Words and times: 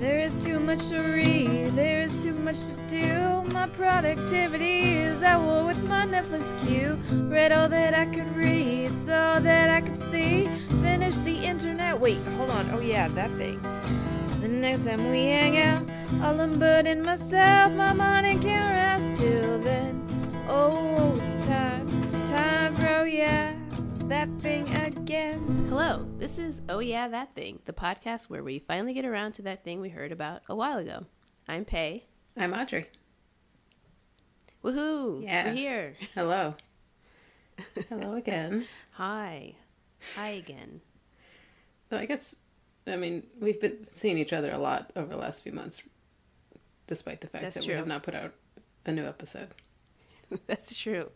There 0.00 0.18
is 0.18 0.34
too 0.42 0.58
much 0.58 0.88
to 0.88 0.98
read, 0.98 1.72
there 1.72 2.00
is 2.00 2.22
too 2.22 2.32
much 2.32 2.58
to 2.68 2.74
do. 2.88 3.52
My 3.52 3.68
productivity 3.68 4.94
is 4.94 5.22
at 5.22 5.38
war 5.38 5.62
with 5.66 5.86
my 5.86 6.06
Netflix 6.06 6.56
queue. 6.66 6.98
Read 7.28 7.52
all 7.52 7.68
that 7.68 7.92
I 7.92 8.06
could 8.06 8.34
read, 8.34 8.96
saw 8.96 9.38
that 9.40 9.68
I 9.68 9.82
could 9.82 10.00
see. 10.00 10.46
Finish 10.80 11.16
the 11.16 11.44
internet. 11.44 12.00
Wait, 12.00 12.16
hold 12.38 12.48
on. 12.48 12.70
Oh, 12.70 12.80
yeah, 12.80 13.08
that 13.08 13.30
thing. 13.32 13.60
The 14.40 14.48
next 14.48 14.86
time 14.86 15.10
we 15.10 15.26
hang 15.26 15.58
out, 15.58 15.82
I'll 16.22 16.40
unburden 16.40 17.02
myself. 17.02 17.70
My 17.74 17.92
mind 17.92 18.40
can't 18.40 19.04
rest 19.04 19.20
till 19.20 19.58
then. 19.58 20.02
Oh, 20.48 21.14
it's 21.18 21.32
time, 21.44 21.86
it's 22.02 22.12
time 22.30 22.74
for 22.74 22.88
oh 22.88 23.04
yeah, 23.04 23.52
that 24.08 24.30
thing 24.40 24.66
again. 25.10 25.66
Hello, 25.68 26.06
this 26.18 26.38
is 26.38 26.62
Oh 26.68 26.78
Yeah 26.78 27.08
That 27.08 27.34
Thing, 27.34 27.58
the 27.64 27.72
podcast 27.72 28.30
where 28.30 28.44
we 28.44 28.60
finally 28.60 28.92
get 28.92 29.04
around 29.04 29.32
to 29.32 29.42
that 29.42 29.64
thing 29.64 29.80
we 29.80 29.88
heard 29.88 30.12
about 30.12 30.42
a 30.48 30.54
while 30.54 30.78
ago. 30.78 31.04
I'm 31.48 31.64
Pay. 31.64 32.04
I'm 32.36 32.54
Audrey. 32.54 32.86
Woohoo! 34.62 35.24
Yeah. 35.24 35.46
We're 35.46 35.52
here. 35.52 35.96
Hello. 36.14 36.54
Hello 37.88 38.14
again. 38.14 38.68
Hi. 38.92 39.56
Hi 40.14 40.28
again. 40.28 40.80
So 41.88 41.96
I 41.96 42.06
guess, 42.06 42.36
I 42.86 42.94
mean, 42.94 43.26
we've 43.40 43.60
been 43.60 43.88
seeing 43.90 44.16
each 44.16 44.32
other 44.32 44.52
a 44.52 44.58
lot 44.58 44.92
over 44.94 45.08
the 45.08 45.16
last 45.20 45.42
few 45.42 45.50
months, 45.50 45.82
despite 46.86 47.20
the 47.20 47.26
fact 47.26 47.42
That's 47.42 47.56
that 47.56 47.64
true. 47.64 47.74
we 47.74 47.78
have 47.78 47.88
not 47.88 48.04
put 48.04 48.14
out 48.14 48.32
a 48.86 48.92
new 48.92 49.06
episode. 49.06 49.48
That's 50.46 50.76
true. 50.76 51.10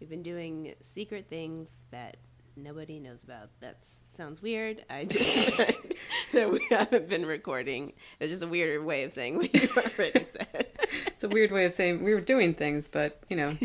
We've 0.00 0.10
been 0.10 0.24
doing 0.24 0.74
secret 0.80 1.28
things 1.30 1.76
that 1.92 2.16
nobody 2.56 2.98
knows 2.98 3.22
about. 3.22 3.50
That 3.60 3.78
sounds 4.16 4.40
weird. 4.42 4.84
I 4.90 5.04
just 5.04 5.56
that 6.32 6.50
we 6.50 6.60
haven't 6.70 7.08
been 7.08 7.26
recording. 7.26 7.92
It's 8.20 8.30
just 8.30 8.42
a 8.42 8.46
weirder 8.48 8.82
way 8.82 9.04
of 9.04 9.12
saying 9.12 9.36
what 9.36 9.54
you 9.54 9.68
already 9.76 10.24
said. 10.24 10.66
It's 11.06 11.24
a 11.24 11.28
weird 11.28 11.50
way 11.52 11.64
of 11.66 11.72
saying 11.72 12.02
we 12.02 12.14
were 12.14 12.20
doing 12.20 12.54
things, 12.54 12.88
but, 12.88 13.20
you 13.28 13.36
know, 13.36 13.56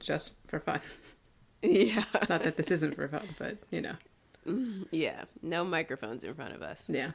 just 0.00 0.34
for 0.46 0.60
fun. 0.60 0.80
yeah. 1.62 2.04
Not 2.28 2.42
that 2.44 2.56
this 2.56 2.70
isn't 2.70 2.94
for 2.94 3.08
fun, 3.08 3.28
but, 3.38 3.58
you 3.70 3.80
know, 3.80 3.96
Yeah. 4.90 5.24
No 5.42 5.64
microphones 5.64 6.24
in 6.24 6.34
front 6.34 6.54
of 6.54 6.62
us. 6.62 6.88
yeah. 6.88 7.12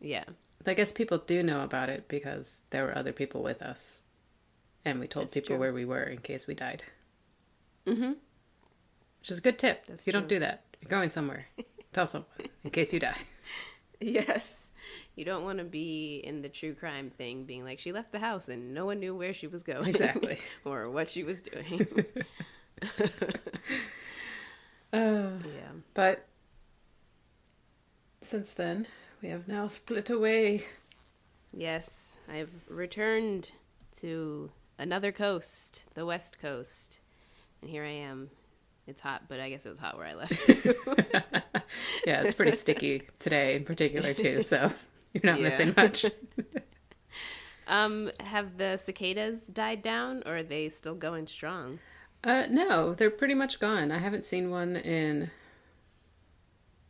Yeah. 0.00 0.24
I 0.68 0.74
guess 0.74 0.90
people 0.92 1.18
do 1.18 1.42
know 1.44 1.62
about 1.62 1.88
it 1.90 2.08
because 2.08 2.60
there 2.70 2.84
were 2.84 2.96
other 2.98 3.12
people 3.12 3.42
with 3.42 3.62
us. 3.62 4.00
And 4.84 4.98
we 5.00 5.06
told 5.06 5.26
That's 5.26 5.34
people 5.34 5.48
true. 5.54 5.58
where 5.58 5.72
we 5.72 5.84
were 5.84 6.02
in 6.02 6.18
case 6.18 6.46
we 6.46 6.54
died. 6.54 6.84
Mm-hmm. 7.86 8.12
Which 9.26 9.32
is 9.32 9.38
a 9.38 9.42
good 9.42 9.58
tip. 9.58 9.86
That's 9.86 10.06
you 10.06 10.12
don't 10.12 10.28
do 10.28 10.38
that. 10.38 10.62
If 10.72 10.82
you're 10.82 10.88
going 10.88 11.10
somewhere, 11.10 11.48
tell 11.92 12.06
someone 12.06 12.30
in 12.62 12.70
case 12.70 12.92
you 12.92 13.00
die. 13.00 13.16
Yes. 14.00 14.70
You 15.16 15.24
don't 15.24 15.42
want 15.42 15.58
to 15.58 15.64
be 15.64 16.20
in 16.22 16.42
the 16.42 16.48
true 16.48 16.74
crime 16.74 17.10
thing, 17.10 17.42
being 17.42 17.64
like, 17.64 17.80
she 17.80 17.90
left 17.90 18.12
the 18.12 18.20
house 18.20 18.48
and 18.48 18.72
no 18.72 18.86
one 18.86 19.00
knew 19.00 19.16
where 19.16 19.34
she 19.34 19.48
was 19.48 19.64
going. 19.64 19.88
Exactly. 19.88 20.38
or 20.64 20.88
what 20.90 21.10
she 21.10 21.24
was 21.24 21.42
doing. 21.42 21.88
Uh, 24.92 25.40
yeah. 25.44 25.72
but 25.92 26.26
since 28.20 28.54
then, 28.54 28.86
we 29.20 29.28
have 29.28 29.48
now 29.48 29.66
split 29.66 30.08
away. 30.08 30.64
Yes. 31.52 32.16
I've 32.32 32.52
returned 32.68 33.50
to 33.96 34.52
another 34.78 35.10
coast, 35.10 35.82
the 35.94 36.06
West 36.06 36.38
Coast. 36.38 37.00
And 37.60 37.68
here 37.68 37.82
I 37.82 37.88
am. 37.88 38.30
It's 38.86 39.00
hot, 39.00 39.22
but 39.28 39.40
I 39.40 39.50
guess 39.50 39.66
it 39.66 39.70
was 39.70 39.78
hot 39.78 39.96
where 39.96 40.06
I 40.06 40.14
left. 40.14 40.50
Yeah, 42.06 42.22
it's 42.22 42.34
pretty 42.34 42.52
sticky 42.56 43.02
today 43.18 43.56
in 43.56 43.64
particular 43.64 44.14
too, 44.14 44.42
so 44.46 44.70
you're 45.12 45.22
not 45.24 45.38
Yeah. 45.38 45.44
missing 45.48 45.74
much. 45.76 46.06
um, 47.66 48.10
have 48.20 48.56
the 48.58 48.76
cicadas 48.76 49.38
died 49.52 49.82
down 49.82 50.22
or 50.24 50.36
are 50.36 50.42
they 50.44 50.68
still 50.68 50.94
going 50.94 51.26
strong? 51.26 51.80
Uh, 52.22 52.46
no, 52.48 52.94
they're 52.94 53.10
pretty 53.10 53.34
much 53.34 53.58
gone. 53.58 53.90
I 53.90 53.98
haven't 53.98 54.24
seen 54.24 54.50
one 54.50 54.76
in 54.76 55.30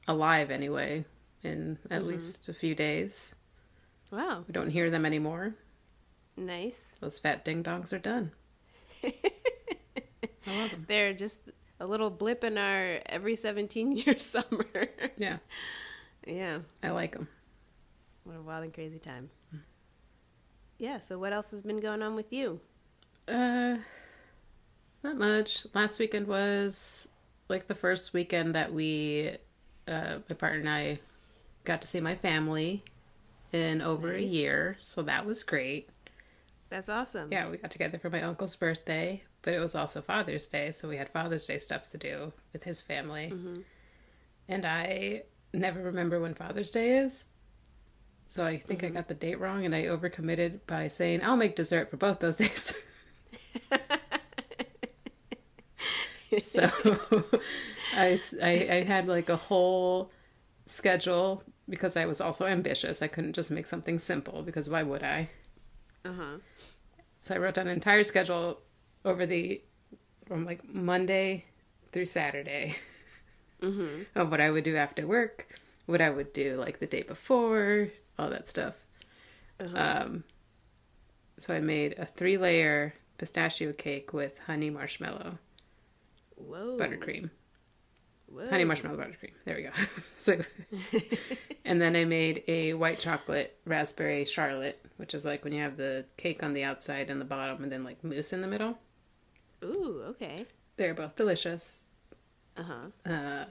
alive 0.07 0.51
anyway 0.51 1.05
in 1.43 1.79
at 1.91 2.07
least 2.07 2.49
a 2.51 2.55
few 2.55 2.75
days. 2.75 3.35
Wow. 4.11 4.45
We 4.47 4.53
don't 4.53 4.71
hear 4.71 4.91
them 4.91 5.07
anymore. 5.07 5.55
Nice. 6.37 6.89
Those 7.01 7.19
fat 7.19 7.45
ding 7.45 7.65
dongs 7.65 7.93
are 7.95 7.99
done. 7.99 8.33
I 9.03 9.13
love 10.47 10.71
them. 10.71 10.85
They're 10.87 11.15
just 11.15 11.41
a 11.81 11.87
little 11.87 12.11
blip 12.11 12.45
in 12.45 12.59
our 12.59 13.01
every 13.07 13.37
17 13.37 13.93
year 13.97 14.19
summer. 14.19 14.67
Yeah, 15.17 15.39
yeah. 16.27 16.59
I 16.83 16.91
like 16.91 17.13
them. 17.13 17.29
What 18.25 18.37
a 18.37 18.43
wild 18.43 18.65
and 18.65 18.75
crazy 18.75 18.99
time. 18.99 19.31
Yeah, 20.79 21.01
so 21.01 21.19
what 21.19 21.33
else 21.33 21.51
has 21.53 21.63
been 21.63 21.81
going 21.81 22.03
on 22.03 22.15
with 22.15 22.33
you? 22.33 22.61
Uh, 23.27 23.77
not 25.03 25.17
much. 25.17 25.67
Last 25.75 25.99
weekend 25.99 26.27
was 26.27 27.09
like 27.49 27.67
the 27.67 27.75
first 27.75 28.13
weekend 28.13 28.55
that 28.55 28.75
we, 28.75 29.37
uh, 29.89 30.19
my 30.29 30.35
partner 30.35 30.59
and 30.59 30.69
I, 30.69 30.99
got 31.67 31.83
to 31.83 31.89
see 31.89 32.01
my 32.01 32.15
family 32.15 32.83
in 33.53 33.83
over 33.83 34.15
a 34.15 34.23
year. 34.23 34.77
So 34.79 35.03
that 35.03 35.27
was 35.27 35.43
great. 35.43 35.91
That's 36.71 36.89
awesome. 36.89 37.29
Yeah, 37.31 37.51
we 37.51 37.59
got 37.59 37.71
together 37.71 37.99
for 37.99 38.09
my 38.09 38.23
uncle's 38.23 38.57
birthday, 38.57 39.23
but 39.47 39.55
it 39.55 39.61
was 39.61 39.75
also 39.77 40.03
Father's 40.03 40.49
Day, 40.49 40.73
so 40.73 40.89
we 40.89 40.97
had 40.97 41.09
Father's 41.09 41.47
Day 41.47 41.59
stuff 41.59 41.89
to 41.93 41.97
do 41.97 42.33
with 42.53 42.65
his 42.65 42.83
family. 42.83 43.29
And 44.49 44.67
I 44.67 45.23
never 45.53 45.83
remember 45.83 46.19
when 46.19 46.35
Father's 46.35 46.73
Day 46.73 46.99
is. 46.99 47.29
So 48.27 48.45
I 48.45 48.59
think 48.59 48.83
I 48.83 48.89
got 48.89 49.07
the 49.07 49.15
date 49.15 49.39
wrong 49.39 49.65
and 49.65 49.73
I 49.73 49.85
overcommitted 49.85 50.63
by 50.67 50.89
saying 50.89 51.23
I'll 51.23 51.37
make 51.37 51.55
dessert 51.55 51.91
for 51.91 51.97
both 51.97 52.19
those 52.19 52.35
days. 52.37 52.75
so 56.43 56.69
I 57.95 58.19
I 58.43 58.85
had 58.85 59.07
like 59.07 59.29
a 59.29 59.37
whole 59.37 60.11
schedule 60.65 61.45
because 61.69 61.97
I 61.97 62.05
was 62.05 62.21
also 62.21 62.47
ambitious. 62.47 63.01
I 63.01 63.07
couldn't 63.07 63.35
just 63.35 63.53
make 63.53 63.69
something 63.69 64.01
simple 64.01 64.43
because 64.43 64.69
why 64.69 64.83
would 64.83 65.05
I? 65.05 65.31
Uh 66.05 66.15
huh. 66.15 66.37
So 67.21 67.37
I 67.37 67.39
wrote 67.39 67.55
down 67.55 67.69
an 67.69 67.75
entire 67.75 68.03
schedule 68.03 68.59
over 69.07 69.25
the 69.25 69.63
from 70.27 70.45
like 70.45 70.63
Monday 70.69 71.45
through 71.93 72.07
Saturday 72.07 72.77
Mm-hmm. 73.63 74.03
of 74.19 74.31
what 74.31 74.39
I 74.43 74.51
would 74.51 74.65
do 74.65 74.77
after 74.77 75.07
work, 75.07 75.47
what 75.87 76.03
I 76.03 76.11
would 76.11 76.35
do 76.35 76.57
like 76.57 76.79
the 76.79 76.87
day 76.87 77.01
before, 77.01 77.89
all 78.19 78.29
that 78.29 78.51
stuff. 78.51 78.75
Uh-huh. 79.59 79.79
Um, 79.79 80.25
so 81.39 81.55
I 81.55 81.61
made 81.61 81.95
a 81.99 82.05
three 82.05 82.37
layer 82.37 82.93
pistachio 83.17 83.73
cake 83.73 84.13
with 84.13 84.39
honey 84.41 84.69
marshmallow 84.69 85.39
Whoa. 86.37 86.77
buttercream. 86.79 87.31
Whoa. 88.27 88.47
Honey 88.51 88.65
marshmallow 88.65 88.99
buttercream. 88.99 89.33
There 89.47 89.57
we 89.57 89.63
go. 89.63 89.71
so, 90.19 90.39
and 91.65 91.81
then 91.81 91.97
I 91.97 92.05
made 92.05 92.43
a 92.49 92.75
white 92.75 92.99
chocolate 92.99 93.59
raspberry 93.65 94.27
charlotte, 94.27 94.85
which 94.99 95.15
is 95.15 95.25
like 95.25 95.45
when 95.45 95.55
you 95.55 95.63
have 95.63 95.79
the 95.79 96.05
cake 96.19 96.43
on 96.43 96.53
the 96.53 96.63
outside 96.65 97.09
and 97.09 97.23
the 97.23 97.25
bottom, 97.25 97.63
and 97.63 97.73
then 97.73 97.85
like 97.85 98.05
mousse 98.05 98.35
in 98.35 98.43
the 98.43 98.49
middle. 98.49 98.77
Ooh, 99.65 100.03
okay. 100.09 100.47
They're 100.77 100.95
both 100.95 101.17
delicious. 101.17 101.81
Uh 102.57 102.63
huh. 102.63 103.11
Uh, 103.11 103.45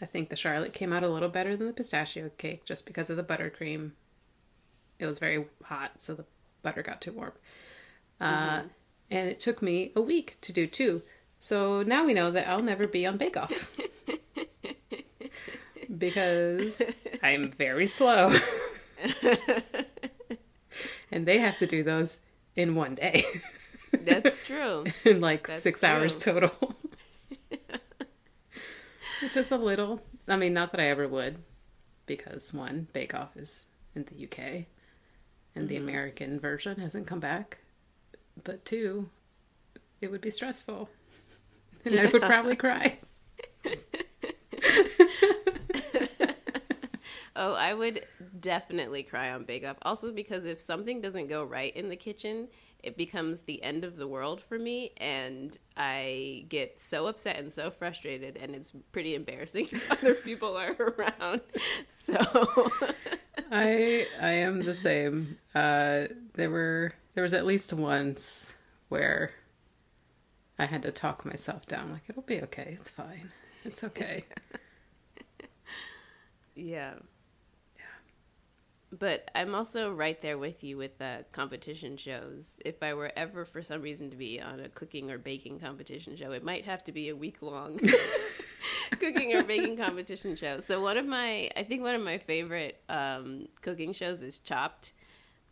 I 0.00 0.06
think 0.06 0.28
the 0.28 0.36
charlotte 0.36 0.72
came 0.72 0.92
out 0.92 1.02
a 1.02 1.08
little 1.08 1.28
better 1.28 1.56
than 1.56 1.66
the 1.66 1.72
pistachio 1.72 2.30
cake 2.38 2.64
just 2.64 2.86
because 2.86 3.10
of 3.10 3.16
the 3.16 3.24
buttercream. 3.24 3.92
It 4.98 5.06
was 5.06 5.18
very 5.18 5.46
hot, 5.64 5.92
so 5.98 6.14
the 6.14 6.24
butter 6.62 6.82
got 6.82 7.00
too 7.00 7.12
warm. 7.12 7.32
Uh, 8.20 8.62
and 9.10 9.28
it 9.28 9.40
took 9.40 9.62
me 9.62 9.92
a 9.94 10.00
week 10.00 10.38
to 10.42 10.52
do 10.52 10.66
two. 10.66 11.02
So 11.38 11.82
now 11.82 12.04
we 12.04 12.14
know 12.14 12.30
that 12.30 12.48
I'll 12.48 12.62
never 12.62 12.86
be 12.86 13.06
on 13.06 13.16
Bake 13.16 13.36
Off. 13.36 13.70
because 15.98 16.82
I'm 17.22 17.50
very 17.52 17.86
slow. 17.86 18.34
and 21.10 21.26
they 21.26 21.38
have 21.38 21.56
to 21.58 21.66
do 21.66 21.82
those 21.82 22.20
in 22.56 22.74
one 22.74 22.94
day. 22.96 23.24
That's 24.08 24.38
true. 24.46 24.84
in 25.04 25.20
like 25.20 25.46
That's 25.46 25.62
six 25.62 25.82
hours 25.84 26.18
total. 26.18 26.50
Which 29.20 29.36
is 29.36 29.50
a 29.50 29.56
little. 29.56 30.02
I 30.28 30.36
mean, 30.36 30.54
not 30.54 30.72
that 30.72 30.80
I 30.80 30.88
ever 30.88 31.08
would, 31.08 31.38
because 32.06 32.52
one, 32.54 32.88
Bake 32.92 33.14
Off 33.14 33.36
is 33.36 33.66
in 33.94 34.04
the 34.04 34.24
UK, 34.24 34.66
and 35.56 35.68
the 35.68 35.76
Mm-hmm. 35.76 35.84
American 35.84 36.40
version 36.40 36.78
hasn't 36.80 37.06
come 37.06 37.20
back. 37.20 37.58
But 38.42 38.64
two, 38.64 39.10
it 40.00 40.10
would 40.10 40.20
be 40.20 40.30
stressful, 40.30 40.88
and 41.84 41.98
I 41.98 42.06
would 42.06 42.22
probably 42.22 42.56
cry. 42.56 42.98
Oh, 47.36 47.52
I 47.54 47.72
would 47.72 48.04
definitely 48.40 49.02
cry 49.04 49.30
on 49.32 49.44
Bake 49.44 49.64
Off. 49.66 49.76
Also, 49.82 50.10
because 50.12 50.44
if 50.44 50.60
something 50.60 51.00
doesn't 51.00 51.28
go 51.28 51.44
right 51.44 51.74
in 51.76 51.88
the 51.88 51.96
kitchen, 51.96 52.48
it 52.82 52.96
becomes 52.96 53.40
the 53.40 53.62
end 53.62 53.84
of 53.84 53.96
the 53.96 54.06
world 54.06 54.40
for 54.40 54.58
me, 54.58 54.92
and 54.98 55.56
I 55.76 56.44
get 56.48 56.80
so 56.80 57.06
upset 57.06 57.38
and 57.38 57.52
so 57.52 57.70
frustrated, 57.70 58.36
and 58.36 58.54
it's 58.54 58.72
pretty 58.92 59.14
embarrassing 59.14 59.68
other 59.90 60.14
people 60.14 60.56
are 60.56 60.72
around. 60.78 61.40
So, 61.88 62.16
I 63.50 64.06
I 64.20 64.30
am 64.30 64.62
the 64.62 64.74
same. 64.74 65.38
Uh, 65.54 66.06
there 66.34 66.50
were 66.50 66.94
there 67.14 67.22
was 67.22 67.34
at 67.34 67.46
least 67.46 67.72
once 67.72 68.54
where 68.88 69.32
I 70.58 70.66
had 70.66 70.82
to 70.82 70.92
talk 70.92 71.24
myself 71.24 71.66
down. 71.66 71.92
Like 71.92 72.02
it'll 72.08 72.22
be 72.22 72.42
okay. 72.42 72.76
It's 72.78 72.90
fine. 72.90 73.32
It's 73.64 73.82
okay. 73.84 74.24
Yeah. 76.54 76.94
But 78.90 79.30
I'm 79.34 79.54
also 79.54 79.92
right 79.92 80.20
there 80.22 80.38
with 80.38 80.64
you 80.64 80.78
with 80.78 80.98
the 80.98 81.24
competition 81.32 81.96
shows. 81.98 82.46
If 82.64 82.82
I 82.82 82.94
were 82.94 83.12
ever, 83.16 83.44
for 83.44 83.62
some 83.62 83.82
reason, 83.82 84.10
to 84.10 84.16
be 84.16 84.40
on 84.40 84.60
a 84.60 84.68
cooking 84.70 85.10
or 85.10 85.18
baking 85.18 85.60
competition 85.60 86.16
show, 86.16 86.32
it 86.32 86.42
might 86.42 86.64
have 86.64 86.84
to 86.84 86.92
be 86.92 87.10
a 87.10 87.16
week 87.16 87.42
long 87.42 87.78
cooking 88.98 89.34
or 89.34 89.42
baking 89.42 89.76
competition 89.76 90.36
show. 90.36 90.60
So 90.60 90.80
one 90.80 90.96
of 90.96 91.04
my, 91.04 91.50
I 91.54 91.64
think 91.64 91.82
one 91.82 91.94
of 91.94 92.02
my 92.02 92.16
favorite 92.16 92.80
um, 92.88 93.48
cooking 93.60 93.92
shows 93.92 94.22
is 94.22 94.38
Chopped, 94.38 94.94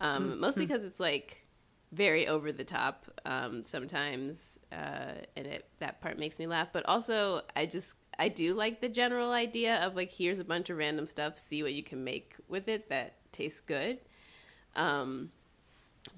um, 0.01 0.41
mostly 0.41 0.65
because 0.65 0.83
it's 0.83 1.01
like 1.01 1.47
very 1.93 2.27
over 2.27 2.53
the 2.53 2.65
top 2.65 3.07
um, 3.27 3.65
sometimes, 3.65 4.59
uh, 4.73 5.13
and 5.37 5.47
it 5.47 5.69
that 5.79 6.01
part 6.01 6.19
makes 6.19 6.39
me 6.39 6.47
laugh. 6.47 6.69
But 6.73 6.87
also, 6.87 7.43
I 7.55 7.67
just 7.67 7.95
I 8.19 8.29
do 8.29 8.55
like 8.55 8.81
the 8.81 8.89
general 8.89 9.33
idea 9.33 9.77
of 9.77 9.95
like 9.95 10.13
here's 10.13 10.39
a 10.39 10.45
bunch 10.45 10.71
of 10.71 10.79
random 10.79 11.07
stuff, 11.07 11.39
see 11.39 11.63
what 11.63 11.73
you 11.73 11.83
can 11.83 12.03
make 12.03 12.35
with 12.49 12.69
it 12.69 12.89
that 12.89 13.17
tastes 13.37 13.61
good. 13.61 13.99
Um, 14.75 15.31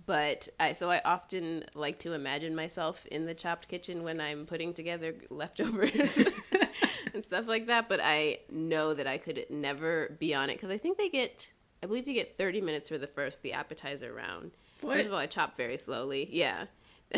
but 0.07 0.49
I 0.61 0.73
so 0.73 0.91
I 0.91 1.01
often 1.05 1.65
like 1.75 1.99
to 2.01 2.13
imagine 2.13 2.55
myself 2.55 3.07
in 3.07 3.27
the 3.27 3.35
chopped 3.35 3.69
kitchen 3.69 4.03
when 4.03 4.21
I'm 4.21 4.47
putting 4.47 4.73
together 4.75 5.15
leftovers 5.31 6.19
and 7.15 7.25
stuff 7.25 7.47
like 7.47 7.67
that. 7.67 7.89
But 7.89 8.01
I 8.03 8.39
know 8.51 8.95
that 8.95 9.07
I 9.07 9.19
could 9.19 9.47
never 9.51 10.17
be 10.19 10.35
on 10.35 10.51
it 10.51 10.55
because 10.55 10.71
I 10.71 10.79
think 10.79 10.99
they 10.99 11.09
get 11.09 11.51
I 11.83 11.87
believe 11.87 12.09
you 12.09 12.15
get 12.15 12.37
30 12.37 12.61
minutes 12.61 12.89
for 12.89 12.99
the 12.99 13.07
first 13.07 13.43
the 13.43 13.53
appetizer 13.53 14.13
round. 14.13 14.51
What? 14.81 14.97
First 14.97 15.07
of 15.07 15.13
all, 15.13 15.19
I 15.19 15.27
chop 15.27 15.57
very 15.57 15.77
slowly. 15.77 16.29
Yeah. 16.31 16.65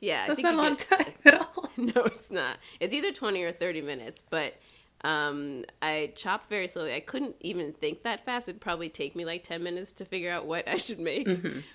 yeah, 0.00 0.24
I 0.24 0.28
That's 0.28 0.40
not 0.40 0.54
a 0.54 0.56
long 0.56 0.74
get- 0.74 0.78
time 0.90 1.12
at 1.24 1.34
all. 1.40 1.70
no, 1.76 2.02
it's 2.04 2.30
not. 2.30 2.58
It's 2.80 2.92
either 2.94 3.12
20 3.12 3.42
or 3.42 3.52
30 3.52 3.80
minutes, 3.82 4.22
but 4.28 4.54
um, 5.04 5.64
I 5.80 6.12
chop 6.14 6.48
very 6.48 6.68
slowly. 6.68 6.94
I 6.94 7.00
couldn't 7.00 7.36
even 7.40 7.72
think 7.72 8.02
that 8.04 8.24
fast. 8.24 8.48
It'd 8.48 8.60
probably 8.60 8.88
take 8.88 9.16
me 9.16 9.24
like 9.24 9.42
10 9.42 9.62
minutes 9.62 9.92
to 9.92 10.04
figure 10.04 10.30
out 10.30 10.46
what 10.46 10.68
I 10.68 10.76
should 10.76 11.00
make 11.00 11.28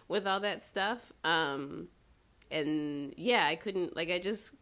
with 0.07 0.25
all 0.25 0.39
that 0.41 0.63
stuff. 0.65 1.11
Um, 1.23 1.89
and 2.49 3.13
yeah, 3.17 3.45
I 3.45 3.55
couldn't, 3.55 3.95
like, 3.95 4.09
I 4.09 4.19
just, 4.19 4.53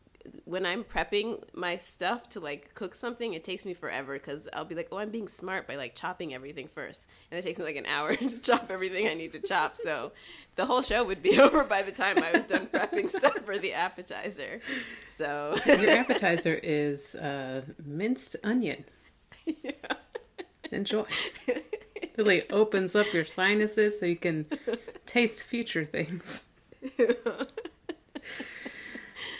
when 0.46 0.66
I'm 0.66 0.84
prepping 0.84 1.44
my 1.54 1.76
stuff 1.76 2.30
to 2.30 2.40
like 2.40 2.74
cook 2.74 2.96
something, 2.96 3.34
it 3.34 3.44
takes 3.44 3.66
me 3.66 3.74
forever 3.74 4.14
because 4.14 4.48
I'll 4.54 4.66
be 4.66 4.76
like, 4.76 4.90
oh, 4.92 4.98
I'm 4.98 5.10
being 5.10 5.28
smart 5.28 5.68
by 5.68 5.76
like 5.76 5.96
chopping 5.96 6.34
everything 6.34 6.68
first. 6.68 7.08
And 7.32 7.38
it 7.38 7.42
takes 7.42 7.60
me 7.60 7.66
like 7.66 7.76
an 7.76 7.86
hour 7.86 8.16
to 8.16 8.40
chop 8.40 8.70
everything 8.70 9.08
I 9.08 9.14
need 9.14 9.32
to 9.34 9.40
chop. 9.40 9.78
So 9.78 10.12
the 10.56 10.66
whole 10.66 10.82
show 10.82 11.04
would 11.04 11.22
be 11.22 11.40
over 11.42 11.64
by 11.64 11.82
the 11.82 11.92
time 11.92 12.22
I 12.22 12.32
was 12.32 12.46
done 12.46 12.68
prepping 12.68 13.10
stuff 13.10 13.38
for 13.46 13.58
the 13.58 13.74
appetizer. 13.74 14.60
So 15.06 15.56
Your 15.66 15.92
appetizer 15.92 16.60
is 16.62 17.16
uh, 17.16 17.62
minced 17.84 18.36
onion. 18.44 18.86
Enjoy. 20.72 21.06
It 21.48 22.14
really 22.18 22.50
opens 22.50 22.96
up 22.96 23.14
your 23.14 23.26
sinuses 23.26 24.00
so 24.00 24.06
you 24.06 24.16
can 24.16 24.46
taste 25.06 25.44
future 25.44 25.86
things. 25.86 26.46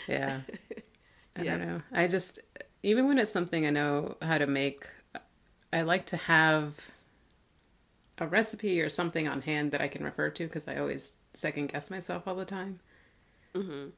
Yeah. 0.08 0.40
I 1.36 1.44
don't 1.44 1.60
know. 1.60 1.82
I 1.92 2.08
just, 2.08 2.40
even 2.82 3.06
when 3.06 3.18
it's 3.18 3.32
something 3.32 3.66
I 3.66 3.70
know 3.70 4.16
how 4.22 4.38
to 4.38 4.46
make, 4.46 4.88
I 5.72 5.82
like 5.82 6.06
to 6.06 6.16
have 6.16 6.88
a 8.18 8.26
recipe 8.26 8.80
or 8.80 8.88
something 8.88 9.28
on 9.28 9.42
hand 9.42 9.72
that 9.72 9.80
I 9.80 9.88
can 9.88 10.02
refer 10.04 10.30
to 10.30 10.44
because 10.46 10.66
I 10.68 10.76
always 10.78 11.12
second 11.34 11.68
guess 11.68 11.90
myself 11.90 12.26
all 12.26 12.34
the 12.34 12.44
time. 12.46 12.80
hmm 13.54 13.88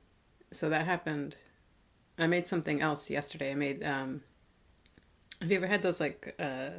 So 0.51 0.69
that 0.69 0.87
happened. 0.87 1.37
I 2.19 2.27
made 2.27 2.47
something 2.47 2.81
else 2.81 3.11
yesterday. 3.11 3.53
I 3.53 3.55
made, 3.55 3.83
um, 3.85 4.23
have 5.41 5.51
you 5.51 5.57
ever 5.57 5.67
had 5.67 5.83
those 5.83 6.01
like, 6.01 6.35
uh, 6.39 6.71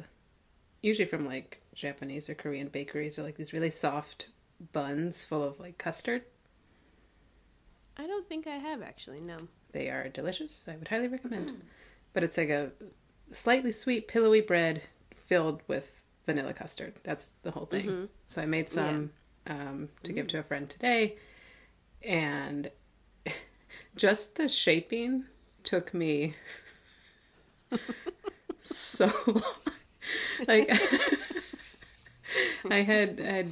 usually 0.82 1.06
from 1.06 1.26
like 1.26 1.62
Japanese 1.74 2.28
or 2.28 2.34
Korean 2.34 2.68
bakeries 2.68 3.18
or 3.18 3.22
like 3.22 3.36
these 3.36 3.52
really 3.52 3.70
soft 3.70 4.28
buns 4.72 5.24
full 5.24 5.42
of 5.42 5.58
like 5.60 5.78
custard? 5.78 6.24
I 7.96 8.06
don't 8.06 8.28
think 8.28 8.46
I 8.46 8.56
have 8.56 8.82
actually. 8.82 9.20
No. 9.20 9.36
They 9.72 9.88
are 9.88 10.08
delicious. 10.08 10.66
I 10.68 10.76
would 10.76 10.88
highly 10.88 11.08
recommend. 11.08 11.62
But 12.12 12.24
it's 12.24 12.36
like 12.36 12.50
a 12.50 12.70
slightly 13.30 13.72
sweet, 13.72 14.08
pillowy 14.08 14.40
bread 14.40 14.82
filled 15.14 15.62
with 15.68 16.02
vanilla 16.26 16.52
custard. 16.52 16.94
That's 17.02 17.30
the 17.42 17.52
whole 17.52 17.66
thing. 17.66 18.08
So 18.28 18.42
I 18.42 18.46
made 18.46 18.70
some 18.70 19.10
um, 19.46 19.88
to 20.02 20.12
give 20.12 20.26
to 20.28 20.38
a 20.38 20.42
friend 20.42 20.68
today, 20.68 21.16
and 22.02 22.70
just 23.96 24.36
the 24.36 24.48
shaping 24.48 25.24
took 25.64 25.92
me 25.94 26.34
so 28.58 29.10
long. 29.26 29.42
like 30.46 30.70
I 32.70 32.82
had 32.82 33.20
I 33.20 33.32
had 33.32 33.50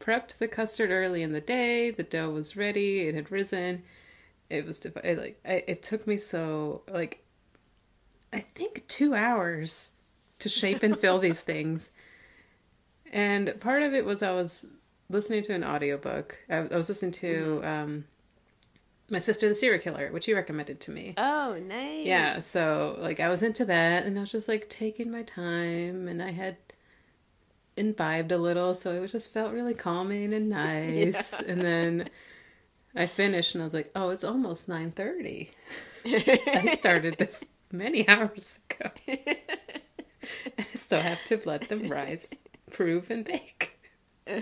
prepped 0.00 0.38
the 0.38 0.48
custard 0.48 0.90
early 0.90 1.22
in 1.22 1.32
the 1.32 1.40
day. 1.40 1.90
The 1.90 2.02
dough 2.02 2.30
was 2.30 2.56
ready. 2.56 3.00
It 3.00 3.14
had 3.14 3.30
risen. 3.30 3.82
It 4.50 4.66
was 4.66 4.78
div- 4.78 4.96
it, 5.02 5.18
like 5.18 5.40
I, 5.44 5.64
it 5.66 5.82
took 5.82 6.06
me 6.06 6.18
so 6.18 6.82
like 6.88 7.24
I 8.32 8.40
think 8.40 8.86
two 8.88 9.14
hours 9.14 9.92
to 10.40 10.48
shape 10.48 10.82
and 10.82 10.98
fill 10.98 11.18
these 11.18 11.40
things. 11.52 11.90
And 13.12 13.58
part 13.60 13.82
of 13.82 13.94
it 13.94 14.04
was 14.04 14.22
I 14.22 14.32
was 14.32 14.66
listening 15.08 15.42
to 15.44 15.54
an 15.54 15.64
audiobook. 15.64 16.38
I, 16.50 16.56
I 16.56 16.76
was 16.76 16.88
listening 16.88 17.12
to 17.12 17.60
um, 17.62 18.04
my 19.10 19.18
sister 19.18 19.48
the 19.48 19.54
serial 19.54 19.80
killer, 19.80 20.10
which 20.10 20.26
you 20.26 20.34
recommended 20.34 20.80
to 20.80 20.90
me. 20.90 21.14
Oh, 21.16 21.58
nice. 21.64 22.04
Yeah, 22.06 22.40
so 22.40 22.96
like 22.98 23.20
I 23.20 23.28
was 23.28 23.42
into 23.42 23.64
that 23.66 24.04
and 24.04 24.18
I 24.18 24.22
was 24.22 24.32
just 24.32 24.48
like 24.48 24.68
taking 24.68 25.10
my 25.10 25.22
time 25.22 26.08
and 26.08 26.22
I 26.22 26.32
had 26.32 26.56
imbibed 27.76 28.32
a 28.32 28.38
little, 28.38 28.74
so 28.74 29.02
it 29.02 29.08
just 29.08 29.32
felt 29.32 29.52
really 29.52 29.74
calming 29.74 30.32
and 30.32 30.48
nice. 30.50 31.32
And 31.34 31.60
then 31.60 32.08
I 32.96 33.06
finished 33.06 33.54
and 33.54 33.62
I 33.62 33.66
was 33.66 33.74
like, 33.74 33.90
"Oh, 33.94 34.10
it's 34.10 34.24
almost 34.24 34.68
9:30. 34.68 35.48
I 36.06 36.76
started 36.76 37.16
this 37.18 37.44
many 37.72 38.08
hours 38.08 38.60
ago." 38.70 38.90
and 39.06 39.36
I 40.58 40.76
still 40.76 41.00
have 41.00 41.24
to 41.24 41.40
let 41.44 41.68
them 41.68 41.88
rise, 41.88 42.26
prove 42.70 43.10
and 43.10 43.24
bake. 43.24 43.78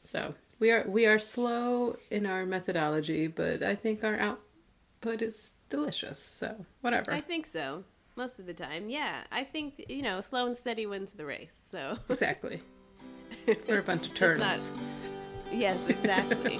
so, 0.00 0.34
we 0.58 0.70
are 0.70 0.84
we 0.88 1.06
are 1.06 1.18
slow 1.18 1.96
in 2.10 2.26
our 2.26 2.46
methodology, 2.46 3.26
but 3.26 3.62
I 3.62 3.74
think 3.74 4.04
our 4.04 4.18
output 4.18 5.22
is 5.22 5.52
delicious. 5.68 6.20
So, 6.20 6.66
whatever. 6.80 7.12
I 7.12 7.20
think 7.20 7.46
so. 7.46 7.84
Most 8.16 8.40
of 8.40 8.46
the 8.46 8.54
time, 8.54 8.90
yeah. 8.90 9.22
I 9.30 9.44
think 9.44 9.84
you 9.88 10.02
know, 10.02 10.20
slow 10.20 10.46
and 10.46 10.56
steady 10.56 10.86
wins 10.86 11.12
the 11.12 11.24
race. 11.24 11.54
So 11.70 11.98
Exactly. 12.08 12.60
We're 13.68 13.78
a 13.78 13.82
bunch 13.82 14.08
of 14.08 14.14
turtles. 14.14 14.72
Yes, 15.52 15.88
exactly. 15.88 16.58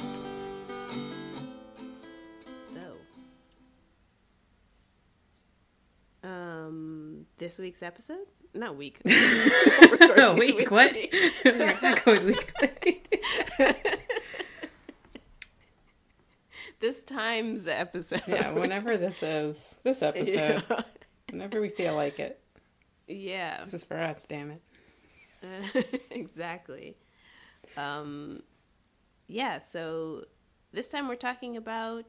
so, 2.72 2.96
um, 6.28 7.26
this 7.38 7.58
week's 7.58 7.82
episode? 7.82 8.26
Not 8.54 8.76
week. 8.76 9.00
Oh, 10.20 10.34
week, 10.34 10.68
what? 10.70 10.96
We're 11.44 11.78
not 11.80 12.04
going 12.04 12.26
weekly. 12.26 13.02
this 16.80 17.02
time's 17.04 17.68
episode. 17.68 18.22
yeah, 18.26 18.50
whenever 18.50 18.96
this 18.96 19.22
is, 19.22 19.76
this 19.84 20.02
episode, 20.02 20.64
Yeah. 20.68 20.80
whenever 21.30 21.60
we 21.60 21.68
feel 21.68 21.94
like 21.94 22.18
it. 22.18 22.40
yeah. 23.06 23.62
This 23.64 23.74
is 23.74 23.84
for 23.84 23.96
us, 23.96 24.26
damn 24.28 24.50
it. 24.50 24.62
Uh, 25.42 25.82
exactly. 26.10 26.96
Um, 27.76 28.42
yeah, 29.28 29.58
so 29.60 30.24
this 30.72 30.88
time 30.88 31.06
we're 31.08 31.14
talking 31.16 31.56
about 31.56 32.04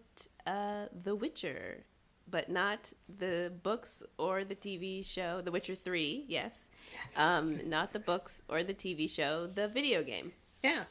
uh, 0.47 0.85
The 1.03 1.15
Witcher, 1.15 1.83
but 2.29 2.49
not 2.49 2.91
the 3.17 3.51
books 3.63 4.01
or 4.17 4.43
the 4.43 4.55
TV 4.55 5.05
show. 5.05 5.41
The 5.41 5.51
Witcher 5.51 5.75
3, 5.75 6.25
yes. 6.27 6.65
Yes. 6.93 7.17
Um, 7.19 7.69
not 7.69 7.93
the 7.93 7.99
books 7.99 8.41
or 8.49 8.63
the 8.63 8.73
TV 8.73 9.09
show, 9.09 9.47
the 9.47 9.67
video 9.67 10.03
game. 10.03 10.31
yeah. 10.63 10.83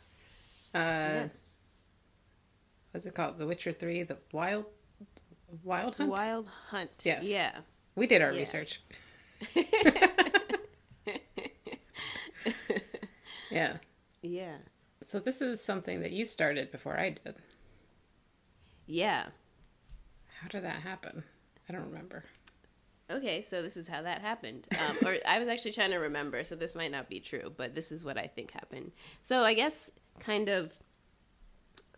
Uh, 0.74 1.28
What's 2.92 3.06
it 3.06 3.14
called? 3.14 3.38
The 3.38 3.46
Witcher 3.46 3.72
3, 3.72 4.02
The 4.04 4.16
Wild 4.32 4.64
Wild 5.64 5.94
Hunt? 5.96 6.10
Wild 6.10 6.48
Hunt. 6.70 6.90
Yes. 7.04 7.24
Yeah. 7.26 7.52
We 7.96 8.06
did 8.06 8.22
our 8.22 8.32
Yeah. 8.32 8.38
research. 8.38 8.80
yeah. 13.50 13.76
Yeah. 14.22 14.56
So 15.08 15.18
this 15.18 15.40
is 15.40 15.62
something 15.62 16.00
that 16.02 16.12
you 16.12 16.26
started 16.26 16.70
before 16.70 16.98
I 17.00 17.16
did. 17.24 17.36
Yeah. 18.86 19.28
How 20.42 20.48
did 20.48 20.64
that 20.64 20.82
happen? 20.82 21.24
I 21.66 21.72
don't 21.72 21.86
remember. 21.86 22.24
Okay, 23.10 23.40
so 23.40 23.62
this 23.62 23.78
is 23.78 23.88
how 23.88 24.02
that 24.02 24.18
happened. 24.18 24.68
Um, 24.78 24.98
or 25.06 25.16
I 25.26 25.38
was 25.38 25.48
actually 25.48 25.72
trying 25.72 25.92
to 25.92 25.96
remember, 25.96 26.44
so 26.44 26.56
this 26.56 26.74
might 26.74 26.90
not 26.90 27.08
be 27.08 27.20
true, 27.20 27.50
but 27.56 27.74
this 27.74 27.90
is 27.90 28.04
what 28.04 28.18
I 28.18 28.26
think 28.26 28.50
happened. 28.50 28.92
So 29.22 29.44
I 29.44 29.54
guess 29.54 29.88
kind 30.20 30.50
of 30.50 30.74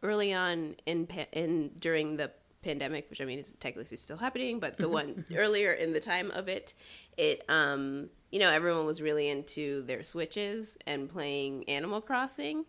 early 0.05 0.33
on 0.33 0.77
in 0.87 1.09
pa- 1.09 1.27
in 1.33 1.73
during 1.81 2.17
the 2.17 2.31
pandemic, 2.63 3.11
which 3.11 3.21
I 3.21 3.25
mean 3.25 3.41
is 3.41 3.53
technically 3.59 3.97
still 3.97 4.19
happening, 4.19 4.61
but 4.61 4.79
the 4.79 4.89
one 4.89 5.25
earlier 5.35 5.73
in 5.73 5.93
the 5.93 6.01
time 6.01 6.31
of 6.31 6.47
it, 6.47 6.75
it 7.17 7.45
um 7.49 8.09
you 8.31 8.39
know 8.39 8.53
everyone 8.53 8.87
was 8.87 9.03
really 9.03 9.29
into 9.29 9.83
their 9.83 10.05
switches 10.05 10.79
and 10.87 11.11
playing 11.11 11.69
Animal 11.69 12.01
Crossing, 12.01 12.67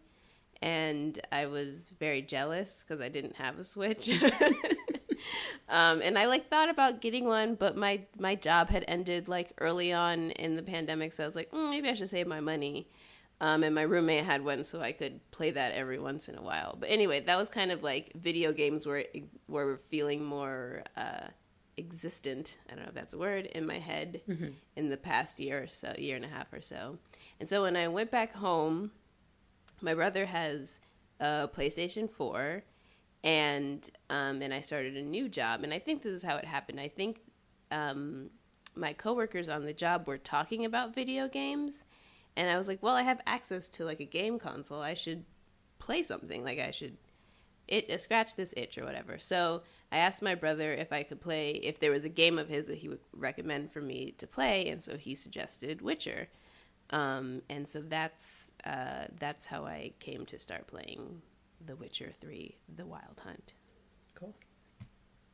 and 0.62 1.20
I 1.32 1.48
was 1.48 1.94
very 2.00 2.22
jealous 2.22 2.84
because 2.84 3.02
I 3.02 3.10
didn't 3.10 3.36
have 3.38 3.58
a 3.58 3.64
Switch. 3.64 4.10
um, 5.70 6.02
and 6.02 6.18
I 6.18 6.26
like 6.26 6.50
thought 6.50 6.70
about 6.70 7.02
getting 7.02 7.26
one, 7.26 7.56
but 7.56 7.76
my 7.76 8.02
my 8.20 8.36
job 8.36 8.70
had 8.70 8.86
ended 8.88 9.28
like 9.28 9.54
early 9.58 9.92
on 9.92 10.32
in 10.32 10.56
the 10.56 10.64
pandemic, 10.64 11.14
so 11.14 11.24
I 11.24 11.26
was 11.26 11.36
like, 11.36 11.52
mm, 11.52 11.70
maybe 11.70 11.90
I 11.90 11.96
should 11.96 12.10
save 12.10 12.28
my 12.28 12.40
money. 12.40 12.88
Um, 13.40 13.64
and 13.64 13.74
my 13.74 13.82
roommate 13.82 14.24
had 14.24 14.46
one, 14.46 14.64
so 14.64 14.82
I 14.82 14.92
could 14.92 15.20
play 15.32 15.50
that 15.50 15.74
every 15.74 15.98
once 15.98 16.30
in 16.30 16.38
a 16.38 16.44
while. 16.44 16.78
But 16.80 16.90
anyway, 16.92 17.22
that 17.22 17.40
was 17.40 17.50
kind 17.50 17.72
of 17.72 17.82
like 17.82 18.12
video 18.14 18.54
games 18.54 18.86
were 18.86 19.04
were 19.48 19.82
feeling 19.90 20.24
more 20.24 20.84
uh, 20.96 21.30
existent. 21.76 22.60
I 22.70 22.76
don't 22.76 22.84
know 22.84 22.90
if 22.90 22.94
that's 22.94 23.16
a 23.16 23.18
word 23.18 23.48
in 23.48 23.66
my 23.66 23.80
head 23.80 24.22
in 24.76 24.90
the 24.90 24.98
past 24.98 25.40
year 25.40 25.64
or 25.64 25.68
so, 25.68 25.96
year 25.98 26.16
and 26.16 26.26
a 26.26 26.28
half 26.28 26.54
or 26.54 26.62
so. 26.62 27.00
And 27.40 27.50
so 27.50 27.64
when 27.64 27.76
I 27.76 27.88
went 27.88 28.12
back 28.12 28.34
home, 28.34 28.92
my 29.82 29.94
brother 29.94 30.26
has 30.26 30.80
a 31.20 31.50
PlayStation 31.54 32.10
Four, 32.10 32.64
and 33.24 33.90
um, 34.10 34.42
and 34.42 34.54
I 34.54 34.62
started 34.62 34.98
a 34.98 35.04
new 35.04 35.30
job. 35.30 35.64
And 35.64 35.74
I 35.74 35.80
think 35.80 36.02
this 36.02 36.14
is 36.14 36.24
how 36.24 36.38
it 36.38 36.46
happened. 36.46 36.80
I 36.80 36.88
think 36.88 37.22
um, 37.72 38.30
my 38.76 38.94
coworkers 38.94 39.50
on 39.50 39.66
the 39.66 39.74
job 39.74 40.08
were 40.08 40.18
talking 40.18 40.66
about 40.66 40.96
video 40.96 41.28
games, 41.28 41.84
and 42.36 42.50
I 42.50 42.58
was 42.58 42.68
like, 42.68 42.82
well, 42.82 42.96
I 42.96 43.04
have 43.04 43.22
access 43.26 43.68
to 43.70 43.86
like 43.86 44.00
a 44.00 44.06
game 44.06 44.40
console. 44.40 44.82
I 44.82 44.94
should 44.94 45.26
play 45.80 46.04
something. 46.04 46.44
Like 46.44 46.60
I 46.60 46.72
should 46.72 46.98
it 47.68 47.90
uh, 47.90 47.98
scratch 47.98 48.36
this 48.36 48.54
itch 48.58 48.78
or 48.78 48.84
whatever. 48.84 49.18
So 49.18 49.64
I 49.92 49.98
asked 49.98 50.22
my 50.22 50.36
brother 50.36 50.74
if 50.74 50.92
I 50.92 51.04
could 51.04 51.22
play 51.22 51.52
if 51.52 51.80
there 51.80 51.92
was 51.92 52.06
a 52.06 52.10
game 52.10 52.38
of 52.38 52.50
his 52.50 52.68
that 52.68 52.78
he 52.78 52.90
would 52.90 53.00
recommend 53.14 53.72
for 53.72 53.82
me 53.82 54.14
to 54.18 54.28
play, 54.28 54.70
and 54.70 54.84
so 54.84 54.98
he 54.98 55.16
suggested 55.16 55.82
Witcher. 55.82 56.28
Um, 56.90 57.42
and 57.50 57.68
so 57.68 57.82
that's 57.82 58.41
uh, 58.66 59.06
that's 59.20 59.48
how 59.48 59.66
I 59.66 59.94
came 60.00 60.26
to 60.28 60.40
start 60.40 60.68
playing 60.68 61.22
The 61.66 61.76
Witcher 61.76 62.12
Three: 62.22 62.58
The 62.76 62.86
Wild 62.86 63.22
Hunt. 63.24 63.54
Cool. 64.16 64.36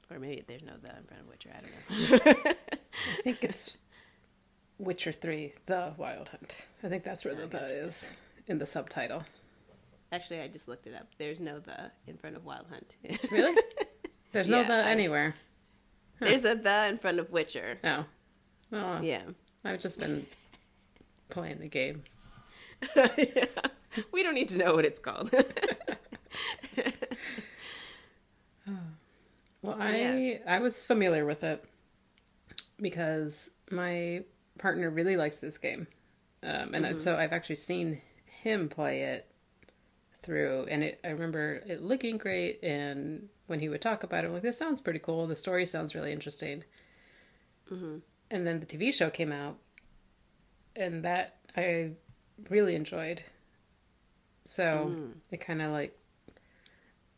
Or 0.10 0.19
maybe 0.19 0.43
there's 0.48 0.63
no 0.63 0.74
the 0.81 0.89
in 0.89 1.03
front 1.03 1.22
of 1.24 1.27
Witcher. 1.27 1.50
I 1.53 1.60
don't 1.60 2.36
know. 2.46 2.51
I 3.19 3.22
think 3.24 3.43
it's 3.43 3.75
Witcher 4.79 5.12
3, 5.12 5.53
The 5.65 5.93
Wild 5.98 6.29
Hunt. 6.29 6.55
I 6.84 6.88
think 6.88 7.03
that's 7.03 7.25
where 7.25 7.36
the 7.36 7.46
the 7.48 7.84
is 7.86 8.10
in 8.48 8.57
the 8.60 8.65
subtitle. 8.65 9.24
Actually, 10.13 10.39
I 10.39 10.48
just 10.48 10.69
looked 10.69 10.88
it 10.88 10.93
up. 10.96 11.07
There's 11.17 11.39
no 11.41 11.60
the 11.60 11.91
in 12.07 12.15
front 12.17 12.38
of 12.38 12.46
Wild 12.46 12.67
Hunt. 12.69 12.96
Really? 13.31 13.62
There's 14.31 14.48
no 14.48 14.62
Yeah, 14.62 14.67
the 14.67 14.74
I- 14.75 14.91
anywhere. 14.91 15.36
There's 16.19 16.46
a 16.46 16.55
the 16.55 16.88
in 16.88 16.98
front 17.00 17.19
of 17.19 17.29
Witcher. 17.31 17.77
Oh. 17.84 18.05
Well, 18.72 19.03
Yeah. 19.03 19.24
I've 19.65 19.79
just 19.81 20.00
been 20.00 20.25
playing 21.29 21.60
the 21.60 21.67
game. 21.67 22.03
Yeah. 22.96 23.46
We 24.12 24.22
don't 24.22 24.36
need 24.36 24.50
to 24.50 24.57
know 24.60 24.75
what 24.75 24.86
it's 24.86 25.00
called. 25.00 25.34
Well, 29.62 29.77
I 29.79 30.39
I 30.48 30.60
was 30.60 30.86
familiar 30.86 31.25
with 31.25 31.43
it 31.43 31.63
because 32.79 33.51
my 33.72 34.24
partner 34.60 34.89
really 34.89 35.17
likes 35.17 35.39
this 35.39 35.57
game, 35.57 35.88
um, 36.43 36.74
and 36.74 36.86
I- 36.86 36.96
so 36.96 37.17
I've 37.17 37.34
actually 37.34 37.55
seen 37.55 38.01
him 38.25 38.69
play 38.69 39.01
it 39.03 39.25
through, 40.22 40.67
and 40.69 40.84
it 40.84 41.00
I 41.03 41.10
remember 41.10 41.63
it 41.65 41.81
looking 41.81 42.17
great. 42.17 42.63
And 42.63 43.29
when 43.48 43.60
he 43.60 43.67
would 43.69 43.81
talk 43.81 44.03
about 44.03 44.24
it, 44.24 44.27
I'm 44.27 44.34
like, 44.34 44.43
"This 44.43 44.57
sounds 44.57 44.79
pretty 44.79 45.00
cool. 45.00 45.25
The 45.27 45.36
story 45.36 45.65
sounds 45.65 45.96
really 45.96 46.12
interesting." 46.12 46.63
And 48.29 48.46
then 48.48 48.60
the 48.60 48.65
TV 48.65 48.91
show 48.93 49.10
came 49.10 49.31
out, 49.31 49.57
and 50.75 51.03
that 51.03 51.38
I 51.55 51.91
really 52.50 52.75
enjoyed. 52.75 53.24
So 54.46 54.94
hmm. 54.94 55.12
it 55.32 55.41
kind 55.41 55.62
of 55.62 55.72
like 55.72 55.98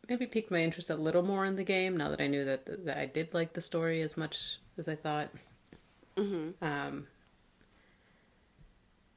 maybe 0.10 0.26
piqued 0.26 0.52
my 0.52 0.60
interest 0.60 0.90
a 0.90 0.96
little 0.96 1.22
more 1.22 1.46
in 1.46 1.56
the 1.56 1.64
game 1.64 1.96
now 1.96 2.10
that 2.10 2.20
I 2.20 2.28
knew 2.28 2.44
that 2.46 2.86
that 2.86 2.98
I 2.98 3.06
did 3.06 3.34
like 3.34 3.54
the 3.54 3.62
story 3.62 4.02
as 4.02 4.18
much 4.18 4.60
as 4.78 4.88
I 4.88 4.96
thought. 4.96 5.30
Mm-hmm. 6.18 6.64
Um, 6.64 7.08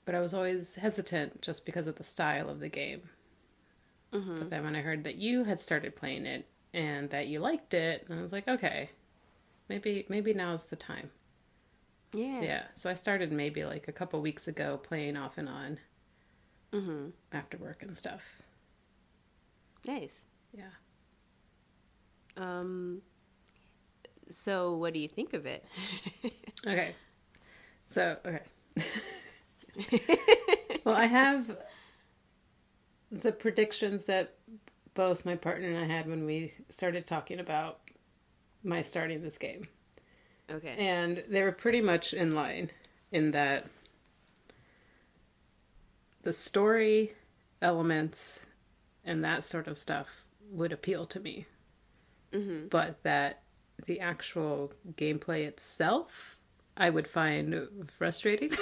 but 0.04 0.14
I 0.14 0.20
was 0.20 0.34
always 0.34 0.76
hesitant 0.76 1.40
just 1.42 1.64
because 1.64 1.86
of 1.86 1.96
the 1.96 2.04
style 2.04 2.48
of 2.48 2.60
the 2.60 2.68
game. 2.68 3.08
Mm-hmm. 4.12 4.38
But 4.40 4.50
then 4.50 4.64
when 4.64 4.76
I 4.76 4.82
heard 4.82 5.04
that 5.04 5.16
you 5.16 5.44
had 5.44 5.58
started 5.58 5.96
playing 5.96 6.26
it 6.26 6.46
and 6.74 7.08
that 7.10 7.28
you 7.28 7.40
liked 7.40 7.72
it, 7.72 8.06
I 8.10 8.20
was 8.20 8.32
like, 8.32 8.46
okay, 8.46 8.90
maybe 9.68 10.04
maybe 10.08 10.34
now's 10.34 10.66
the 10.66 10.76
time. 10.76 11.10
yeah. 12.12 12.42
Yeah. 12.42 12.62
So 12.74 12.90
I 12.90 12.94
started 12.94 13.32
maybe 13.32 13.64
like 13.64 13.88
a 13.88 13.92
couple 13.92 14.20
weeks 14.20 14.46
ago 14.46 14.78
playing 14.82 15.16
off 15.16 15.38
and 15.38 15.48
on 15.48 15.78
after 17.32 17.56
work 17.58 17.82
and 17.82 17.96
stuff. 17.96 18.22
Nice. 19.86 20.20
Yeah. 20.52 20.70
Um. 22.36 23.02
So, 24.30 24.74
what 24.76 24.94
do 24.94 25.00
you 25.00 25.08
think 25.08 25.34
of 25.34 25.46
it? 25.46 25.64
Okay. 26.64 26.94
So, 27.88 28.16
okay. 28.24 28.42
well, 30.84 30.94
I 30.94 31.06
have 31.06 31.56
the 33.10 33.32
predictions 33.32 34.04
that 34.04 34.34
both 34.94 35.26
my 35.26 35.34
partner 35.34 35.68
and 35.68 35.78
I 35.78 35.92
had 35.92 36.08
when 36.08 36.24
we 36.24 36.52
started 36.68 37.04
talking 37.04 37.40
about 37.40 37.80
my 38.62 38.80
starting 38.80 39.22
this 39.22 39.38
game. 39.38 39.66
okay. 40.50 40.76
And 40.78 41.24
they 41.28 41.42
were 41.42 41.50
pretty 41.50 41.80
much 41.80 42.14
in 42.14 42.30
line 42.30 42.70
in 43.10 43.32
that 43.32 43.66
the 46.22 46.32
story 46.32 47.12
elements 47.60 48.46
and 49.04 49.24
that 49.24 49.44
sort 49.44 49.66
of 49.66 49.76
stuff 49.78 50.24
would 50.50 50.72
appeal 50.72 51.04
to 51.06 51.20
me. 51.20 51.46
But 52.70 53.02
that 53.02 53.42
the 53.86 54.00
actual 54.00 54.72
gameplay 54.96 55.44
itself, 55.46 56.36
I 56.76 56.88
would 56.88 57.06
find 57.06 57.68
frustrating 57.98 58.52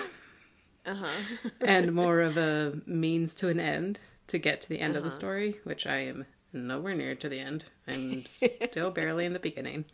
Uh 0.85 0.95
huh. 0.95 1.51
and 1.61 1.93
more 2.03 2.21
of 2.21 2.37
a 2.37 2.81
means 2.87 3.33
to 3.35 3.49
an 3.49 3.61
end 3.61 4.01
to 4.27 4.39
get 4.39 4.61
to 4.63 4.69
the 4.69 4.81
end 4.81 4.97
of 4.97 5.05
the 5.05 5.11
story, 5.11 5.61
which 5.65 5.87
I 5.87 5.99
am 5.99 6.27
nowhere 6.53 6.95
near 6.97 7.15
to 7.15 7.29
the 7.29 7.39
end. 7.39 7.65
I'm 7.87 8.25
still 8.71 8.91
barely 8.91 9.25
in 9.25 9.35
the 9.35 9.39
beginning. 9.39 9.85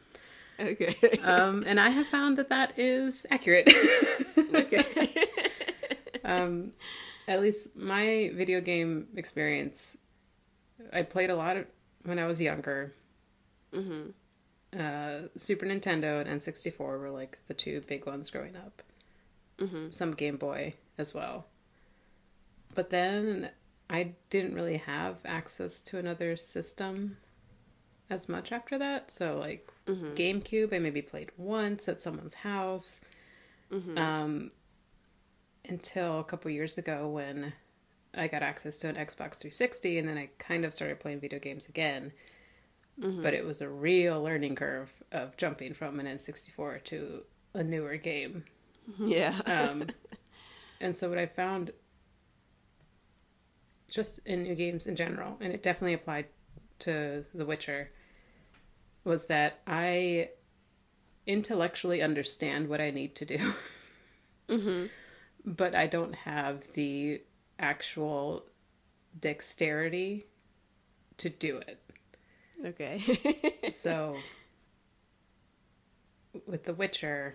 okay. 0.59 0.97
Um, 1.23 1.63
and 1.67 1.79
I 1.79 1.91
have 1.91 2.07
found 2.07 2.39
that 2.39 2.49
that 2.49 2.79
is 2.79 3.27
accurate. 3.31 3.71
okay. 4.55 5.27
um, 6.25 6.73
at 7.29 7.41
least 7.41 7.77
my 7.77 8.31
video 8.35 8.61
game 8.61 9.09
experience, 9.17 9.97
I 10.93 11.03
played 11.03 11.31
a 11.31 11.37
lot 11.37 11.57
of, 11.57 11.67
when 12.05 12.19
I 12.19 12.27
was 12.27 12.41
younger. 12.41 12.95
Mhm. 13.73 14.13
Uh, 14.73 15.29
Super 15.37 15.67
Nintendo 15.67 16.21
and 16.21 16.29
N64 16.29 16.79
were 16.99 17.11
like 17.11 17.39
the 17.49 17.55
two 17.55 17.81
big 17.83 18.07
ones 18.07 18.31
growing 18.31 18.57
up. 18.57 18.83
Mhm. 19.59 19.95
Some 19.95 20.13
Game 20.13 20.37
Boy 20.37 20.75
as 20.99 21.15
well. 21.15 21.47
But 22.75 22.91
then 22.91 23.51
I 23.89 24.15
didn't 24.31 24.55
really 24.55 24.77
have 24.79 25.19
access 25.25 25.81
to 25.85 25.99
another 25.99 26.37
system 26.37 27.17
as 28.11 28.29
much 28.29 28.53
after 28.53 28.77
that. 28.79 29.11
So, 29.11 29.39
like 29.39 29.71
GameCube, 30.15 30.73
I 30.75 30.79
maybe 30.79 31.01
played 31.03 31.31
once 31.37 31.89
at 31.89 32.01
someone's 32.03 32.35
house. 32.35 33.01
Um, 33.99 34.51
until 35.69 36.21
a 36.21 36.25
couple 36.25 36.51
years 36.51 36.79
ago 36.79 37.09
when 37.09 37.53
I 38.15 38.29
got 38.29 38.43
access 38.43 38.77
to 38.79 38.89
an 38.89 38.97
Xbox 38.97 39.37
360, 39.37 39.99
and 39.99 40.09
then 40.09 40.19
I 40.19 40.31
kind 40.39 40.65
of 40.65 40.73
started 40.73 41.01
playing 41.01 41.21
video 41.21 41.39
games 41.39 41.69
again. 41.69 42.13
But 43.23 43.35
it 43.35 43.45
was 43.45 43.61
a 43.61 43.69
real 43.69 44.23
learning 44.23 44.55
curve 44.55 44.91
of 45.13 45.37
jumping 45.37 45.75
from 45.75 46.01
an 46.01 46.07
N64 46.07 46.83
to 46.85 47.25
a 47.53 47.63
newer 47.63 47.97
game. 47.97 48.45
Yeah. 48.99 49.35
Um, 49.45 49.87
and 50.81 50.97
so 50.97 51.09
what 51.09 51.19
I 51.19 51.27
found 51.27 51.73
just 53.91 54.21
in 54.25 54.45
new 54.45 54.55
games 54.55 54.87
in 54.87 54.97
general, 54.97 55.37
and 55.41 55.53
it 55.53 55.63
definitely 55.63 55.95
applied 55.95 56.27
to 56.81 57.25
The 57.35 57.45
Witcher, 57.45 57.91
was 59.05 59.27
that 59.27 59.61
I 59.67 60.31
intellectually 61.27 62.03
understand 62.03 62.69
what 62.69 62.81
I 62.81 62.91
need 62.91 63.15
to 63.17 63.25
do. 63.25 63.53
But 65.47 65.75
I 65.77 65.87
don't 65.87 66.15
have 66.15 66.73
the 66.73 67.23
actual 67.59 68.45
dexterity 69.19 70.27
to 71.19 71.31
do 71.31 71.59
it. 71.59 71.81
okay. 72.65 73.63
So 73.71 74.17
with 76.47 76.65
The 76.65 76.75
Witcher, 76.75 77.35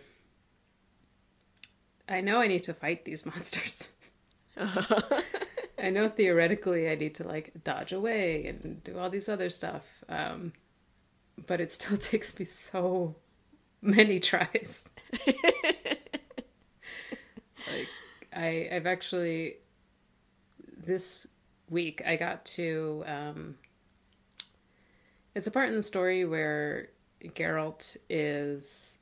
I 2.07 2.21
know 2.21 2.39
I 2.41 2.47
need 2.47 2.63
to 2.65 2.73
fight 2.73 3.05
these 3.05 3.25
monsters. 3.25 3.87
I 4.57 5.89
know 5.89 6.09
theoretically 6.09 6.89
I 6.89 6.95
need 6.95 7.15
to 7.15 7.27
like 7.27 7.63
dodge 7.63 7.91
away 7.93 8.45
and 8.45 8.83
do 8.83 8.97
all 8.99 9.09
these 9.09 9.29
other 9.29 9.49
stuff. 9.49 10.03
Um, 10.09 10.53
but 11.47 11.61
it 11.61 11.71
still 11.71 11.97
takes 11.97 12.37
me 12.37 12.45
so 12.45 13.15
many 13.81 14.19
tries. 14.19 14.83
I 18.35 18.69
I've 18.71 18.85
actually 18.85 19.55
this 20.85 21.27
week 21.69 22.01
I 22.05 22.15
got 22.15 22.45
to 22.45 23.03
um 23.07 23.55
it's 25.35 25.47
a 25.47 25.51
part 25.51 25.69
in 25.69 25.75
the 25.75 25.83
story 25.83 26.25
where 26.25 26.89
Geralt 27.23 27.97
is 28.09 28.97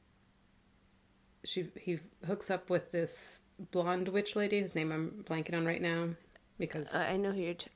she 1.43 1.67
he 1.79 1.99
hooks 2.27 2.51
up 2.51 2.69
with 2.69 2.91
this 2.91 3.41
blonde 3.71 4.09
witch 4.09 4.35
lady 4.35 4.59
whose 4.61 4.75
name 4.75 4.91
I'm 4.91 5.23
blanking 5.27 5.55
on 5.55 5.65
right 5.65 5.81
now 5.81 6.09
because 6.57 6.93
Uh, 6.93 7.07
I 7.09 7.17
know 7.17 7.31
who 7.31 7.41
you're. 7.41 7.53
T- 7.53 7.67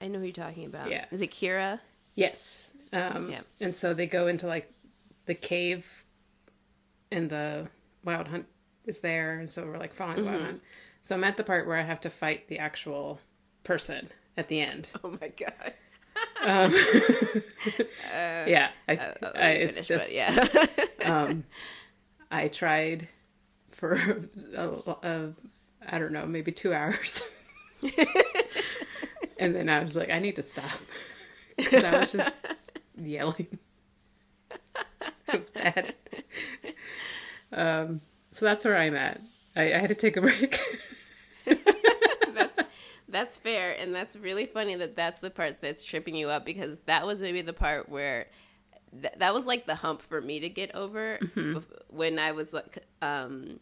I 0.00 0.08
know 0.08 0.18
who 0.18 0.24
you're 0.26 0.32
talking 0.32 0.66
about. 0.66 0.90
Yeah. 0.90 1.06
Is 1.10 1.20
it 1.22 1.30
Keira? 1.30 1.80
yes 2.14 2.70
um 2.94 3.30
Yeah. 3.30 3.40
and 3.60 3.76
so 3.76 3.92
they 3.92 4.06
go 4.06 4.26
into 4.26 4.46
like 4.46 4.72
the 5.26 5.34
cave 5.34 6.04
and 7.12 7.28
the 7.28 7.68
wild 8.04 8.28
hunt 8.28 8.46
is 8.86 9.00
there 9.00 9.38
and 9.38 9.50
so 9.50 9.66
we're 9.66 9.76
like 9.78 9.92
following 9.92 10.24
the 10.24 10.30
wild 10.30 10.42
hunt 10.42 10.62
so 11.06 11.14
I'm 11.14 11.22
at 11.22 11.36
the 11.36 11.44
part 11.44 11.68
where 11.68 11.76
I 11.76 11.82
have 11.82 12.00
to 12.00 12.10
fight 12.10 12.48
the 12.48 12.58
actual 12.58 13.20
person 13.62 14.08
at 14.36 14.48
the 14.48 14.60
end 14.60 14.90
Oh 15.04 15.16
my 15.20 15.28
god. 15.28 15.72
yeah 18.12 18.70
I, 18.88 18.96
Uh, 18.96 19.14
I'll 19.22 19.32
I, 19.36 19.50
it's 19.50 19.86
just 19.86 20.12
yeah. 20.12 20.48
um, 21.04 21.44
I 22.32 22.48
tried 22.48 23.06
for 23.70 23.92
a, 24.56 24.68
a, 25.04 25.32
I 25.88 25.98
don't 26.00 26.12
know, 26.12 26.26
maybe 26.26 26.50
two 26.50 26.74
hours. 26.74 27.22
and 29.38 29.54
then 29.54 29.68
I 29.68 29.84
was 29.84 29.94
like, 29.94 30.10
I 30.10 30.18
need 30.18 30.34
to 30.36 30.42
stop. 30.42 30.70
Because 31.56 31.84
I 31.84 32.00
was 32.00 32.10
just 32.10 32.32
yelling. 33.00 33.58
it 35.28 35.36
was 35.38 35.50
bad. 35.50 35.94
Um, 37.52 38.00
so 38.32 38.44
that's 38.44 38.64
where 38.64 38.76
I'm 38.76 38.96
at. 38.96 39.20
I, 39.54 39.74
I 39.74 39.78
had 39.78 39.88
to 39.90 39.94
take 39.94 40.16
a 40.16 40.20
break. 40.20 40.58
that's 42.34 42.58
that's 43.08 43.36
fair, 43.36 43.76
and 43.78 43.94
that's 43.94 44.16
really 44.16 44.46
funny 44.46 44.74
that 44.76 44.96
that's 44.96 45.20
the 45.20 45.30
part 45.30 45.60
that's 45.60 45.84
tripping 45.84 46.16
you 46.16 46.28
up 46.28 46.44
because 46.44 46.78
that 46.86 47.06
was 47.06 47.22
maybe 47.22 47.42
the 47.42 47.52
part 47.52 47.88
where 47.88 48.26
th- 49.00 49.14
that 49.18 49.34
was 49.34 49.46
like 49.46 49.66
the 49.66 49.76
hump 49.76 50.02
for 50.02 50.20
me 50.20 50.40
to 50.40 50.48
get 50.48 50.74
over 50.74 51.18
bef- 51.36 51.64
when 51.88 52.18
I 52.18 52.32
was 52.32 52.52
like, 52.52 52.78
um, 53.02 53.60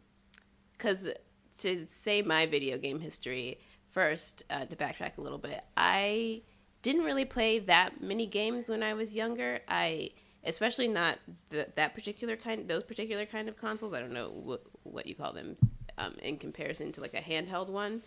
because 0.72 1.10
to 1.58 1.86
say 1.86 2.22
my 2.22 2.46
video 2.46 2.78
game 2.78 3.00
history 3.00 3.58
first, 3.90 4.42
uh, 4.50 4.64
to 4.64 4.76
backtrack 4.76 5.18
a 5.18 5.20
little 5.20 5.38
bit, 5.38 5.62
I 5.76 6.42
didn't 6.82 7.04
really 7.04 7.24
play 7.24 7.58
that 7.60 8.02
many 8.02 8.26
games 8.26 8.68
when 8.68 8.82
I 8.82 8.94
was 8.94 9.14
younger. 9.14 9.60
I 9.68 10.10
especially 10.46 10.88
not 10.88 11.18
th- 11.50 11.68
that 11.76 11.94
particular 11.94 12.36
kind, 12.36 12.68
those 12.68 12.82
particular 12.82 13.24
kind 13.26 13.48
of 13.48 13.56
consoles. 13.56 13.94
I 13.94 14.00
don't 14.00 14.12
know 14.12 14.30
what 14.30 14.62
what 14.82 15.06
you 15.06 15.14
call 15.14 15.32
them 15.32 15.56
um, 15.98 16.14
in 16.22 16.36
comparison 16.38 16.92
to 16.92 17.00
like 17.00 17.14
a 17.14 17.20
handheld 17.20 17.68
one. 17.68 18.02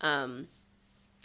Um, 0.00 0.48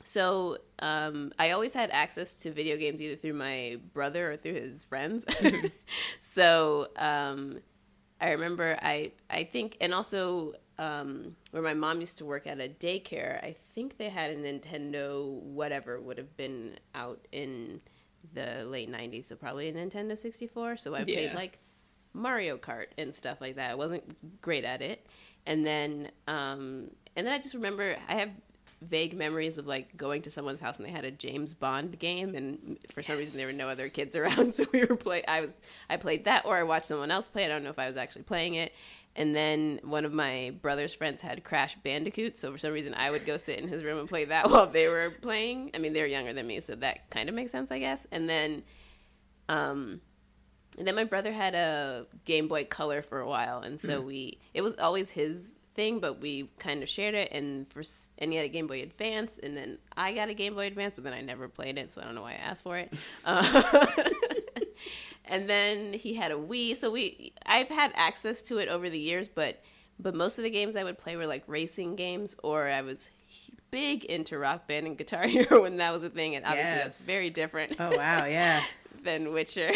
so 0.04 0.58
um, 0.80 1.32
I 1.38 1.52
always 1.52 1.74
had 1.74 1.92
access 1.92 2.34
to 2.40 2.52
video 2.52 2.78
games 2.78 3.02
either 3.02 3.16
through 3.16 3.34
my 3.34 3.78
brother 3.94 4.32
or 4.32 4.38
through 4.38 4.56
his 4.56 4.84
friends. 4.84 5.26
so 6.20 6.88
um, 6.98 7.60
I 8.20 8.32
remember 8.32 8.78
I 8.82 9.12
I 9.30 9.44
think 9.44 9.78
and 9.82 9.94
also 9.94 10.54
um, 10.80 11.36
where 11.52 11.62
my 11.62 11.76
mom 11.76 12.00
used 12.00 12.18
to 12.20 12.26
work 12.26 12.48
at 12.48 12.60
a 12.60 12.68
daycare. 12.68 13.44
I 13.44 13.56
think 13.76 13.98
they 13.98 14.10
had 14.10 14.32
a 14.32 14.36
Nintendo 14.36 15.30
whatever 15.44 16.00
would 16.02 16.18
have 16.18 16.36
been 16.38 16.78
out 16.96 17.28
in 17.32 17.82
the 18.34 18.66
late 18.66 18.92
'90s, 18.92 19.26
so 19.26 19.36
probably 19.36 19.68
a 19.70 19.74
Nintendo 19.74 20.18
64. 20.18 20.78
So 20.78 20.96
I 20.96 21.04
played 21.04 21.32
Yeah. 21.32 21.36
like 21.36 21.60
Mario 22.14 22.58
Kart 22.58 22.88
and 22.98 23.14
stuff 23.14 23.40
like 23.42 23.56
that. 23.58 23.72
I 23.72 23.76
wasn't 23.76 24.42
great 24.42 24.64
at 24.66 24.82
it, 24.82 25.06
and 25.46 25.66
then 25.66 26.12
um, 26.28 26.92
and 27.16 27.28
then 27.28 27.34
I 27.34 27.38
just 27.38 27.54
remember 27.54 27.96
I 28.08 28.16
have 28.16 28.30
vague 28.82 29.14
memories 29.14 29.60
of 29.60 29.68
like 29.68 29.96
going 29.96 30.24
to 30.24 30.32
someone's 30.32 30.60
house 30.60 30.78
and 30.78 30.86
they 30.86 30.92
had 30.92 31.06
a 31.06 31.12
James 31.12 31.54
Bond 31.54 32.00
game, 32.00 32.36
and 32.36 32.78
for 32.90 33.04
some 33.04 33.18
reason 33.18 33.38
there 33.38 33.48
were 33.48 33.54
no 33.54 33.70
other 33.70 33.90
kids 33.90 34.16
around, 34.16 34.54
so 34.56 34.66
we 34.72 34.84
were 34.84 34.96
play. 34.96 35.24
I 35.28 35.42
was 35.42 35.54
I 35.90 35.98
played 35.98 36.26
that, 36.26 36.46
or 36.46 36.58
I 36.58 36.64
watched 36.64 36.88
someone 36.88 37.12
else 37.12 37.30
play. 37.30 37.46
I 37.46 37.48
don't 37.48 37.64
know 37.64 37.70
if 37.70 37.80
I 37.80 37.88
was 37.88 37.98
actually 37.98 38.24
playing 38.24 38.56
it. 38.56 38.74
And 39.14 39.36
then 39.36 39.82
one 39.84 40.06
of 40.06 40.14
my 40.14 40.54
brother's 40.62 40.94
friends 40.94 41.22
had 41.22 41.44
Crash 41.44 41.76
Bandicoot, 41.84 42.38
so 42.38 42.52
for 42.52 42.58
some 42.58 42.72
reason 42.72 42.94
I 42.94 43.12
would 43.12 43.26
go 43.26 43.36
sit 43.36 43.60
in 43.60 43.68
his 43.68 43.84
room 43.84 44.00
and 44.00 44.08
play 44.08 44.26
that 44.26 44.50
while 44.50 44.68
they 44.68 44.88
were 44.88 45.12
playing. 45.22 45.72
I 45.74 45.80
mean, 45.80 45.94
they 45.94 46.02
were 46.02 46.08
younger 46.08 46.34
than 46.34 46.48
me, 46.48 46.62
so 46.62 46.76
that 46.76 47.10
kind 47.10 47.28
of 47.28 47.36
makes 47.36 47.52
sense, 47.52 47.72
I 47.72 47.80
guess. 47.80 48.08
And 48.12 48.30
then, 48.30 48.64
um, 49.50 50.00
and 50.78 50.88
then 50.88 50.96
my 50.96 51.04
brother 51.04 51.32
had 51.32 51.56
a 51.56 52.06
Game 52.26 52.48
Boy 52.48 52.66
Color 52.66 53.02
for 53.02 53.20
a 53.20 53.28
while, 53.28 53.60
and 53.62 53.80
so 53.80 54.02
we 54.02 54.40
it 54.54 54.62
was 54.62 54.76
always 54.78 55.10
his 55.12 55.54
thing, 55.74 56.00
but 56.00 56.20
we 56.20 56.50
kind 56.60 56.84
of 56.84 56.90
shared 56.90 57.16
it. 57.16 57.32
And 57.32 57.72
for 57.72 57.84
and 58.18 58.32
he 58.32 58.38
had 58.38 58.46
a 58.46 58.50
Game 58.50 58.68
Boy 58.68 58.82
Advance, 58.82 59.40
and 59.42 59.56
then 59.56 59.78
I 59.96 60.14
got 60.14 60.30
a 60.30 60.34
Game 60.34 60.54
Boy 60.56 60.68
Advance, 60.68 60.94
but 60.96 61.04
then 61.04 61.14
I 61.14 61.22
never 61.22 61.48
played 61.48 61.78
it, 61.78 61.92
so 61.92 62.02
I 62.02 62.06
don't 62.06 62.16
know 62.16 62.22
why 62.22 62.32
I 62.34 62.36
asked 62.36 62.64
for 62.64 62.78
it. 62.78 62.94
Uh, 63.26 63.86
and 65.26 65.50
then 65.50 65.94
he 65.94 66.14
had 66.14 66.32
a 66.32 66.36
Wii, 66.36 66.76
so 66.76 66.92
we 66.92 67.34
I've 67.46 67.70
had 67.70 67.92
access 67.96 68.42
to 68.44 68.58
it 68.58 68.68
over 68.68 68.90
the 68.90 69.00
years, 69.00 69.28
but 69.28 69.62
but 70.00 70.16
most 70.16 70.38
of 70.38 70.44
the 70.44 70.50
games 70.50 70.76
I 70.76 70.84
would 70.84 70.98
play 70.98 71.16
were 71.16 71.28
like 71.28 71.44
racing 71.48 71.96
games, 71.96 72.36
or 72.44 72.68
I 72.68 72.82
was 72.82 73.10
big 73.70 74.04
into 74.06 74.38
Rock 74.38 74.68
Band 74.68 74.86
and 74.88 74.98
Guitar 74.98 75.24
Hero 75.28 75.62
when 75.62 75.78
that 75.78 75.94
was 75.94 76.04
a 76.04 76.10
thing, 76.10 76.36
and 76.36 76.46
obviously 76.46 76.78
that's 76.78 77.06
very 77.06 77.30
different 77.30 77.76
Oh, 77.80 77.96
wow. 77.96 78.26
Yeah. 78.26 78.64
Than 79.04 79.32
Witcher. 79.34 79.72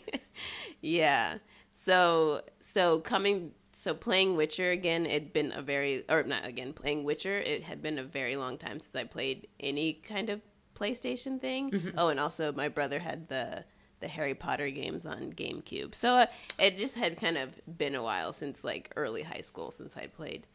yeah. 0.80 1.38
So 1.72 2.42
so 2.60 3.00
coming 3.00 3.52
so 3.72 3.94
playing 3.94 4.36
Witcher 4.36 4.70
again, 4.70 5.06
it'd 5.06 5.32
been 5.32 5.52
a 5.52 5.62
very 5.62 6.04
or 6.08 6.22
not 6.22 6.46
again 6.46 6.72
playing 6.72 7.04
Witcher. 7.04 7.38
It 7.38 7.64
had 7.64 7.82
been 7.82 7.98
a 7.98 8.04
very 8.04 8.36
long 8.36 8.56
time 8.58 8.80
since 8.80 8.94
I 8.94 9.04
played 9.04 9.48
any 9.60 9.92
kind 9.92 10.30
of 10.30 10.40
PlayStation 10.74 11.40
thing. 11.40 11.92
Oh, 11.96 12.08
and 12.08 12.18
also 12.18 12.52
my 12.52 12.68
brother 12.68 12.98
had 12.98 13.28
the 13.28 13.64
the 14.00 14.08
Harry 14.08 14.34
Potter 14.34 14.70
games 14.70 15.06
on 15.06 15.32
GameCube. 15.32 15.94
So 15.94 16.16
uh, 16.16 16.26
it 16.58 16.76
just 16.76 16.94
had 16.94 17.16
kind 17.16 17.38
of 17.38 17.50
been 17.78 17.94
a 17.94 18.02
while 18.02 18.32
since 18.32 18.64
like 18.64 18.92
early 18.96 19.22
high 19.22 19.40
school 19.40 19.70
since 19.70 19.96
I 19.96 20.06
played 20.06 20.46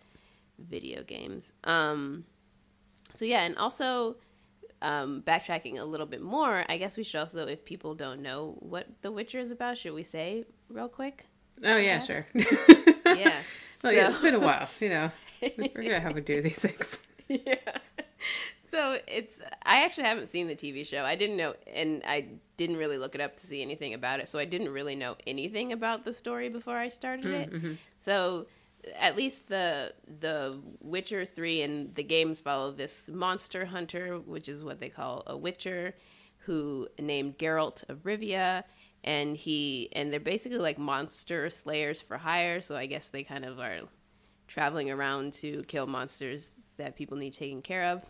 video 0.57 1.03
games. 1.03 1.53
Um 1.63 2.25
so 3.11 3.25
yeah, 3.25 3.41
and 3.41 3.57
also 3.57 4.17
um, 4.81 5.21
backtracking 5.25 5.77
a 5.79 5.83
little 5.83 6.05
bit 6.05 6.21
more, 6.21 6.63
I 6.69 6.77
guess 6.77 6.95
we 6.97 7.03
should 7.03 7.19
also, 7.19 7.45
if 7.47 7.65
people 7.65 7.95
don't 7.95 8.21
know 8.21 8.55
what 8.59 8.87
The 9.01 9.11
Witcher 9.11 9.39
is 9.39 9.51
about, 9.51 9.77
should 9.77 9.93
we 9.93 10.03
say 10.03 10.45
real 10.69 10.87
quick? 10.89 11.25
Oh, 11.63 11.75
yeah, 11.77 12.01
Yes. 12.01 12.05
sure. 12.05 12.27
Yeah. 13.05 13.41
Oh, 13.83 13.89
yeah, 13.91 14.09
it's 14.09 14.19
been 14.19 14.35
a 14.35 14.39
while, 14.39 14.67
you 14.81 14.89
know. 14.89 15.09
We're 15.41 15.69
going 15.69 15.87
to 15.89 15.99
have 16.01 16.13
to 16.15 16.19
do 16.21 16.41
these 16.41 16.57
things. 16.57 17.01
yeah. 17.29 17.55
So 18.71 18.99
it's 19.07 19.39
I 19.65 19.85
actually 19.85 20.03
haven't 20.03 20.27
seen 20.31 20.47
the 20.47 20.55
TV 20.55 20.85
show. 20.85 21.03
I 21.05 21.15
didn't 21.15 21.37
know 21.37 21.55
and 21.73 22.03
I 22.05 22.25
didn't 22.57 22.75
really 22.77 22.97
look 22.97 23.15
it 23.15 23.21
up 23.21 23.37
to 23.37 23.47
see 23.47 23.61
anything 23.61 23.93
about 23.93 24.19
it. 24.19 24.27
So 24.27 24.37
I 24.37 24.43
didn't 24.45 24.69
really 24.69 24.95
know 24.95 25.15
anything 25.25 25.71
about 25.71 26.03
the 26.05 26.11
story 26.13 26.49
before 26.49 26.75
I 26.77 26.89
started 26.89 27.25
it. 27.25 27.77
So 27.97 28.47
at 28.97 29.15
least 29.15 29.49
the 29.49 29.93
the 30.19 30.59
Witcher 30.81 31.25
3 31.25 31.61
and 31.61 31.95
the 31.95 32.03
games 32.03 32.41
follow 32.41 32.71
this 32.71 33.09
monster 33.11 33.65
hunter, 33.65 34.17
which 34.19 34.49
is 34.49 34.63
what 34.63 34.79
they 34.79 34.89
call 34.89 35.23
a 35.27 35.37
witcher 35.37 35.95
who 36.39 36.87
named 36.97 37.37
Geralt 37.37 37.87
of 37.89 38.03
Rivia 38.03 38.63
and 39.03 39.35
he 39.35 39.89
and 39.93 40.11
they're 40.11 40.19
basically 40.19 40.57
like 40.57 40.77
monster 40.77 41.49
slayers 41.49 42.01
for 42.01 42.17
hire, 42.17 42.61
so 42.61 42.75
I 42.75 42.85
guess 42.85 43.07
they 43.07 43.23
kind 43.23 43.45
of 43.45 43.59
are 43.59 43.79
traveling 44.47 44.89
around 44.91 45.33
to 45.33 45.63
kill 45.67 45.87
monsters 45.87 46.51
that 46.77 46.95
people 46.95 47.17
need 47.17 47.33
taken 47.33 47.61
care 47.61 47.85
of. 47.85 48.03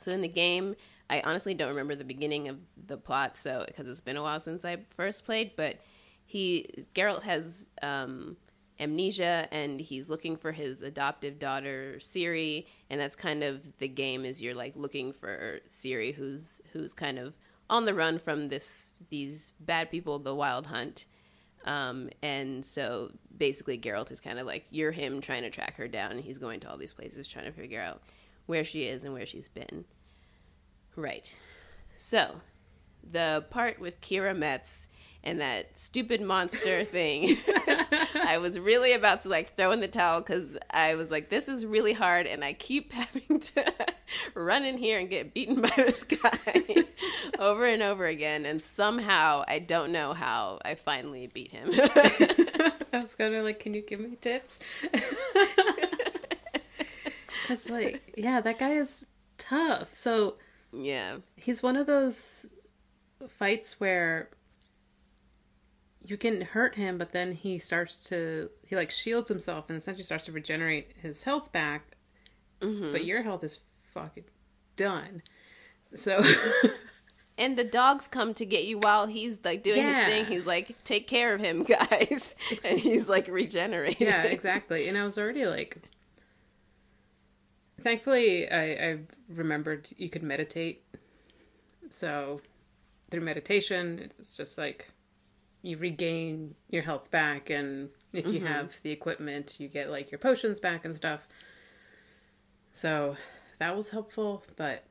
So 0.00 0.12
in 0.12 0.20
the 0.20 0.28
game, 0.28 0.76
I 1.10 1.22
honestly 1.22 1.54
don't 1.54 1.70
remember 1.70 1.94
the 1.94 2.04
beginning 2.04 2.48
of 2.48 2.58
the 2.86 2.96
plot, 2.96 3.36
so 3.36 3.64
because 3.66 3.88
it's 3.88 4.00
been 4.00 4.16
a 4.16 4.22
while 4.22 4.40
since 4.40 4.64
I 4.64 4.78
first 4.90 5.24
played. 5.24 5.52
But 5.56 5.78
he 6.26 6.84
Geralt 6.94 7.22
has 7.22 7.68
um, 7.82 8.36
amnesia, 8.80 9.48
and 9.50 9.80
he's 9.80 10.08
looking 10.08 10.36
for 10.36 10.52
his 10.52 10.82
adoptive 10.82 11.38
daughter 11.38 11.96
Ciri, 11.98 12.66
and 12.90 13.00
that's 13.00 13.16
kind 13.16 13.42
of 13.42 13.78
the 13.78 13.88
game. 13.88 14.24
Is 14.24 14.40
you're 14.42 14.54
like 14.54 14.74
looking 14.76 15.12
for 15.12 15.60
Ciri, 15.68 16.14
who's 16.14 16.60
who's 16.72 16.94
kind 16.94 17.18
of 17.18 17.34
on 17.70 17.84
the 17.84 17.94
run 17.94 18.18
from 18.18 18.48
this 18.48 18.90
these 19.10 19.52
bad 19.60 19.90
people, 19.90 20.18
the 20.18 20.34
Wild 20.34 20.66
Hunt. 20.66 21.06
Um, 21.64 22.08
and 22.22 22.64
so 22.64 23.10
basically, 23.36 23.78
Geralt 23.78 24.10
is 24.10 24.20
kind 24.20 24.38
of 24.38 24.46
like 24.46 24.66
you're 24.70 24.92
him 24.92 25.20
trying 25.20 25.42
to 25.42 25.50
track 25.50 25.76
her 25.76 25.88
down. 25.88 26.18
He's 26.18 26.38
going 26.38 26.60
to 26.60 26.70
all 26.70 26.78
these 26.78 26.92
places 26.92 27.28
trying 27.28 27.46
to 27.46 27.52
figure 27.52 27.80
out 27.80 28.02
where 28.46 28.64
she 28.64 28.84
is 28.84 29.04
and 29.04 29.12
where 29.12 29.26
she's 29.26 29.48
been. 29.48 29.84
Right. 30.96 31.36
So, 31.94 32.40
the 33.08 33.44
part 33.50 33.78
with 33.80 34.00
Keira 34.00 34.36
Metz 34.36 34.88
and 35.24 35.40
that 35.40 35.78
stupid 35.78 36.20
monster 36.20 36.84
thing, 36.84 37.38
I 38.14 38.38
was 38.38 38.58
really 38.58 38.92
about 38.92 39.22
to 39.22 39.28
like 39.28 39.56
throw 39.56 39.72
in 39.72 39.80
the 39.80 39.88
towel 39.88 40.20
because 40.20 40.56
I 40.70 40.94
was 40.94 41.10
like, 41.10 41.28
this 41.30 41.48
is 41.48 41.66
really 41.66 41.92
hard, 41.92 42.26
and 42.26 42.44
I 42.44 42.52
keep 42.52 42.92
having 42.98 43.40
to 43.40 43.74
run 44.34 44.64
in 44.64 44.78
here 44.78 44.98
and 44.98 45.08
get 45.08 45.34
beaten 45.34 45.60
by 45.60 45.72
this 45.76 46.02
guy 46.04 46.64
over 47.38 47.66
and 47.66 47.82
over 47.82 48.06
again. 48.06 48.46
And 48.46 48.62
somehow, 48.62 49.44
I 49.46 49.58
don't 49.58 49.92
know 49.92 50.12
how, 50.14 50.58
I 50.64 50.74
finally 50.74 51.26
beat 51.26 51.52
him. 51.52 51.70
I 51.72 53.00
was 53.00 53.14
gonna 53.14 53.42
like, 53.42 53.60
can 53.60 53.74
you 53.74 53.82
give 53.82 54.00
me 54.00 54.16
tips? 54.20 54.60
It's 57.48 57.70
like, 57.70 58.14
yeah, 58.16 58.40
that 58.40 58.58
guy 58.58 58.72
is 58.72 59.06
tough. 59.38 59.96
So 59.96 60.34
yeah. 60.72 61.18
he's 61.36 61.62
one 61.62 61.76
of 61.76 61.86
those 61.86 62.46
fights 63.28 63.80
where 63.80 64.28
you 66.08 66.16
can 66.16 66.40
hurt 66.40 66.74
him, 66.76 66.96
but 66.98 67.12
then 67.12 67.32
he 67.32 67.58
starts 67.58 67.98
to 68.08 68.48
he 68.66 68.74
like 68.76 68.90
shields 68.90 69.28
himself 69.28 69.66
and 69.68 69.76
essentially 69.76 70.04
starts 70.04 70.24
to 70.24 70.32
regenerate 70.32 70.92
his 71.02 71.22
health 71.24 71.52
back. 71.52 71.96
Mm-hmm. 72.60 72.92
But 72.92 73.04
your 73.04 73.22
health 73.22 73.44
is 73.44 73.60
fucking 73.92 74.24
done. 74.76 75.22
So 75.94 76.22
And 77.38 77.56
the 77.56 77.62
dogs 77.62 78.08
come 78.08 78.34
to 78.34 78.44
get 78.44 78.64
you 78.64 78.78
while 78.78 79.06
he's 79.06 79.38
like 79.44 79.62
doing 79.62 79.78
Yeah. 79.78 80.06
his 80.06 80.12
thing. 80.14 80.26
He's 80.26 80.44
like, 80.46 80.82
take 80.82 81.06
care 81.06 81.32
of 81.34 81.40
him, 81.40 81.62
guys. 81.64 82.34
and 82.64 82.80
he's 82.80 83.08
like 83.08 83.28
regenerating. 83.28 84.08
yeah, 84.08 84.24
exactly. 84.24 84.88
And 84.88 84.98
I 84.98 85.04
was 85.04 85.16
already 85.18 85.46
like, 85.46 85.78
thankfully, 87.82 88.50
I, 88.50 88.62
I 88.72 88.98
remembered 89.28 89.88
you 89.96 90.08
could 90.10 90.22
meditate. 90.22 90.82
So 91.90 92.40
through 93.10 93.20
meditation, 93.22 94.00
it's 94.02 94.36
just 94.36 94.58
like 94.58 94.90
you 95.62 95.76
regain 95.76 96.54
your 96.70 96.82
health 96.82 97.10
back, 97.10 97.50
and 97.50 97.88
if 98.12 98.26
you 98.26 98.40
mm-hmm. 98.40 98.46
have 98.46 98.80
the 98.82 98.90
equipment, 98.90 99.56
you 99.58 99.68
get 99.68 99.90
like 99.90 100.10
your 100.10 100.18
potions 100.18 100.60
back 100.60 100.84
and 100.84 100.96
stuff. 100.96 101.26
So 102.72 103.16
that 103.58 103.76
was 103.76 103.90
helpful, 103.90 104.44
but 104.56 104.84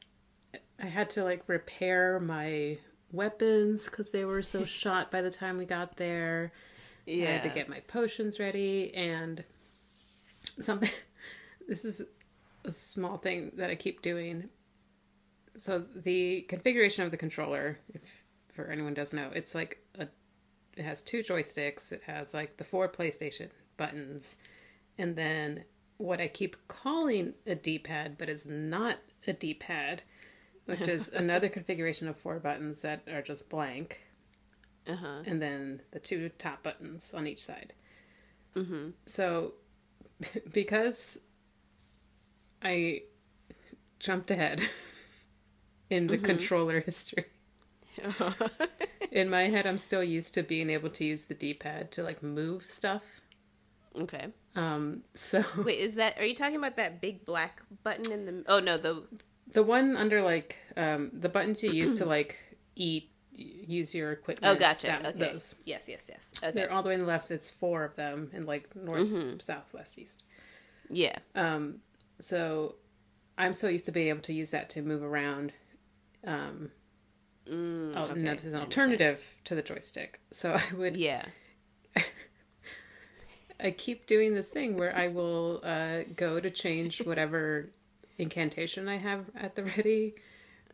I 0.82 0.86
had 0.88 1.10
to 1.12 1.24
like 1.24 1.44
repair 1.48 2.20
my 2.20 2.78
weapons 3.12 3.86
because 3.86 4.12
they 4.12 4.26
were 4.26 4.42
so 4.42 4.66
shot 4.66 5.12
by 5.12 5.22
the 5.22 5.32
time 5.32 5.58
we 5.58 5.66
got 5.66 5.98
there. 5.98 6.52
yeah 7.06 7.30
I 7.30 7.32
had 7.34 7.44
to 7.44 7.50
get 7.50 7.70
my 7.70 7.80
potions 7.82 8.40
ready 8.40 8.94
and 8.94 9.44
something 10.60 10.90
this 11.68 11.86
is 11.86 12.02
a 12.66 12.72
small 12.72 13.18
thing 13.18 13.52
that 13.56 13.70
I 13.70 13.76
keep 13.76 14.02
doing. 14.02 14.50
So 15.58 15.84
the 15.96 16.42
configuration 16.42 17.04
of 17.06 17.12
the 17.12 17.18
controller, 17.18 17.80
if 17.94 18.02
for 18.52 18.68
anyone 18.68 18.94
doesn't 18.94 19.18
know, 19.18 19.32
it's 19.34 19.56
like 19.56 19.82
it 20.78 20.84
has 20.84 21.02
two 21.02 21.20
joysticks, 21.24 21.92
it 21.92 22.04
has 22.08 22.34
like 22.34 22.58
the 22.58 22.64
four 22.64 22.88
PlayStation 22.90 23.50
buttons, 23.78 24.38
and 24.98 25.16
then 25.16 25.64
what 25.98 26.22
I 26.22 26.28
keep 26.28 26.56
calling 26.68 27.34
a 27.46 27.56
D-pad, 27.56 28.18
but 28.18 28.30
is 28.30 28.46
not 28.46 28.98
a 29.26 29.34
D-pad, 29.34 30.04
which 30.66 30.82
is 30.82 31.10
another 31.14 31.50
configuration 31.50 32.08
of 32.08 32.16
four 32.18 32.40
buttons 32.40 32.82
that 32.84 33.02
are 33.12 33.22
just 33.22 33.50
blank 33.50 34.02
Uh-huh. 34.88 35.24
and 35.26 35.42
then 35.42 35.82
the 35.92 36.00
two 36.00 36.30
top 36.38 36.64
buttons 36.64 37.14
on 37.14 37.26
each 37.28 37.42
side. 37.44 37.74
Mm-hmm. 38.56 38.90
So, 39.06 39.54
because 40.52 41.18
I 42.62 43.02
jumped 44.00 44.30
ahead 44.32 44.62
in 45.90 46.08
the 46.08 46.18
controller 46.18 46.80
history, 46.82 47.26
in 49.12 49.30
my 49.30 49.48
head, 49.48 49.66
I'm 49.68 49.78
still 49.78 50.04
used 50.04 50.34
to 50.36 50.44
being 50.44 50.70
able 50.70 50.90
to 50.92 51.06
use 51.06 51.26
the 51.26 51.34
D-pad 51.34 51.92
to 51.94 52.04
like 52.04 52.22
move 52.24 52.64
stuff. 52.64 53.04
Okay. 54.00 54.28
Um, 54.56 55.04
so 55.14 55.44
Wait, 55.64 55.80
is 55.80 55.96
that, 55.96 56.18
are 56.20 56.26
you 56.26 56.36
talking 56.36 56.56
about 56.56 56.76
that 56.78 57.02
big 57.02 57.26
black 57.26 57.62
button 57.84 58.12
in 58.12 58.26
the, 58.26 58.44
oh 58.48 58.60
no, 58.60 58.78
the, 58.78 59.04
the 59.54 59.64
one 59.64 59.96
under 59.96 60.22
like 60.22 60.58
um, 60.76 61.10
the 61.14 61.30
buttons 61.30 61.64
you 61.64 61.72
use 61.72 61.98
to 62.00 62.06
like 62.18 62.38
eat, 62.76 63.10
use 63.32 63.94
your 63.96 64.12
equipment. 64.12 64.56
oh, 64.56 64.60
gotcha. 64.60 64.88
that- 64.88 65.06
okay. 65.06 65.20
Those. 65.34 65.56
Yes, 65.66 65.88
yes, 65.88 66.06
yes. 66.10 66.32
Okay. 66.44 66.52
They're 66.52 66.72
all 66.72 66.82
the 66.84 66.90
way 66.90 66.96
on 66.96 67.02
the 67.02 67.06
left. 67.06 67.32
It's 67.32 67.50
four 67.50 67.84
of 67.84 67.96
them 67.96 68.30
in 68.34 68.46
like 68.46 68.76
north, 68.76 69.42
south, 69.42 69.74
west, 69.74 69.98
east. 70.00 70.24
yeah. 70.90 71.18
Um, 71.36 71.78
so 72.20 72.76
I'm 73.38 73.54
so 73.54 73.68
used 73.68 73.86
to 73.86 73.92
being 73.92 74.08
able 74.08 74.22
to 74.22 74.34
use 74.34 74.50
that 74.52 74.70
to 74.72 74.82
move 74.82 75.04
around. 75.04 75.54
Um, 76.26 76.72
Mm, 77.50 77.94
oh, 77.96 78.04
okay, 78.12 78.22
that's 78.22 78.44
an 78.44 78.56
alternative 78.56 79.24
to 79.46 79.56
the 79.56 79.62
joystick. 79.62 80.20
So 80.32 80.54
I 80.54 80.64
would, 80.76 80.98
Yeah. 80.98 81.26
I 83.60 83.72
keep 83.72 84.06
doing 84.06 84.34
this 84.36 84.50
thing 84.50 84.78
where 84.78 84.96
I 84.96 85.08
will 85.08 85.62
uh, 85.64 86.00
go 86.16 86.40
to 86.40 86.50
change 86.52 87.02
whatever 87.06 87.70
incantation 88.18 88.88
I 88.88 88.98
have 88.98 89.26
at 89.36 89.56
the 89.56 89.64
ready, 89.64 90.14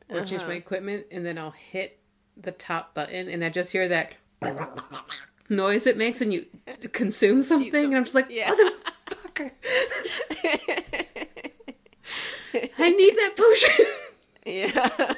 or 0.09 0.19
change 0.25 0.41
Uh-huh. 0.41 0.49
my 0.49 0.55
equipment, 0.55 1.05
and 1.11 1.25
then 1.25 1.37
I'll 1.37 1.51
hit 1.51 1.99
the 2.35 2.51
top 2.51 2.93
button, 2.93 3.29
and 3.29 3.43
I 3.43 3.49
just 3.49 3.71
hear 3.71 3.87
that 3.89 4.15
noise 5.49 5.85
it 5.87 5.95
makes 5.97 6.19
when 6.19 6.31
you 6.31 6.45
consume 6.91 7.41
something, 7.43 7.85
and 7.85 7.95
I'm 7.95 8.03
just 8.03 8.15
like, 8.15 8.27
Yeah. 8.29 8.51
motherfucker, 8.51 9.51
I 12.77 12.89
need 12.91 13.15
that 13.17 13.33
potion. 13.37 13.85
Yeah. 14.45 15.13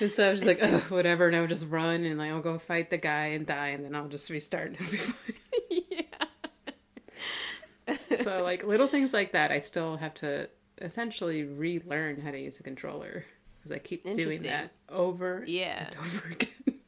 And 0.00 0.12
so 0.12 0.26
I 0.28 0.30
was 0.30 0.40
just 0.42 0.46
like, 0.46 0.60
oh, 0.62 0.78
whatever, 0.90 1.26
and 1.26 1.34
I 1.36 1.40
would 1.40 1.50
just 1.50 1.68
run 1.68 2.04
and 2.04 2.18
like 2.18 2.30
I'll 2.30 2.40
go 2.40 2.58
fight 2.58 2.90
the 2.90 2.98
guy 2.98 3.26
and 3.28 3.44
die, 3.46 3.68
and 3.68 3.84
then 3.84 3.94
I'll 3.94 4.08
just 4.08 4.30
restart. 4.30 4.76
And 4.78 4.90
be 4.90 4.96
fine. 4.96 5.14
so 8.22 8.42
like 8.42 8.64
little 8.64 8.86
things 8.88 9.12
like 9.12 9.32
that, 9.32 9.50
I 9.50 9.58
still 9.58 9.96
have 9.96 10.14
to 10.14 10.48
essentially 10.80 11.44
relearn 11.44 12.20
how 12.20 12.30
to 12.30 12.38
use 12.38 12.60
a 12.60 12.62
controller 12.62 13.24
because 13.58 13.72
I 13.72 13.78
keep 13.78 14.04
doing 14.14 14.42
that 14.42 14.70
over 14.88 15.42
Yeah. 15.46 15.86
and 15.88 15.96
over 16.00 16.28
again. 16.30 16.80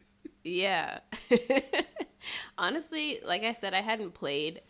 Yeah. 0.44 1.01
Honestly, 2.59 3.20
like 3.25 3.42
I 3.42 3.53
said, 3.53 3.75
I 3.75 3.81
hadn't 3.81 4.14
played 4.14 4.61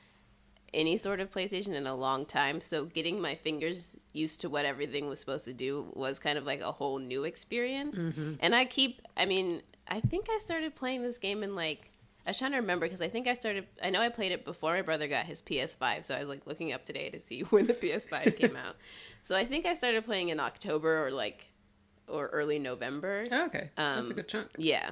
any 0.73 0.97
sort 0.97 1.21
of 1.21 1.31
PlayStation 1.31 1.75
in 1.75 1.87
a 1.87 1.95
long 1.95 2.25
time, 2.25 2.61
so 2.61 2.85
getting 2.85 3.21
my 3.21 3.35
fingers 3.35 3.97
used 4.13 4.41
to 4.43 4.49
what 4.49 4.65
everything 4.65 5.09
was 5.09 5.19
supposed 5.21 5.45
to 5.47 5.53
do 5.53 5.91
was 5.95 6.19
kind 6.19 6.39
of 6.39 6.47
like 6.47 6.61
a 6.61 6.71
whole 6.73 6.99
new 6.99 7.25
experience. 7.25 7.99
And 8.41 8.55
I 8.55 8.65
keep, 8.65 9.03
I 9.17 9.25
mean, 9.27 9.63
I 9.89 10.01
think 10.01 10.29
I 10.31 10.39
started 10.39 10.75
playing 10.77 11.03
this 11.03 11.19
game 11.19 11.43
in 11.43 11.55
like, 11.57 11.91
I 12.27 12.31
was 12.31 12.39
trying 12.39 12.53
to 12.53 12.59
remember 12.59 12.87
because 12.87 13.01
I 13.01 13.09
think 13.09 13.27
I 13.27 13.35
started, 13.35 13.67
I 13.83 13.91
know 13.91 14.01
I 14.01 14.09
played 14.11 14.31
it 14.31 14.45
before 14.45 14.75
my 14.75 14.83
brother 14.83 15.09
got 15.09 15.27
his 15.27 15.43
PS5, 15.43 16.05
so 16.05 16.15
I 16.15 16.21
was 16.21 16.29
like 16.29 16.47
looking 16.47 16.73
up 16.73 16.85
today 16.85 17.09
to 17.11 17.21
see 17.21 17.41
when 17.51 17.67
the 17.67 17.75
PS5 17.75 18.37
came 18.39 18.55
out. 18.57 18.77
So 19.23 19.35
I 19.37 19.45
think 19.45 19.67
I 19.67 19.75
started 19.75 20.05
playing 20.05 20.29
in 20.29 20.39
October 20.39 21.05
or 21.07 21.11
like, 21.11 21.51
or 22.07 22.27
early 22.29 22.59
November. 22.59 23.25
Oh, 23.33 23.47
okay, 23.47 23.71
that's 23.77 24.07
a 24.07 24.11
Um, 24.11 24.17
good 24.17 24.29
chunk. 24.29 24.49
Yeah. 24.59 24.91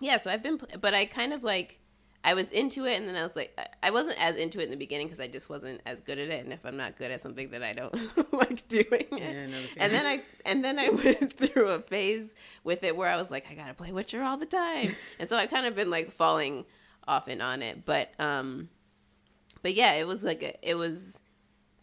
Yeah, 0.00 0.16
so 0.16 0.30
I've 0.32 0.42
been, 0.42 0.58
but 0.80 0.94
I 0.94 1.04
kind 1.04 1.32
of 1.32 1.44
like, 1.44 1.78
I 2.24 2.34
was 2.34 2.48
into 2.50 2.86
it, 2.86 2.98
and 3.00 3.08
then 3.08 3.16
I 3.16 3.22
was 3.22 3.34
like, 3.34 3.58
I- 3.82 3.90
wasn't 3.90 4.20
as 4.20 4.36
into 4.36 4.60
it 4.60 4.64
in 4.64 4.70
the 4.70 4.76
beginning 4.76 5.08
because 5.08 5.20
I 5.20 5.26
just 5.26 5.50
wasn't 5.50 5.80
as 5.86 6.00
good 6.00 6.18
at 6.18 6.28
it, 6.28 6.44
and 6.44 6.52
if 6.52 6.64
I'm 6.64 6.76
not 6.76 6.96
good 6.96 7.10
at 7.10 7.20
something, 7.22 7.50
then 7.50 7.62
I 7.62 7.72
don't 7.72 7.94
like 8.32 8.66
doing 8.68 8.86
it. 8.90 9.08
Yeah, 9.10 9.42
I 9.42 9.46
know 9.46 9.62
the 9.74 9.82
and 9.82 9.92
then 9.92 10.06
I, 10.06 10.22
and 10.46 10.64
then 10.64 10.78
I 10.78 10.88
went 11.04 11.32
through 11.32 11.68
a 11.68 11.80
phase 11.80 12.34
with 12.64 12.84
it 12.84 12.96
where 12.96 13.10
I 13.10 13.16
was 13.16 13.30
like, 13.30 13.46
I 13.50 13.54
gotta 13.54 13.74
play 13.74 13.90
Witcher 13.92 14.22
all 14.22 14.36
the 14.36 14.46
time, 14.46 14.94
and 15.18 15.28
so 15.28 15.36
I've 15.36 15.50
kind 15.50 15.66
of 15.66 15.74
been 15.74 15.90
like 15.90 16.12
falling 16.12 16.64
off 17.08 17.26
and 17.28 17.42
on 17.42 17.60
it, 17.62 17.84
but 17.84 18.10
um, 18.20 18.68
but 19.62 19.74
yeah, 19.74 19.94
it 19.94 20.06
was 20.06 20.22
like 20.22 20.42
a, 20.42 20.68
it 20.68 20.74
was. 20.74 21.18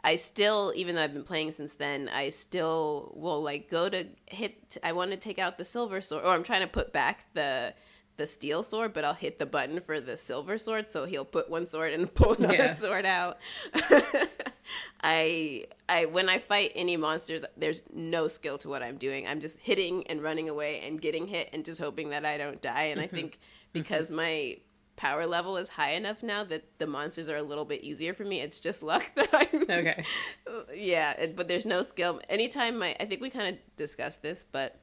I 0.01 0.15
still, 0.15 0.71
even 0.77 0.95
though 0.95 1.03
I've 1.03 1.13
been 1.13 1.25
playing 1.25 1.51
since 1.51 1.73
then, 1.73 2.07
I 2.07 2.29
still 2.29 3.11
will 3.17 3.43
like 3.43 3.69
go 3.69 3.89
to 3.89 4.07
hit. 4.27 4.77
I 4.81 4.93
want 4.93 5.11
to 5.11 5.17
take 5.17 5.37
out 5.37 5.57
the 5.57 5.65
silver 5.65 5.99
sword, 5.99 6.23
or 6.23 6.29
I'm 6.33 6.43
trying 6.43 6.61
to 6.61 6.67
put 6.67 6.93
back 6.93 7.25
the 7.33 7.73
the 8.19 8.27
steel 8.27 8.61
sword, 8.61 8.93
but 8.93 9.03
I'll 9.03 9.15
hit 9.15 9.39
the 9.39 9.47
button 9.47 9.79
for 9.79 9.99
the 9.99 10.17
silver 10.17 10.59
sword, 10.59 10.91
so 10.91 11.05
he'll 11.05 11.25
put 11.25 11.49
one 11.49 11.65
sword 11.65 11.93
and 11.93 12.13
pull 12.13 12.33
another 12.33 12.53
Yeah. 12.53 12.73
sword 12.75 13.05
out. 13.05 13.39
I 15.01 15.65
I 15.87 16.05
when 16.05 16.29
I 16.29 16.37
fight 16.37 16.73
any 16.75 16.97
monsters, 16.97 17.43
there's 17.57 17.81
no 17.91 18.27
skill 18.27 18.59
to 18.59 18.69
what 18.69 18.83
I'm 18.83 18.97
doing. 18.97 19.25
I'm 19.25 19.39
just 19.39 19.57
hitting 19.57 20.05
and 20.07 20.21
running 20.21 20.49
away 20.49 20.81
and 20.85 21.01
getting 21.01 21.27
hit 21.27 21.49
and 21.53 21.65
just 21.65 21.81
hoping 21.81 22.09
that 22.09 22.25
I 22.25 22.37
don't 22.37 22.61
die. 22.61 22.83
And 22.83 22.99
I 22.99 23.07
mm-hmm. 23.07 23.15
think 23.15 23.31
mm-hmm. 23.31 23.69
because 23.73 24.11
my 24.11 24.57
power 24.97 25.25
level 25.25 25.55
is 25.55 25.69
high 25.69 25.91
enough 25.91 26.21
now 26.21 26.43
that 26.43 26.65
the 26.77 26.85
monsters 26.85 27.29
are 27.29 27.37
a 27.37 27.41
little 27.41 27.63
bit 27.63 27.81
easier 27.81 28.13
for 28.13 28.25
me. 28.25 28.41
It's 28.41 28.59
just 28.59 28.83
luck 28.83 29.09
that 29.15 29.29
I'm 29.33 29.63
Okay, 29.63 30.03
yeah, 30.75 31.27
but 31.27 31.47
there's 31.47 31.65
no 31.65 31.81
skill. 31.81 32.19
Anytime 32.29 32.77
my, 32.77 32.95
I 32.99 33.05
think 33.05 33.21
we 33.21 33.29
kind 33.29 33.55
of 33.55 33.77
discussed 33.77 34.21
this, 34.21 34.45
but 34.51 34.77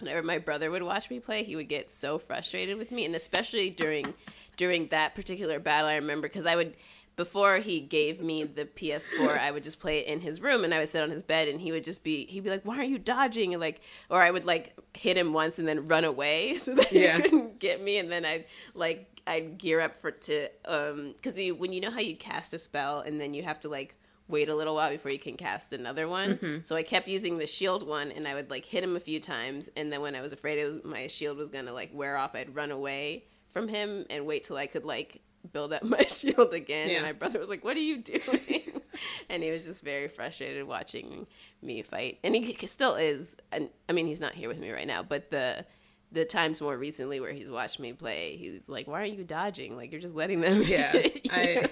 whenever 0.00 0.22
my 0.22 0.38
brother 0.38 0.70
would 0.70 0.82
watch 0.82 1.10
me 1.10 1.20
play, 1.20 1.44
he 1.44 1.56
would 1.56 1.68
get 1.68 1.90
so 1.90 2.18
frustrated 2.18 2.76
with 2.78 2.90
me, 2.92 3.04
and 3.04 3.14
especially 3.14 3.70
during 3.70 4.14
during 4.56 4.88
that 4.88 5.14
particular 5.14 5.58
battle, 5.60 5.88
I 5.88 5.96
remember 5.96 6.26
because 6.28 6.46
I 6.46 6.56
would 6.56 6.74
before 7.16 7.56
he 7.58 7.80
gave 7.80 8.20
me 8.20 8.44
the 8.44 8.64
PS4, 8.64 9.38
I 9.40 9.50
would 9.50 9.64
just 9.64 9.80
play 9.80 9.98
it 9.98 10.06
in 10.06 10.20
his 10.20 10.40
room 10.40 10.62
and 10.62 10.72
I 10.72 10.78
would 10.78 10.88
sit 10.88 11.02
on 11.02 11.10
his 11.10 11.24
bed 11.24 11.48
and 11.48 11.60
he 11.60 11.72
would 11.72 11.82
just 11.82 12.04
be 12.04 12.24
he'd 12.26 12.44
be 12.44 12.50
like, 12.50 12.62
"Why 12.64 12.76
aren't 12.76 12.90
you 12.90 12.98
dodging?" 12.98 13.54
and 13.54 13.60
like 13.60 13.80
or 14.08 14.22
I 14.22 14.30
would 14.30 14.44
like 14.46 14.76
hit 14.94 15.16
him 15.16 15.32
once 15.32 15.58
and 15.58 15.66
then 15.66 15.88
run 15.88 16.04
away 16.04 16.54
so 16.64 16.74
that 16.76 16.92
Yeah. 16.92 17.16
he 17.16 17.22
couldn't 17.22 17.58
get 17.58 17.82
me 17.82 17.98
and 17.98 18.10
then 18.10 18.24
I'd 18.24 18.44
like 18.74 19.20
I'd 19.26 19.58
gear 19.58 19.80
up 19.80 20.00
for 20.00 20.12
to 20.12 20.48
um 20.64 21.14
cuz 21.22 21.34
when 21.56 21.72
you 21.72 21.80
know 21.80 21.90
how 21.90 22.00
you 22.00 22.14
cast 22.16 22.54
a 22.54 22.58
spell 22.58 23.00
and 23.00 23.20
then 23.20 23.34
you 23.34 23.42
have 23.42 23.58
to 23.60 23.68
like 23.68 23.96
wait 24.28 24.48
a 24.48 24.54
little 24.54 24.74
while 24.74 24.90
before 24.90 25.10
you 25.10 25.18
can 25.18 25.36
cast 25.36 25.72
another 25.72 26.06
one. 26.06 26.34
Mm-hmm. 26.34 26.56
So 26.64 26.76
I 26.76 26.82
kept 26.82 27.08
using 27.08 27.38
the 27.38 27.46
shield 27.46 27.86
one 27.86 28.12
and 28.12 28.28
I 28.28 28.34
would 28.34 28.50
like 28.50 28.64
hit 28.64 28.84
him 28.84 28.94
a 28.94 29.00
few 29.00 29.20
times 29.20 29.68
and 29.74 29.92
then 29.92 30.00
when 30.02 30.14
I 30.14 30.20
was 30.20 30.32
afraid 30.32 30.58
it 30.58 30.64
was 30.64 30.84
my 30.84 31.06
shield 31.06 31.38
was 31.38 31.48
going 31.48 31.66
to 31.66 31.72
like 31.72 31.90
wear 31.92 32.16
off, 32.16 32.34
I'd 32.34 32.54
run 32.54 32.70
away 32.70 33.24
from 33.50 33.68
him 33.68 34.04
and 34.10 34.26
wait 34.26 34.44
till 34.44 34.56
I 34.56 34.66
could 34.66 34.84
like 34.84 35.22
build 35.52 35.72
up 35.72 35.82
my 35.84 36.02
shield 36.02 36.52
again. 36.52 36.90
Yeah. 36.90 36.96
And 36.96 37.06
my 37.06 37.12
brother 37.12 37.38
was 37.38 37.48
like, 37.48 37.64
"What 37.64 37.76
are 37.76 37.80
you 37.80 37.98
doing?" 37.98 38.82
and 39.28 39.42
he 39.42 39.50
was 39.50 39.66
just 39.66 39.82
very 39.82 40.08
frustrated 40.08 40.66
watching 40.66 41.26
me 41.62 41.82
fight. 41.82 42.18
And 42.22 42.34
he 42.34 42.54
still 42.66 42.94
is. 42.94 43.36
And 43.52 43.68
I 43.88 43.92
mean, 43.92 44.06
he's 44.06 44.20
not 44.20 44.34
here 44.34 44.48
with 44.48 44.58
me 44.58 44.70
right 44.70 44.86
now, 44.86 45.02
but 45.02 45.30
the 45.30 45.64
the 46.10 46.24
times 46.24 46.60
more 46.60 46.76
recently 46.76 47.20
where 47.20 47.32
he's 47.32 47.50
watched 47.50 47.78
me 47.78 47.92
play, 47.92 48.36
he's 48.36 48.68
like, 48.68 48.86
"Why 48.86 49.00
aren't 49.00 49.18
you 49.18 49.24
dodging? 49.24 49.76
Like 49.76 49.92
you're 49.92 50.00
just 50.00 50.14
letting 50.14 50.40
them." 50.40 50.62
Yeah, 50.62 50.96
you." 51.24 51.68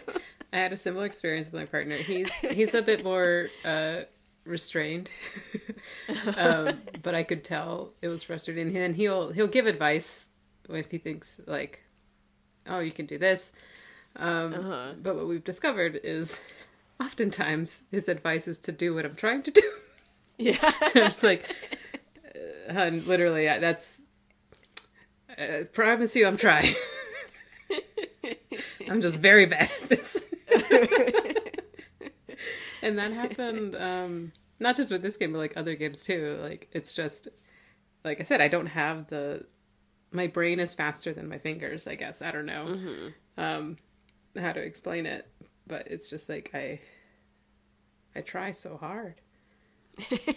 I 0.52 0.58
had 0.58 0.72
a 0.72 0.76
similar 0.76 1.04
experience 1.06 1.46
with 1.50 1.60
my 1.60 1.66
partner. 1.66 1.96
He's 1.96 2.32
he's 2.34 2.74
a 2.74 2.82
bit 2.82 3.04
more 3.04 3.48
uh, 3.64 4.02
restrained, 4.44 5.10
um, 6.36 6.80
but 7.02 7.14
I 7.14 7.22
could 7.24 7.44
tell 7.44 7.92
it 8.00 8.08
was 8.08 8.22
frustrating. 8.22 8.74
And 8.76 8.96
he'll 8.96 9.32
he'll 9.32 9.48
give 9.48 9.66
advice 9.66 10.28
if 10.68 10.90
he 10.90 10.98
thinks 10.98 11.40
like, 11.46 11.82
"Oh, 12.66 12.78
you 12.80 12.92
can 12.92 13.06
do 13.06 13.18
this." 13.18 13.52
Um, 14.16 14.54
Uh-huh. 14.54 14.92
But 15.02 15.16
what 15.16 15.26
we've 15.28 15.44
discovered 15.44 16.00
is, 16.02 16.40
oftentimes 17.00 17.82
his 17.90 18.08
advice 18.08 18.48
is 18.48 18.58
to 18.60 18.72
do 18.72 18.94
what 18.94 19.04
I'm 19.04 19.14
trying 19.16 19.42
to 19.42 19.50
do. 19.50 19.62
yeah. 20.38 20.72
it's 20.94 21.22
like, 21.22 21.44
uh, 22.68 22.72
hun, 22.72 23.04
literally, 23.06 23.48
I- 23.48 23.58
that's. 23.58 24.00
I 25.38 25.66
promise 25.70 26.16
you, 26.16 26.26
I'm 26.26 26.38
trying. 26.38 26.74
I'm 28.88 29.00
just 29.02 29.16
very 29.16 29.44
bad 29.46 29.70
at 29.82 29.88
this. 29.90 30.24
and 32.82 32.98
that 32.98 33.12
happened 33.12 33.74
um, 33.76 34.32
not 34.58 34.76
just 34.76 34.90
with 34.90 35.02
this 35.02 35.16
game, 35.16 35.32
but 35.32 35.38
like 35.38 35.56
other 35.56 35.74
games 35.74 36.04
too. 36.04 36.38
Like 36.42 36.68
it's 36.72 36.94
just, 36.94 37.28
like 38.04 38.20
I 38.20 38.24
said, 38.24 38.40
I 38.40 38.48
don't 38.48 38.66
have 38.66 39.08
the. 39.08 39.44
My 40.12 40.28
brain 40.28 40.60
is 40.60 40.72
faster 40.72 41.12
than 41.12 41.28
my 41.28 41.38
fingers. 41.38 41.86
I 41.86 41.96
guess 41.96 42.22
I 42.22 42.30
don't 42.30 42.46
know 42.46 42.74
um, 43.36 43.76
how 44.38 44.52
to 44.52 44.60
explain 44.60 45.04
it, 45.04 45.28
but 45.66 45.88
it's 45.88 46.08
just 46.08 46.28
like 46.28 46.50
I. 46.54 46.80
I 48.14 48.22
try 48.22 48.52
so 48.52 48.78
hard 48.78 49.20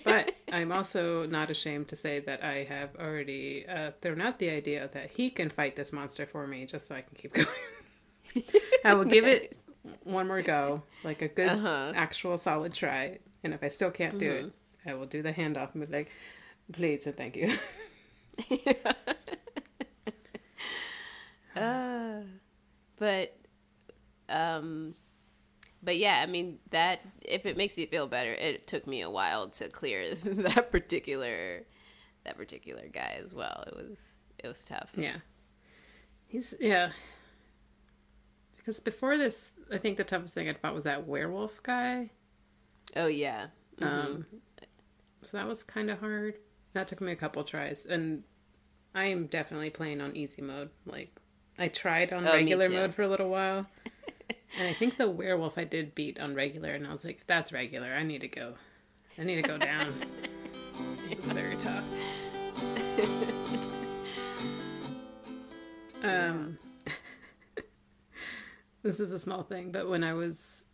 but 0.03 0.35
I'm 0.51 0.71
also 0.71 1.25
not 1.25 1.49
ashamed 1.49 1.89
to 1.89 1.95
say 1.95 2.19
that 2.19 2.43
I 2.43 2.63
have 2.63 2.95
already 2.97 3.65
uh, 3.67 3.91
thrown 4.01 4.21
out 4.21 4.39
the 4.39 4.49
idea 4.49 4.89
that 4.93 5.11
he 5.11 5.29
can 5.29 5.49
fight 5.49 5.75
this 5.75 5.91
monster 5.91 6.25
for 6.25 6.47
me 6.47 6.65
just 6.65 6.87
so 6.87 6.95
I 6.95 7.01
can 7.01 7.15
keep 7.15 7.33
going. 7.33 7.47
I 8.85 8.93
will 8.93 9.05
give 9.05 9.27
it 9.27 9.57
one 10.03 10.27
more 10.27 10.41
go, 10.41 10.83
like 11.03 11.21
a 11.21 11.27
good, 11.27 11.49
Uh-huh. 11.49 11.93
actual 11.95 12.37
solid 12.37 12.73
try. 12.73 13.19
And 13.43 13.53
if 13.53 13.63
I 13.63 13.67
still 13.69 13.91
can't 13.91 14.17
do 14.19 14.29
it, 14.31 14.51
I 14.85 14.93
will 14.95 15.05
do 15.05 15.21
the 15.21 15.31
handoff 15.33 15.73
and 15.75 15.85
be 15.87 15.91
like, 15.97 16.11
please 16.73 17.05
and 17.07 17.15
thank 17.17 17.35
you. 17.35 17.57
Uh, 21.55 22.21
but 22.97 23.35
um 24.29 24.93
but 25.81 25.97
yeah, 25.97 26.19
I 26.21 26.25
mean 26.25 26.59
that 26.71 26.99
if 27.21 27.45
it 27.45 27.57
makes 27.57 27.77
you 27.77 27.87
feel 27.87 28.07
better, 28.07 28.31
it 28.31 28.67
took 28.67 28.85
me 28.85 29.01
a 29.01 29.09
while 29.09 29.49
to 29.49 29.67
clear 29.69 30.13
that 30.23 30.71
particular 30.71 31.63
that 32.25 32.37
particular 32.37 32.83
guy 32.91 33.19
as 33.23 33.33
well. 33.33 33.63
It 33.67 33.73
was 33.75 33.97
it 34.43 34.47
was 34.47 34.61
tough. 34.61 34.91
yeah. 34.95 35.17
He's, 36.27 36.53
yeah. 36.59 36.91
Because 38.69 38.81
before 38.81 39.17
this, 39.17 39.53
I 39.73 39.79
think 39.79 39.97
the 39.97 40.03
toughest 40.03 40.35
thing 40.35 40.47
I'd 40.47 40.59
fought 40.59 40.75
was 40.75 40.83
that 40.83 41.07
werewolf 41.07 41.63
guy. 41.63 42.11
Oh 42.95 43.07
yeah. 43.07 43.47
Um, 43.81 44.27
so 45.23 45.37
that 45.37 45.47
was 45.47 45.63
kind 45.63 45.89
of 45.89 45.99
hard. 45.99 46.35
That 46.73 46.87
took 46.87 47.01
me 47.01 47.11
a 47.11 47.15
couple 47.15 47.43
tries, 47.43 47.87
and 47.87 48.21
I 48.93 49.05
am 49.05 49.25
definitely 49.25 49.71
playing 49.71 50.01
on 50.01 50.15
easy 50.15 50.43
mode. 50.43 50.69
Like 50.85 51.15
I 51.57 51.69
tried 51.69 52.13
on 52.13 52.27
Oh, 52.27 52.31
regular 52.31 52.69
mode 52.69 52.93
for 52.93 53.01
a 53.01 53.07
little 53.07 53.29
while, 53.29 53.65
and 54.59 54.67
I 54.67 54.73
think 54.73 54.97
the 54.97 55.09
werewolf 55.09 55.57
I 55.57 55.63
did 55.63 55.95
beat 55.95 56.19
on 56.19 56.35
regular, 56.35 56.69
and 56.75 56.85
I 56.85 56.91
was 56.91 57.03
like, 57.03 57.21
if 57.21 57.25
"That's 57.25 57.51
regular. 57.51 57.91
I 57.91 58.03
need 58.03 58.21
to 58.21 58.27
go. 58.27 58.53
I 59.17 59.23
need 59.23 59.41
to 59.41 59.47
go 59.47 59.57
down." 59.57 59.91
it 61.09 61.17
was 61.17 61.31
very 61.31 61.57
tough. 61.57 61.85
um, 66.03 66.59
this 68.83 68.99
is 68.99 69.13
a 69.13 69.19
small 69.19 69.43
thing, 69.43 69.71
but 69.71 69.89
when 69.89 70.03
I 70.03 70.13
was 70.13 70.65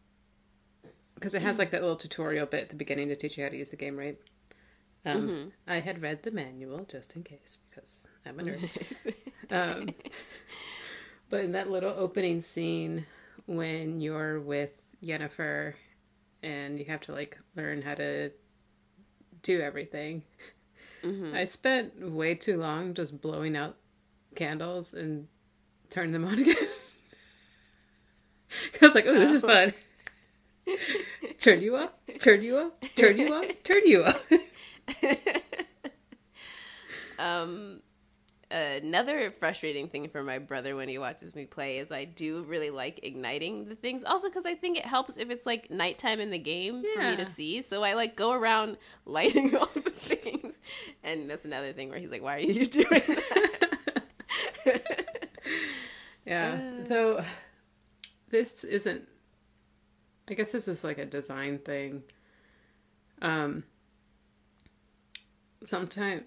because 1.16 1.34
it 1.34 1.42
has 1.42 1.58
like 1.58 1.72
that 1.72 1.82
little 1.82 1.96
tutorial 1.96 2.46
bit 2.46 2.64
at 2.64 2.70
the 2.70 2.76
beginning 2.76 3.08
to 3.08 3.16
teach 3.16 3.38
you 3.38 3.44
how 3.44 3.50
to 3.50 3.58
use 3.58 3.72
the 3.72 3.78
game, 3.78 3.98
right? 3.98 4.18
Um, 5.06 5.52
I 5.68 5.80
had 5.82 6.02
read 6.02 6.24
the 6.24 6.32
manual 6.32 6.86
just 6.90 7.16
in 7.16 7.24
case 7.24 7.60
because 7.70 8.08
I'm 8.26 8.40
a 8.40 8.44
nerd. 8.44 8.70
um, 9.52 9.90
but 11.30 11.44
in 11.44 11.52
that 11.54 11.70
little 11.70 11.94
opening 11.96 12.42
scene 12.42 13.06
when 13.46 14.00
you're 14.02 14.40
with 14.40 14.72
Yennefer 15.04 15.76
and 16.42 16.80
you 16.80 16.86
have 16.86 17.02
to 17.02 17.12
like 17.12 17.38
learn 17.56 17.84
how 17.84 17.94
to 17.96 18.32
do 19.44 19.62
everything, 19.62 20.24
I 21.36 21.46
spent 21.46 22.12
way 22.12 22.34
too 22.34 22.58
long 22.58 22.96
just 22.96 23.22
blowing 23.22 23.56
out 23.56 23.78
candles 24.36 24.94
and 24.96 25.28
turning 25.92 26.14
them 26.14 26.26
on 26.26 26.40
again. 26.40 26.56
I 28.82 28.86
was 28.86 28.96
like, 28.96 29.06
oh, 29.08 29.14
this 29.14 29.32
is 29.32 29.42
fun. 29.42 29.74
turn 31.40 31.62
you 31.62 31.76
up, 31.76 32.00
turn 32.20 32.42
you 32.42 32.58
up, 32.58 32.84
turn 32.96 33.18
you 33.18 33.34
up, 33.34 33.64
turn 33.64 33.82
you 33.86 34.04
up. 34.04 34.22
Um 37.18 37.82
another 38.52 39.32
frustrating 39.32 39.88
thing 39.88 40.10
for 40.10 40.22
my 40.22 40.38
brother 40.38 40.76
when 40.76 40.88
he 40.88 40.98
watches 40.98 41.34
me 41.34 41.46
play 41.46 41.78
is 41.78 41.92
I 41.92 42.06
do 42.06 42.44
really 42.44 42.70
like 42.70 43.00
igniting 43.04 43.70
the 43.70 43.76
things. 43.76 44.04
Also 44.04 44.28
because 44.30 44.46
I 44.46 44.54
think 44.54 44.78
it 44.78 44.86
helps 44.86 45.18
if 45.18 45.30
it's 45.30 45.46
like 45.46 45.72
nighttime 45.72 46.20
in 46.20 46.30
the 46.30 46.38
game 46.38 46.84
for 46.94 47.02
me 47.02 47.16
to 47.16 47.26
see. 47.26 47.62
So 47.62 47.84
I 47.84 47.94
like 47.94 48.16
go 48.16 48.32
around 48.34 48.78
lighting 49.06 49.56
all 49.56 49.70
the 49.74 49.92
things. 49.92 50.60
And 51.04 51.30
that's 51.30 51.46
another 51.46 51.72
thing 51.74 51.90
where 51.90 52.00
he's 52.00 52.12
like, 52.12 52.22
"Why 52.22 52.36
are 52.36 52.40
you 52.40 52.66
doing 52.66 52.88
that?" 52.90 54.82
Yeah. 56.26 56.60
Though 56.88 57.24
this 58.36 58.64
isn't 58.66 59.08
I 60.30 60.34
guess 60.34 60.52
this 60.52 60.68
is 60.68 60.84
like 60.84 60.98
a 60.98 61.06
design 61.06 61.60
thing. 61.60 62.04
Um 63.22 63.64
sometimes 65.64 66.24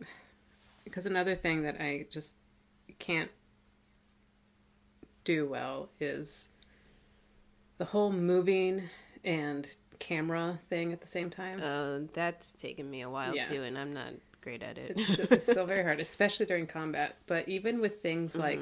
because 0.85 1.05
another 1.07 1.35
thing 1.35 1.62
that 1.62 1.81
I 1.81 2.07
just 2.11 2.37
can't 2.99 3.31
do 5.25 5.47
well 5.47 5.90
is 6.01 6.49
the 7.77 7.85
whole 7.85 8.11
moving 8.11 8.88
and 9.25 9.68
camera 9.99 10.59
thing 10.68 10.92
at 10.92 11.01
the 11.03 11.07
same 11.07 11.29
time. 11.29 11.61
Uh, 11.62 12.09
that's 12.14 12.53
taken 12.53 12.88
me 12.90 13.03
a 13.03 13.11
while 13.11 13.35
Yeah. 13.35 13.42
too, 13.42 13.62
and 13.62 13.77
I'm 13.77 13.92
not 13.92 14.14
great 14.40 14.62
at 14.62 14.79
it. 14.79 14.92
it's, 14.92 15.05
still, 15.12 15.27
it's 15.31 15.51
still 15.51 15.66
very 15.66 15.83
hard, 15.83 16.01
especially 16.01 16.47
during 16.47 16.66
combat. 16.66 17.18
But 17.27 17.49
even 17.49 17.81
with 17.81 18.01
things 18.01 18.35
like 18.35 18.61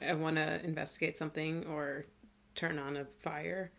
I 0.00 0.14
want 0.14 0.36
to 0.36 0.62
investigate 0.64 1.16
something 1.16 1.66
or 1.66 2.06
turn 2.54 2.78
on 2.78 2.96
a 2.96 3.04
fire, 3.20 3.70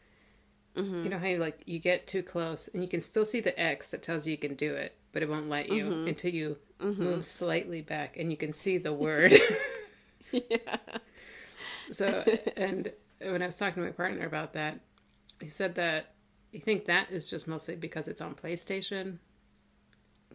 mm-hmm. 0.75 1.03
you 1.03 1.09
know 1.09 1.19
how 1.19 1.27
you 1.27 1.37
like 1.37 1.61
you 1.65 1.79
get 1.79 2.07
too 2.07 2.23
close 2.23 2.69
and 2.73 2.81
you 2.83 2.89
can 2.89 3.01
still 3.01 3.25
see 3.25 3.41
the 3.41 3.59
X 3.59 3.91
that 3.91 4.03
tells 4.03 4.25
you 4.25 4.31
you 4.31 4.37
can 4.37 4.55
do 4.55 4.73
it, 4.73 4.95
but 5.11 5.23
it 5.23 5.29
won't 5.29 5.49
let 5.49 5.69
you 5.69 5.85
mm-hmm. 5.85 6.07
until 6.07 6.31
you 6.31 6.57
mm-hmm. 6.79 7.03
move 7.03 7.25
slightly 7.25 7.81
back 7.81 8.17
and 8.17 8.31
you 8.31 8.37
can 8.37 8.53
see 8.53 8.77
the 8.77 8.93
word. 8.93 9.33
yeah. 10.31 10.77
So, 11.91 12.23
and 12.57 12.91
when 13.21 13.41
I 13.41 13.45
was 13.45 13.57
talking 13.57 13.83
to 13.83 13.89
my 13.89 13.93
partner 13.93 14.25
about 14.25 14.53
that, 14.53 14.79
he 15.39 15.47
said 15.47 15.75
that 15.75 16.13
he 16.51 16.59
think 16.59 16.85
that 16.85 17.11
is 17.11 17.29
just 17.29 17.47
mostly 17.47 17.75
because 17.75 18.07
it's 18.07 18.21
on 18.21 18.33
PlayStation. 18.33 19.17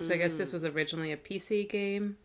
So 0.01 0.15
I 0.15 0.17
guess 0.17 0.39
this 0.39 0.51
mm. 0.51 0.55
was 0.55 0.65
originally 0.65 1.13
a 1.13 1.17
PC 1.17 1.69
game, 1.69 2.17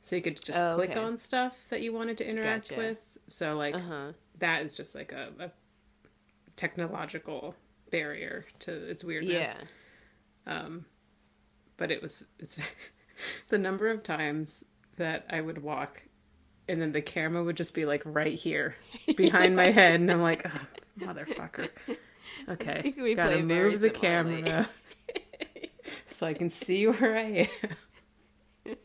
so 0.00 0.16
you 0.16 0.22
could 0.22 0.42
just 0.44 0.58
Oh, 0.58 0.74
click 0.74 0.90
okay. 0.90 1.00
on 1.00 1.16
stuff 1.16 1.54
that 1.70 1.80
you 1.80 1.92
wanted 1.92 2.18
to 2.18 2.28
interact 2.28 2.70
Gotcha. 2.70 2.80
with. 2.80 3.18
So 3.28 3.56
like 3.56 3.74
Uh 3.74 3.80
huh. 3.80 4.12
that 4.38 4.66
is 4.66 4.76
just 4.76 4.94
like 4.94 5.12
a, 5.12 5.28
a 5.38 5.50
technological 6.56 7.54
barrier 7.90 8.46
to 8.60 8.72
its 8.72 9.04
weirdness. 9.04 9.54
Yeah. 10.46 10.58
Um, 10.60 10.86
but 11.76 11.90
it 11.90 12.02
was 12.02 12.24
it's 12.38 12.56
the 13.48 13.58
number 13.58 13.88
of 13.88 14.02
times 14.02 14.64
that 14.96 15.24
I 15.30 15.40
would 15.40 15.62
walk 15.62 16.02
and 16.68 16.80
then 16.80 16.92
the 16.92 17.02
camera 17.02 17.42
would 17.42 17.56
just 17.56 17.74
be 17.74 17.84
like 17.86 18.02
right 18.04 18.34
here 18.34 18.76
behind 19.16 19.56
my 19.56 19.70
head 19.70 20.00
and 20.00 20.10
I'm 20.10 20.22
like 20.22 20.46
"Oh, 20.46 21.04
Motherfucker. 21.06 21.68
Okay. 22.48 22.94
We 23.02 23.14
Gotta 23.14 23.42
move 23.42 23.80
the 23.80 23.88
similarly. 23.94 24.42
camera 24.42 24.68
so 26.10 26.26
I 26.26 26.34
can 26.34 26.50
see 26.50 26.86
where 26.86 27.16
I 27.16 27.48
am. 28.66 28.76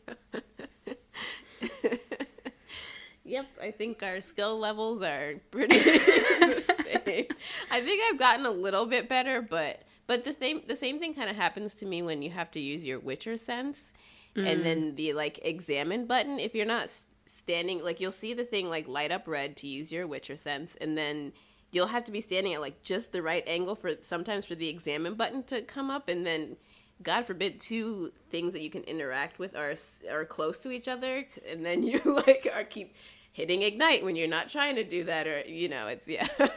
Yep, 3.28 3.46
I 3.62 3.70
think 3.72 4.02
our 4.02 4.22
skill 4.22 4.58
levels 4.58 5.02
are 5.02 5.34
pretty 5.50 5.78
the 5.78 6.64
same. 7.04 7.26
I 7.70 7.80
think 7.82 8.02
I've 8.08 8.18
gotten 8.18 8.46
a 8.46 8.50
little 8.50 8.86
bit 8.86 9.06
better, 9.06 9.42
but 9.42 9.82
but 10.06 10.24
the 10.24 10.32
same 10.32 10.62
the 10.66 10.76
same 10.76 10.98
thing 10.98 11.14
kind 11.14 11.28
of 11.28 11.36
happens 11.36 11.74
to 11.74 11.86
me 11.86 12.00
when 12.00 12.22
you 12.22 12.30
have 12.30 12.50
to 12.52 12.60
use 12.60 12.82
your 12.82 12.98
Witcher 12.98 13.36
sense, 13.36 13.92
and 14.34 14.64
then 14.64 14.92
mm. 14.92 14.96
the 14.96 15.12
like 15.12 15.40
examine 15.42 16.06
button. 16.06 16.38
If 16.38 16.54
you're 16.54 16.64
not 16.64 16.88
standing, 17.26 17.84
like 17.84 18.00
you'll 18.00 18.12
see 18.12 18.32
the 18.32 18.44
thing 18.44 18.70
like 18.70 18.88
light 18.88 19.12
up 19.12 19.28
red 19.28 19.58
to 19.58 19.66
use 19.66 19.92
your 19.92 20.06
Witcher 20.06 20.38
sense, 20.38 20.74
and 20.80 20.96
then 20.96 21.34
you'll 21.70 21.88
have 21.88 22.04
to 22.04 22.12
be 22.12 22.22
standing 22.22 22.54
at 22.54 22.62
like 22.62 22.82
just 22.82 23.12
the 23.12 23.20
right 23.20 23.44
angle 23.46 23.74
for 23.74 23.92
sometimes 24.00 24.46
for 24.46 24.54
the 24.54 24.70
examine 24.70 25.14
button 25.14 25.42
to 25.44 25.60
come 25.62 25.90
up, 25.90 26.08
and 26.08 26.26
then. 26.26 26.56
God 27.00 27.26
forbid, 27.26 27.60
two 27.60 28.10
things 28.28 28.54
that 28.54 28.60
you 28.60 28.70
can 28.70 28.82
interact 28.82 29.38
with 29.38 29.54
are 29.54 29.72
are 30.10 30.24
close 30.24 30.58
to 30.58 30.72
each 30.72 30.88
other, 30.88 31.26
and 31.48 31.64
then 31.64 31.82
you 31.84 32.00
like 32.26 32.50
are 32.52 32.64
keep 32.64 32.92
hitting 33.38 33.62
ignite 33.62 34.04
when 34.04 34.16
you're 34.16 34.26
not 34.26 34.48
trying 34.48 34.74
to 34.74 34.82
do 34.82 35.04
that, 35.04 35.28
or 35.28 35.40
you 35.46 35.68
know, 35.68 35.86
it's 35.86 36.08
yeah. 36.08 36.26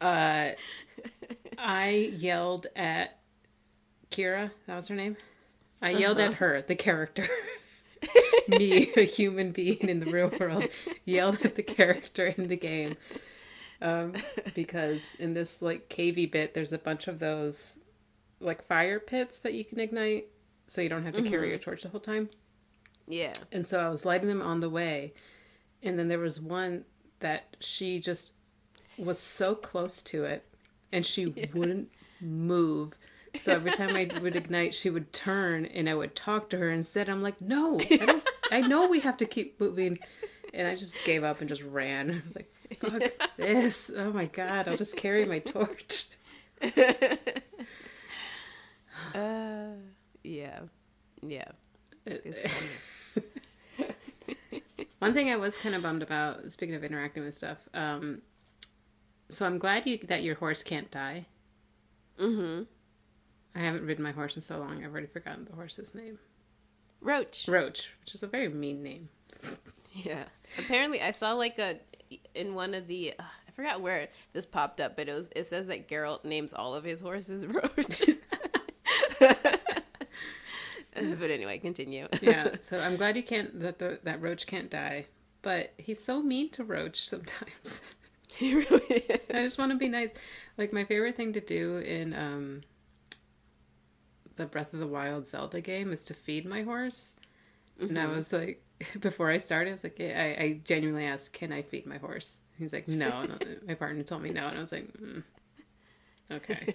Uh, 0.00 0.50
I 1.56 2.12
yelled 2.18 2.66
at 2.76 3.20
Keira. 4.10 4.50
That 4.66 4.76
was 4.76 4.88
her 4.88 4.96
name. 4.96 5.16
I 5.80 5.90
yelled 5.90 6.20
at 6.20 6.34
her, 6.34 6.60
the 6.60 6.74
character. 6.74 7.26
Me, 8.48 8.92
a 8.96 9.04
human 9.04 9.52
being 9.52 9.88
in 9.88 10.00
the 10.00 10.10
real 10.10 10.30
world, 10.38 10.68
yelled 11.06 11.38
at 11.42 11.54
the 11.54 11.62
character 11.62 12.26
in 12.26 12.48
the 12.48 12.56
game. 12.56 12.96
Um, 13.80 14.14
because 14.54 15.14
in 15.14 15.32
this 15.32 15.62
like 15.62 15.88
cavey 15.88 16.30
bit, 16.30 16.52
there's 16.52 16.72
a 16.74 16.78
bunch 16.78 17.08
of 17.08 17.18
those 17.18 17.78
like 18.40 18.62
fire 18.66 19.00
pits 19.00 19.38
that 19.38 19.54
you 19.54 19.64
can 19.64 19.80
ignite, 19.80 20.26
so 20.66 20.82
you 20.82 20.90
don't 20.90 21.04
have 21.04 21.14
to 21.14 21.22
carry 21.22 21.48
your 21.48 21.58
torch 21.58 21.82
the 21.82 21.88
whole 21.88 22.00
time. 22.00 22.28
yeah. 23.06 23.32
And 23.52 23.66
so 23.66 23.80
I 23.80 23.88
was 23.88 24.04
lighting 24.04 24.28
them 24.28 24.42
on 24.42 24.60
the 24.60 24.68
way. 24.68 25.14
And 25.84 25.98
then 25.98 26.08
there 26.08 26.18
was 26.18 26.40
one 26.40 26.84
that 27.20 27.56
she 27.60 28.00
just 28.00 28.32
was 28.96 29.18
so 29.18 29.54
close 29.54 30.02
to 30.02 30.24
it 30.24 30.44
and 30.92 31.04
she 31.04 31.26
wouldn't 31.52 31.90
move. 32.20 32.92
So 33.40 33.52
every 33.52 33.72
time 33.72 33.96
I 33.96 34.08
would 34.22 34.36
ignite, 34.36 34.74
she 34.74 34.90
would 34.90 35.12
turn 35.12 35.66
and 35.66 35.88
I 35.88 35.94
would 35.94 36.14
talk 36.14 36.48
to 36.50 36.58
her 36.58 36.70
instead. 36.70 37.08
I'm 37.08 37.22
like, 37.22 37.40
no, 37.40 37.80
I 37.80 37.96
don't, 37.96 38.28
I 38.50 38.60
know 38.60 38.88
we 38.88 39.00
have 39.00 39.16
to 39.18 39.26
keep 39.26 39.60
moving. 39.60 39.98
And 40.52 40.68
I 40.68 40.76
just 40.76 40.96
gave 41.04 41.24
up 41.24 41.40
and 41.40 41.48
just 41.48 41.62
ran. 41.62 42.10
I 42.10 42.22
was 42.24 42.36
like, 42.36 42.52
fuck 42.78 43.30
this. 43.36 43.90
Oh 43.96 44.12
my 44.12 44.26
God, 44.26 44.68
I'll 44.68 44.76
just 44.76 44.96
carry 44.96 45.24
my 45.26 45.38
torch. 45.40 46.08
Uh, 49.14 49.66
yeah. 50.24 50.58
Yeah. 51.22 51.48
It's 52.04 52.52
funny. 52.52 52.70
One 55.04 55.12
thing 55.12 55.30
I 55.30 55.36
was 55.36 55.58
kind 55.58 55.74
of 55.74 55.82
bummed 55.82 56.02
about, 56.02 56.50
speaking 56.50 56.74
of 56.74 56.82
interacting 56.82 57.24
with 57.24 57.34
stuff, 57.34 57.58
um, 57.74 58.22
so 59.28 59.44
I'm 59.44 59.58
glad 59.58 59.86
you 59.86 59.98
that 60.08 60.22
your 60.22 60.34
horse 60.36 60.62
can't 60.62 60.90
die. 60.90 61.26
mm-hmm. 62.18 62.62
I 63.54 63.58
haven't 63.58 63.84
ridden 63.84 64.02
my 64.02 64.12
horse 64.12 64.34
in 64.34 64.40
so 64.40 64.58
long. 64.58 64.82
I've 64.82 64.90
already 64.90 65.06
forgotten 65.06 65.44
the 65.44 65.54
horse's 65.54 65.94
name. 65.94 66.18
Roach. 67.02 67.46
Roach, 67.46 67.92
which 68.00 68.14
is 68.14 68.22
a 68.22 68.26
very 68.26 68.48
mean 68.48 68.82
name. 68.82 69.08
Yeah. 69.92 70.24
Apparently, 70.58 71.00
I 71.00 71.12
saw 71.12 71.34
like 71.34 71.58
a 71.60 71.78
in 72.34 72.54
one 72.54 72.74
of 72.74 72.88
the 72.88 73.14
uh, 73.16 73.22
I 73.22 73.50
forgot 73.52 73.80
where 73.80 74.08
this 74.32 74.44
popped 74.44 74.80
up, 74.80 74.96
but 74.96 75.08
it 75.08 75.12
was 75.12 75.28
it 75.36 75.46
says 75.46 75.68
that 75.68 75.86
Geralt 75.86 76.24
names 76.24 76.52
all 76.52 76.74
of 76.74 76.82
his 76.82 77.00
horses 77.00 77.46
Roach. 77.46 78.02
but 81.18 81.30
anyway, 81.30 81.58
continue. 81.58 82.08
Yeah, 82.20 82.56
so 82.62 82.80
I'm 82.80 82.96
glad 82.96 83.16
you 83.16 83.22
can't 83.22 83.60
that 83.60 83.78
the, 83.78 83.98
that 84.04 84.20
Roach 84.22 84.46
can't 84.46 84.70
die, 84.70 85.06
but 85.42 85.72
he's 85.78 86.02
so 86.02 86.22
mean 86.22 86.50
to 86.50 86.64
Roach 86.64 87.08
sometimes. 87.08 87.82
he 88.34 88.54
really 88.54 88.94
is. 88.94 89.20
I 89.30 89.42
just 89.42 89.58
want 89.58 89.72
to 89.72 89.78
be 89.78 89.88
nice. 89.88 90.10
Like 90.56 90.72
my 90.72 90.84
favorite 90.84 91.16
thing 91.16 91.32
to 91.32 91.40
do 91.40 91.78
in 91.78 92.14
um 92.14 92.62
the 94.36 94.46
Breath 94.46 94.72
of 94.72 94.80
the 94.80 94.86
Wild 94.86 95.28
Zelda 95.28 95.60
game 95.60 95.92
is 95.92 96.04
to 96.04 96.14
feed 96.14 96.44
my 96.44 96.62
horse. 96.62 97.16
And 97.80 97.98
I 97.98 98.06
was 98.06 98.32
like, 98.32 98.64
before 99.00 99.30
I 99.30 99.36
started, 99.36 99.70
I 99.70 99.72
was 99.72 99.84
like, 99.84 100.00
I, 100.00 100.36
I 100.38 100.60
genuinely 100.64 101.06
asked, 101.06 101.32
"Can 101.32 101.52
I 101.52 101.62
feed 101.62 101.86
my 101.86 101.98
horse?" 101.98 102.38
He's 102.58 102.72
like, 102.72 102.86
"No." 102.86 103.22
And 103.22 103.60
my 103.66 103.74
partner 103.74 104.02
told 104.02 104.22
me 104.22 104.30
no, 104.30 104.46
and 104.46 104.56
I 104.56 104.60
was 104.60 104.72
like, 104.72 104.92
mm, 104.92 105.22
"Okay." 106.30 106.74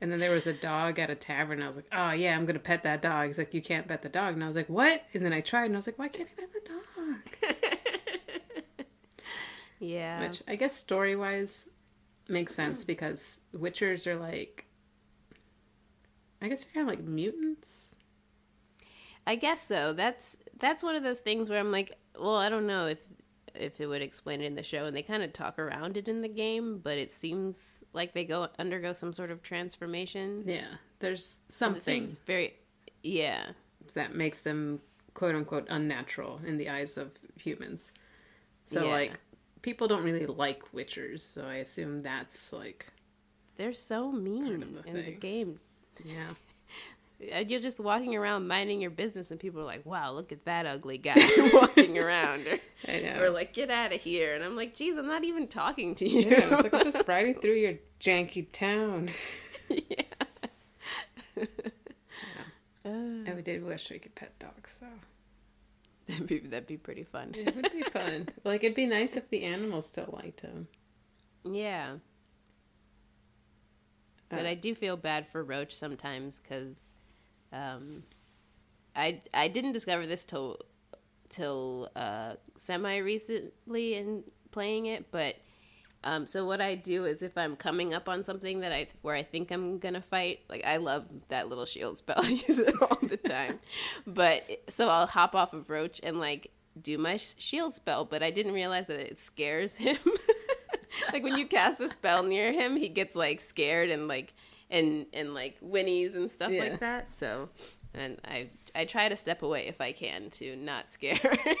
And 0.00 0.10
then 0.10 0.18
there 0.18 0.32
was 0.32 0.48
a 0.48 0.52
dog 0.52 0.98
at 0.98 1.10
a 1.10 1.14
tavern. 1.14 1.58
And 1.58 1.64
I 1.64 1.68
was 1.68 1.76
like, 1.76 1.86
"Oh 1.92 2.10
yeah, 2.10 2.36
I'm 2.36 2.44
gonna 2.44 2.58
pet 2.58 2.82
that 2.82 3.02
dog." 3.02 3.28
He's 3.28 3.38
like, 3.38 3.54
"You 3.54 3.62
can't 3.62 3.86
pet 3.86 4.02
the 4.02 4.08
dog," 4.08 4.34
and 4.34 4.42
I 4.42 4.48
was 4.48 4.56
like, 4.56 4.68
"What?" 4.68 5.04
And 5.14 5.24
then 5.24 5.32
I 5.32 5.40
tried, 5.40 5.66
and 5.66 5.74
I 5.74 5.78
was 5.78 5.86
like, 5.86 5.98
"Why 5.98 6.08
can't 6.08 6.28
I 6.36 6.40
pet 6.40 6.50
the 6.52 6.60
dog?" 6.68 7.78
Yeah. 9.82 10.20
Which 10.20 10.42
I 10.46 10.54
guess 10.54 10.76
story 10.76 11.16
wise 11.16 11.68
makes 12.28 12.54
sense 12.54 12.82
hmm. 12.82 12.86
because 12.86 13.40
Witchers 13.52 14.06
are 14.06 14.14
like, 14.14 14.66
I 16.40 16.48
guess 16.48 16.64
they're 16.64 16.72
kind 16.72 16.88
of 16.88 16.96
like 16.96 17.04
mutants. 17.04 17.96
I 19.26 19.34
guess 19.34 19.66
so. 19.66 19.92
That's 19.92 20.36
that's 20.58 20.84
one 20.84 20.94
of 20.94 21.02
those 21.02 21.18
things 21.18 21.50
where 21.50 21.58
I'm 21.58 21.72
like, 21.72 21.98
well, 22.18 22.36
I 22.36 22.48
don't 22.48 22.66
know 22.66 22.86
if 22.86 23.06
if 23.54 23.80
it 23.80 23.86
would 23.86 24.02
explain 24.02 24.40
it 24.40 24.46
in 24.46 24.54
the 24.54 24.62
show, 24.62 24.84
and 24.84 24.96
they 24.96 25.02
kind 25.02 25.22
of 25.22 25.32
talk 25.32 25.58
around 25.58 25.96
it 25.96 26.08
in 26.08 26.22
the 26.22 26.28
game, 26.28 26.78
but 26.78 26.96
it 26.96 27.10
seems 27.10 27.81
like 27.92 28.12
they 28.14 28.24
go 28.24 28.48
undergo 28.58 28.92
some 28.92 29.12
sort 29.12 29.30
of 29.30 29.42
transformation. 29.42 30.42
Yeah, 30.46 30.66
there's 30.98 31.36
something 31.48 32.06
very, 32.26 32.54
yeah, 33.02 33.50
that 33.94 34.14
makes 34.14 34.40
them 34.40 34.80
quote 35.14 35.34
unquote 35.34 35.66
unnatural 35.68 36.40
in 36.46 36.56
the 36.56 36.68
eyes 36.70 36.96
of 36.96 37.10
humans. 37.36 37.92
So 38.64 38.84
Yeah. 38.86 38.92
like 38.92 39.12
people 39.62 39.88
don't 39.88 40.02
really 40.04 40.26
like 40.26 40.72
Witchers, 40.72 41.20
so 41.20 41.44
I 41.44 41.56
assume 41.56 42.02
that's 42.02 42.52
like 42.52 42.86
they're 43.56 43.74
so 43.74 44.10
mean 44.10 44.60
the 44.82 44.88
in 44.88 45.04
the 45.04 45.10
game. 45.12 45.60
yeah. 46.04 46.30
Uh, 47.34 47.38
You're 47.46 47.60
just 47.60 47.78
walking 47.78 48.16
around 48.16 48.48
minding 48.48 48.80
your 48.80 48.90
business, 48.90 49.30
and 49.30 49.38
people 49.38 49.60
are 49.60 49.64
like, 49.64 49.84
"Wow, 49.86 50.12
look 50.12 50.32
at 50.32 50.44
that 50.46 50.66
ugly 50.66 50.98
guy 50.98 51.14
walking 51.52 51.98
around," 51.98 52.46
or, 52.46 52.58
I 52.88 53.00
know. 53.00 53.22
or 53.22 53.30
like, 53.30 53.52
"Get 53.52 53.70
out 53.70 53.92
of 53.94 54.00
here!" 54.00 54.34
And 54.34 54.42
I'm 54.42 54.56
like, 54.56 54.74
"Geez, 54.74 54.96
I'm 54.96 55.06
not 55.06 55.22
even 55.24 55.46
talking 55.46 55.94
to 55.96 56.08
you." 56.08 56.22
yeah, 56.30 56.54
it's 56.54 56.62
like 56.64 56.74
I'm 56.74 56.84
just 56.84 57.06
riding 57.06 57.34
through 57.40 57.54
your 57.54 57.74
janky 58.00 58.46
town. 58.50 59.10
Uh, 62.84 63.30
I 63.30 63.40
did 63.42 63.64
wish 63.64 63.90
we 63.90 63.98
could 64.00 64.14
pet 64.16 64.36
dogs 64.40 64.76
though. 64.80 64.86
that'd 66.08 66.26
be 66.26 66.40
that'd 66.40 66.66
be 66.66 66.76
pretty 66.76 67.04
fun. 67.04 67.30
It 67.34 67.54
would 67.54 67.70
be 67.72 67.82
fun. 67.82 68.28
like 68.44 68.64
it'd 68.64 68.74
be 68.74 68.86
nice 68.86 69.14
if 69.16 69.28
the 69.30 69.44
animals 69.44 69.86
still 69.86 70.10
liked 70.12 70.40
him. 70.40 70.66
Yeah. 71.44 71.96
But 74.28 74.44
Uh, 74.46 74.48
I 74.48 74.54
do 74.54 74.74
feel 74.74 74.96
bad 74.96 75.28
for 75.28 75.44
Roach 75.44 75.74
sometimes 75.76 76.40
because 76.42 76.76
um, 77.52 78.02
I 78.94 79.20
I 79.32 79.48
didn't 79.48 79.72
discover 79.72 80.06
this 80.06 80.24
till 80.24 80.58
till 81.28 81.90
uh, 81.96 82.34
semi 82.58 82.98
recently 82.98 83.94
in 83.94 84.24
playing 84.50 84.86
it. 84.86 85.10
But 85.10 85.36
um, 86.04 86.26
so 86.26 86.46
what 86.46 86.60
I 86.60 86.74
do 86.74 87.04
is 87.04 87.22
if 87.22 87.36
I'm 87.36 87.56
coming 87.56 87.94
up 87.94 88.08
on 88.08 88.24
something 88.24 88.60
that 88.60 88.72
I 88.72 88.88
where 89.02 89.14
I 89.14 89.22
think 89.22 89.50
I'm 89.50 89.78
gonna 89.78 90.02
fight, 90.02 90.40
like 90.48 90.64
I 90.64 90.76
love 90.76 91.06
that 91.28 91.48
little 91.48 91.66
shield 91.66 91.98
spell. 91.98 92.18
I 92.24 92.28
use 92.28 92.58
it 92.58 92.74
all 92.80 92.98
the 93.02 93.16
time. 93.16 93.58
but 94.06 94.42
so 94.68 94.88
I'll 94.88 95.06
hop 95.06 95.34
off 95.34 95.52
of 95.52 95.70
Roach 95.70 96.00
and 96.02 96.18
like 96.18 96.50
do 96.80 96.96
my 96.98 97.16
shield 97.16 97.74
spell, 97.74 98.04
but 98.04 98.22
I 98.22 98.30
didn't 98.30 98.52
realize 98.52 98.86
that 98.86 99.00
it 99.00 99.18
scares 99.18 99.76
him. 99.76 99.98
like 101.12 101.22
when 101.22 101.36
you 101.36 101.46
cast 101.46 101.80
a 101.80 101.88
spell 101.88 102.22
near 102.22 102.52
him, 102.52 102.76
he 102.76 102.88
gets 102.88 103.16
like 103.16 103.40
scared 103.40 103.90
and 103.90 104.08
like 104.08 104.34
and 104.72 105.06
and 105.12 105.34
like 105.34 105.60
whinnies 105.60 106.16
and 106.16 106.28
stuff 106.30 106.50
Yeah. 106.50 106.62
like 106.62 106.80
that. 106.80 107.14
So, 107.14 107.50
and 107.94 108.18
I 108.24 108.48
I 108.74 108.84
try 108.86 109.08
to 109.08 109.16
step 109.16 109.42
away 109.42 109.68
if 109.68 109.80
I 109.80 109.92
can 109.92 110.30
to 110.30 110.56
not 110.56 110.90
scare. 110.90 111.20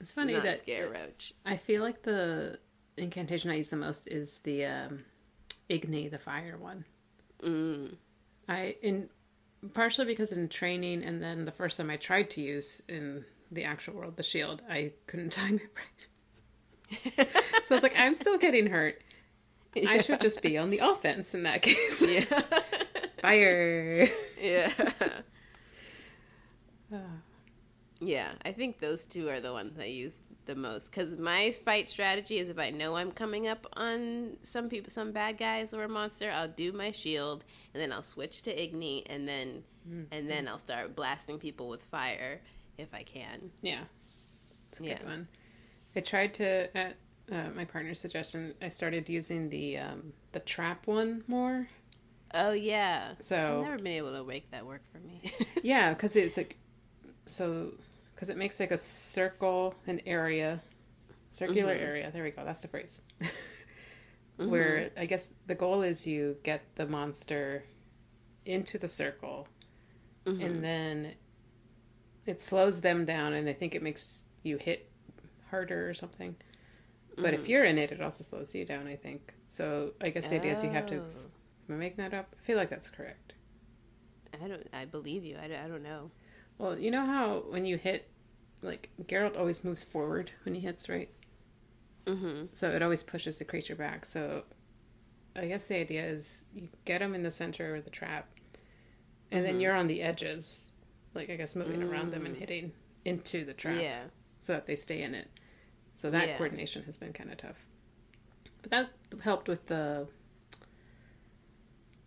It's 0.00 0.10
funny 0.10 0.32
not 0.32 0.42
that 0.42 0.58
scare 0.58 0.88
Roach. 0.88 1.32
I 1.46 1.56
feel 1.56 1.80
like 1.82 2.02
the 2.02 2.58
incantation 2.96 3.50
I 3.52 3.56
use 3.56 3.68
the 3.68 3.76
most 3.76 4.08
is 4.08 4.40
the 4.40 4.64
um, 4.64 5.04
Igni, 5.68 6.10
the 6.10 6.18
fire 6.18 6.56
one. 6.58 6.84
Mm. 7.40 7.94
I 8.48 8.74
in 8.82 9.10
partially 9.72 10.06
because 10.06 10.32
in 10.32 10.48
training, 10.48 11.04
and 11.04 11.22
then 11.22 11.44
the 11.44 11.52
first 11.52 11.76
time 11.76 11.88
I 11.88 11.96
tried 11.98 12.30
to 12.30 12.40
use 12.40 12.82
in 12.88 13.24
the 13.52 13.62
actual 13.64 13.94
world 13.94 14.16
the 14.16 14.24
shield, 14.24 14.62
I 14.68 14.92
couldn't 15.06 15.30
time 15.34 15.60
it 15.62 15.70
right. 17.16 17.28
so 17.66 17.74
I 17.74 17.74
was 17.74 17.82
like, 17.84 17.96
I'm 17.96 18.16
still 18.16 18.38
getting 18.38 18.66
hurt. 18.66 19.00
I 19.76 20.00
should 20.00 20.20
just 20.20 20.42
be 20.42 20.58
on 20.58 20.70
the 20.70 20.78
offense 20.78 21.34
in 21.34 21.44
that 21.44 21.62
case. 21.62 22.02
Yeah, 22.02 22.24
Fire. 23.22 24.08
yeah, 24.40 24.72
yeah. 28.00 28.32
I 28.44 28.52
think 28.52 28.80
those 28.80 29.04
two 29.04 29.28
are 29.28 29.40
the 29.40 29.52
ones 29.52 29.78
I 29.78 29.84
use 29.84 30.14
the 30.46 30.54
most 30.56 30.90
because 30.90 31.16
my 31.16 31.52
fight 31.52 31.88
strategy 31.88 32.38
is 32.38 32.48
if 32.48 32.58
I 32.58 32.70
know 32.70 32.96
I'm 32.96 33.12
coming 33.12 33.46
up 33.46 33.66
on 33.74 34.36
some 34.42 34.68
people, 34.68 34.90
some 34.90 35.12
bad 35.12 35.38
guys 35.38 35.72
or 35.72 35.84
a 35.84 35.88
monster, 35.88 36.30
I'll 36.30 36.48
do 36.48 36.72
my 36.72 36.90
shield 36.90 37.44
and 37.72 37.80
then 37.80 37.92
I'll 37.92 38.02
switch 38.02 38.42
to 38.42 38.54
Igni 38.54 39.04
and 39.06 39.28
then 39.28 39.62
mm-hmm. 39.88 40.12
and 40.12 40.28
then 40.28 40.48
I'll 40.48 40.58
start 40.58 40.96
blasting 40.96 41.38
people 41.38 41.68
with 41.68 41.82
fire 41.84 42.40
if 42.78 42.92
I 42.94 43.04
can. 43.04 43.50
Yeah. 43.62 43.82
It's 44.68 44.80
a 44.80 44.82
good 44.82 45.04
one. 45.04 45.28
I 45.94 46.00
tried 46.00 46.34
to 46.34 46.76
at 46.76 46.96
uh, 47.30 47.48
my 47.54 47.64
partner's 47.64 48.00
suggestion. 48.00 48.54
I 48.60 48.68
started 48.68 49.08
using 49.08 49.48
the 49.50 49.78
um, 49.78 50.12
the 50.32 50.40
trap 50.40 50.86
one 50.86 51.24
more. 51.26 51.68
Oh 52.34 52.52
yeah. 52.52 53.12
So 53.20 53.36
I've 53.36 53.64
never 53.70 53.76
been 53.78 53.86
able 53.88 54.12
to 54.12 54.24
make 54.24 54.50
that 54.50 54.64
work 54.66 54.82
for 54.92 54.98
me. 54.98 55.20
yeah, 55.62 55.92
because 55.92 56.16
it's 56.16 56.36
like 56.36 56.56
so 57.26 57.72
because 58.14 58.30
it 58.30 58.36
makes 58.36 58.60
like 58.60 58.70
a 58.70 58.76
circle, 58.76 59.74
an 59.86 60.00
area, 60.06 60.60
circular 61.30 61.74
Mhm. 61.74 61.80
area. 61.82 62.10
There 62.12 62.22
we 62.22 62.30
go. 62.30 62.44
That's 62.44 62.60
the 62.60 62.68
phrase. 62.68 63.00
Where 64.36 64.90
I 64.96 65.04
guess 65.06 65.28
the 65.46 65.54
goal 65.54 65.82
is 65.82 66.06
you 66.06 66.36
get 66.42 66.62
the 66.76 66.86
monster 66.86 67.64
into 68.46 68.78
the 68.78 68.88
circle, 68.88 69.46
Mhm. 70.24 70.44
and 70.44 70.64
then 70.64 71.14
it 72.26 72.40
slows 72.40 72.80
them 72.80 73.04
down, 73.04 73.34
and 73.34 73.48
I 73.48 73.52
think 73.52 73.74
it 73.74 73.82
makes 73.82 74.24
you 74.42 74.56
hit 74.56 74.88
harder 75.50 75.88
or 75.90 75.94
something. 75.94 76.36
But 77.16 77.34
if 77.34 77.44
Mhm. 77.44 77.48
you're 77.48 77.64
in 77.64 77.78
it, 77.78 77.92
it 77.92 78.00
also 78.00 78.24
slows 78.24 78.54
you 78.54 78.64
down. 78.64 78.86
I 78.86 78.96
think 78.96 79.34
so. 79.48 79.94
I 80.00 80.10
guess 80.10 80.28
the 80.30 80.36
idea 80.36 80.52
is 80.52 80.62
you 80.64 80.70
have 80.70 80.86
to. 80.86 80.96
Oh. 81.00 81.04
Am 81.68 81.74
I 81.74 81.78
making 81.78 81.98
that 81.98 82.14
up? 82.14 82.34
I 82.38 82.42
feel 82.44 82.56
like 82.56 82.70
that's 82.70 82.88
correct. 82.90 83.34
I 84.42 84.48
don't. 84.48 84.66
I 84.72 84.84
believe 84.84 85.24
you. 85.24 85.36
I 85.42 85.48
don't, 85.48 85.58
I 85.58 85.68
don't 85.68 85.82
know. 85.82 86.10
Well, 86.58 86.78
you 86.78 86.90
know 86.90 87.04
how 87.06 87.44
when 87.48 87.66
you 87.66 87.76
hit, 87.76 88.08
like 88.62 88.90
Geralt 89.04 89.36
always 89.38 89.64
moves 89.64 89.84
forward 89.84 90.30
when 90.44 90.54
he 90.54 90.60
hits, 90.60 90.88
right? 90.88 91.10
Mm-hmm. 92.06 92.46
So 92.52 92.70
it 92.70 92.82
always 92.82 93.02
pushes 93.02 93.38
the 93.38 93.44
creature 93.44 93.74
back. 93.76 94.04
So 94.04 94.44
I 95.36 95.46
guess 95.46 95.66
the 95.68 95.76
idea 95.76 96.04
is 96.06 96.44
you 96.54 96.68
get 96.84 97.02
him 97.02 97.14
in 97.14 97.22
the 97.22 97.30
center 97.30 97.76
of 97.76 97.84
the 97.84 97.90
trap, 97.90 98.28
and 99.30 99.44
then 99.44 99.58
Mhm. 99.58 99.60
you're 99.62 99.74
on 99.74 99.86
the 99.86 100.02
edges, 100.02 100.70
like 101.14 101.30
I 101.30 101.36
guess 101.36 101.54
moving 101.56 101.82
around 101.82 102.10
them 102.12 102.26
and 102.26 102.34
Mm. 102.36 102.40
hitting 102.40 102.72
into 103.04 103.44
the 103.44 103.54
trap 103.54 103.80
Yeah. 103.80 104.04
so 104.40 104.54
that 104.54 104.66
they 104.66 104.76
stay 104.76 105.02
in 105.02 105.14
it. 105.14 105.28
So 105.94 106.10
that 106.10 106.28
Yeah. 106.28 106.36
coordination 106.38 106.82
has 106.84 106.96
been 106.96 107.12
kind 107.12 107.30
of 107.30 107.38
tough. 107.38 107.66
But 108.62 108.70
that 108.70 108.90
helped 109.22 109.48
with 109.48 109.66
the 109.66 110.06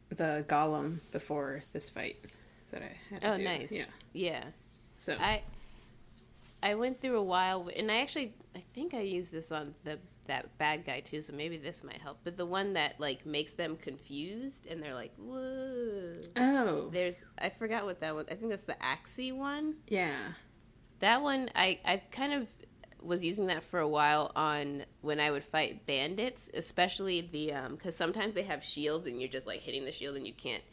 the 0.10 0.46
golem 0.48 1.00
before 1.12 1.64
this 1.74 1.90
fight 1.90 2.18
that 2.72 2.84
I 2.84 2.98
had 3.10 3.22
to 3.22 3.34
Oh, 3.34 3.38
do. 3.38 3.44
nice. 3.44 3.72
Yeah. 3.72 3.86
Yeah. 4.14 4.44
So 4.98 5.18
I 5.20 5.44
I 6.62 6.76
went 6.76 7.02
through 7.02 7.18
a 7.18 7.24
while, 7.24 7.70
and 7.76 7.92
I 7.92 7.98
actually 8.02 8.34
I 8.56 8.64
think 8.74 8.94
I 8.94 9.02
used 9.02 9.32
this 9.32 9.52
on 9.52 9.76
the 9.84 10.00
that 10.28 10.58
bad 10.58 10.86
guy 10.86 11.02
too, 11.02 11.22
so 11.22 11.34
maybe 11.34 11.58
this 11.58 11.84
might 11.84 12.02
help. 12.02 12.20
But 12.24 12.38
the 12.38 12.46
one 12.46 12.74
that 12.74 13.00
like 13.00 13.26
makes 13.26 13.54
them 13.54 13.76
confused, 13.76 14.68
and 14.68 14.82
they're 14.82 14.94
like, 14.94 15.14
"Whoa!" 15.18 16.20
oh 16.38 16.90
There's 16.92 17.24
I 17.38 17.50
forgot 17.50 17.84
what 17.86 18.00
that 18.02 18.16
was. 18.16 18.28
I 18.32 18.36
think 18.36 18.50
that's 18.52 18.64
the 18.64 18.76
Axii 18.82 19.36
one. 19.36 19.76
yeah 19.88 20.34
That 21.00 21.22
one 21.22 21.50
I 21.56 21.80
I 21.84 21.98
kind 22.12 22.34
of 22.34 22.48
was 23.04 23.24
using 23.24 23.48
that 23.48 23.64
for 23.64 23.80
a 23.80 23.88
while 23.88 24.32
on 24.36 24.86
when 25.02 25.20
I 25.20 25.32
would 25.32 25.44
fight 25.44 25.86
bandits, 25.86 26.50
especially 26.54 27.22
the 27.22 27.54
um 27.54 27.76
because 27.76 27.96
sometimes 27.96 28.34
they 28.34 28.44
have 28.44 28.64
shields 28.64 29.08
and 29.08 29.20
you're 29.20 29.30
just 29.30 29.48
like 29.48 29.62
hitting 29.62 29.86
the 29.86 29.92
shield 29.92 30.16
and 30.16 30.26
you 30.26 30.34
can't 30.34 30.64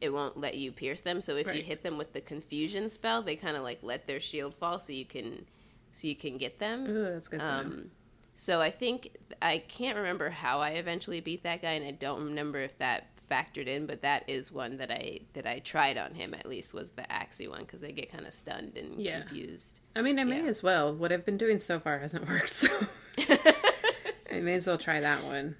it 0.00 0.10
won't 0.10 0.38
let 0.38 0.56
you 0.56 0.70
pierce 0.70 1.00
them. 1.00 1.20
So 1.20 1.36
if 1.36 1.52
you 1.54 1.62
hit 1.62 1.82
them 1.82 1.98
with 1.98 2.12
the 2.12 2.20
confusion 2.20 2.88
spell, 2.90 3.22
they 3.22 3.36
kind 3.36 3.56
of 3.56 3.62
like 3.62 3.80
let 3.82 4.06
their 4.06 4.20
shield 4.20 4.54
fall 4.54 4.78
so 4.78 4.92
you 4.92 5.04
can 5.04 5.46
so 5.92 6.06
you 6.06 6.14
can 6.16 6.36
get 6.38 6.58
them. 6.58 6.88
Ooh, 6.88 7.12
that's 7.12 7.28
good. 7.28 7.40
Um, 7.40 7.90
so 8.36 8.60
I 8.60 8.70
think 8.70 9.16
I 9.42 9.58
can't 9.58 9.96
remember 9.96 10.30
how 10.30 10.60
I 10.60 10.70
eventually 10.70 11.20
beat 11.20 11.42
that 11.42 11.62
guy, 11.62 11.72
and 11.72 11.84
I 11.84 11.90
don't 11.90 12.24
remember 12.26 12.60
if 12.60 12.78
that 12.78 13.08
factored 13.30 13.66
in. 13.66 13.86
But 13.86 14.02
that 14.02 14.28
is 14.28 14.50
one 14.52 14.76
that 14.78 14.90
I 14.90 15.20
that 15.34 15.46
I 15.46 15.58
tried 15.60 15.96
on 15.98 16.14
him 16.14 16.34
at 16.34 16.46
least 16.46 16.72
was 16.74 16.90
the 16.92 17.02
Axii 17.02 17.48
one 17.48 17.60
because 17.60 17.80
they 17.80 17.92
get 17.92 18.10
kind 18.10 18.26
of 18.26 18.32
stunned 18.34 18.76
and 18.76 19.00
Yeah. 19.00 19.20
confused. 19.22 19.80
I 19.96 20.02
mean, 20.02 20.18
I 20.18 20.24
may 20.24 20.42
yeah. 20.42 20.48
as 20.48 20.62
well. 20.62 20.94
What 20.94 21.12
I've 21.12 21.24
been 21.26 21.36
doing 21.38 21.58
so 21.58 21.78
far 21.80 21.98
hasn't 21.98 22.28
worked, 22.28 22.50
so 22.50 22.68
I 23.18 24.40
may 24.40 24.54
as 24.54 24.66
well 24.66 24.78
try 24.78 25.00
that 25.00 25.24
one. 25.24 25.56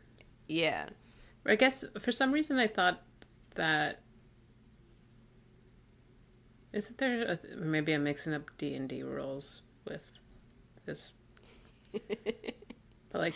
Yeah, 0.46 0.88
I 1.46 1.56
guess 1.56 1.84
for 2.00 2.12
some 2.12 2.32
reason 2.32 2.58
I 2.58 2.66
thought 2.66 3.02
that 3.54 4.00
isn't 6.72 6.98
there 6.98 7.22
a, 7.22 7.56
maybe 7.56 7.92
I'm 7.92 8.04
mixing 8.04 8.34
up 8.34 8.44
D 8.58 8.74
and 8.74 8.88
D 8.88 9.02
rules 9.02 9.62
with 9.84 10.06
this, 10.84 11.12
but 11.92 12.02
like 13.14 13.34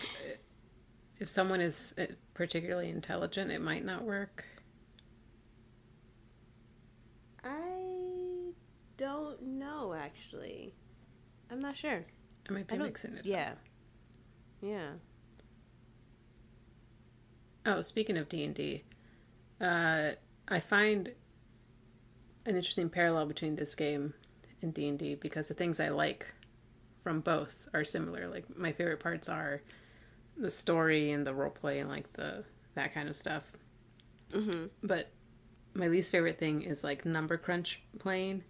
if 1.18 1.28
someone 1.28 1.60
is 1.60 1.94
particularly 2.34 2.88
intelligent, 2.88 3.50
it 3.50 3.60
might 3.60 3.84
not 3.84 4.02
work. 4.02 4.44
I 7.44 8.52
don't 8.96 9.42
know 9.42 9.94
actually. 9.94 10.74
I'm 11.50 11.60
not 11.60 11.76
sure. 11.76 12.04
I 12.48 12.52
might 12.52 12.66
be 12.66 12.74
I 12.74 12.78
mixing 12.78 13.14
it. 13.14 13.20
up. 13.20 13.26
yeah, 13.26 13.52
yeah. 14.60 14.90
Oh, 17.64 17.82
speaking 17.82 18.16
of 18.16 18.28
D 18.28 18.44
and 18.44 18.54
D, 18.54 18.84
uh, 19.60 20.12
I 20.48 20.60
find 20.60 21.12
an 22.44 22.56
interesting 22.56 22.88
parallel 22.90 23.26
between 23.26 23.54
this 23.56 23.74
game 23.74 24.14
and 24.60 24.74
D 24.74 24.88
and 24.88 24.98
D 24.98 25.14
because 25.14 25.48
the 25.48 25.54
things 25.54 25.78
I 25.78 25.88
like 25.90 26.26
from 27.04 27.20
both 27.20 27.68
are 27.74 27.84
similar. 27.84 28.28
Like 28.28 28.56
my 28.56 28.72
favorite 28.72 29.00
parts 29.00 29.28
are 29.28 29.62
the 30.36 30.50
story 30.50 31.10
and 31.10 31.26
the 31.26 31.34
role 31.34 31.50
play 31.50 31.78
and 31.80 31.88
like 31.90 32.12
the 32.14 32.44
that 32.74 32.94
kind 32.94 33.08
of 33.08 33.16
stuff. 33.16 33.52
hmm 34.32 34.64
But 34.82 35.10
my 35.74 35.88
least 35.88 36.10
favorite 36.12 36.38
thing 36.38 36.62
is 36.62 36.84
like 36.84 37.04
number 37.04 37.36
crunch 37.38 37.82
playing. 37.98 38.44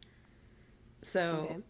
So 1.02 1.44
Okay. 1.44 1.62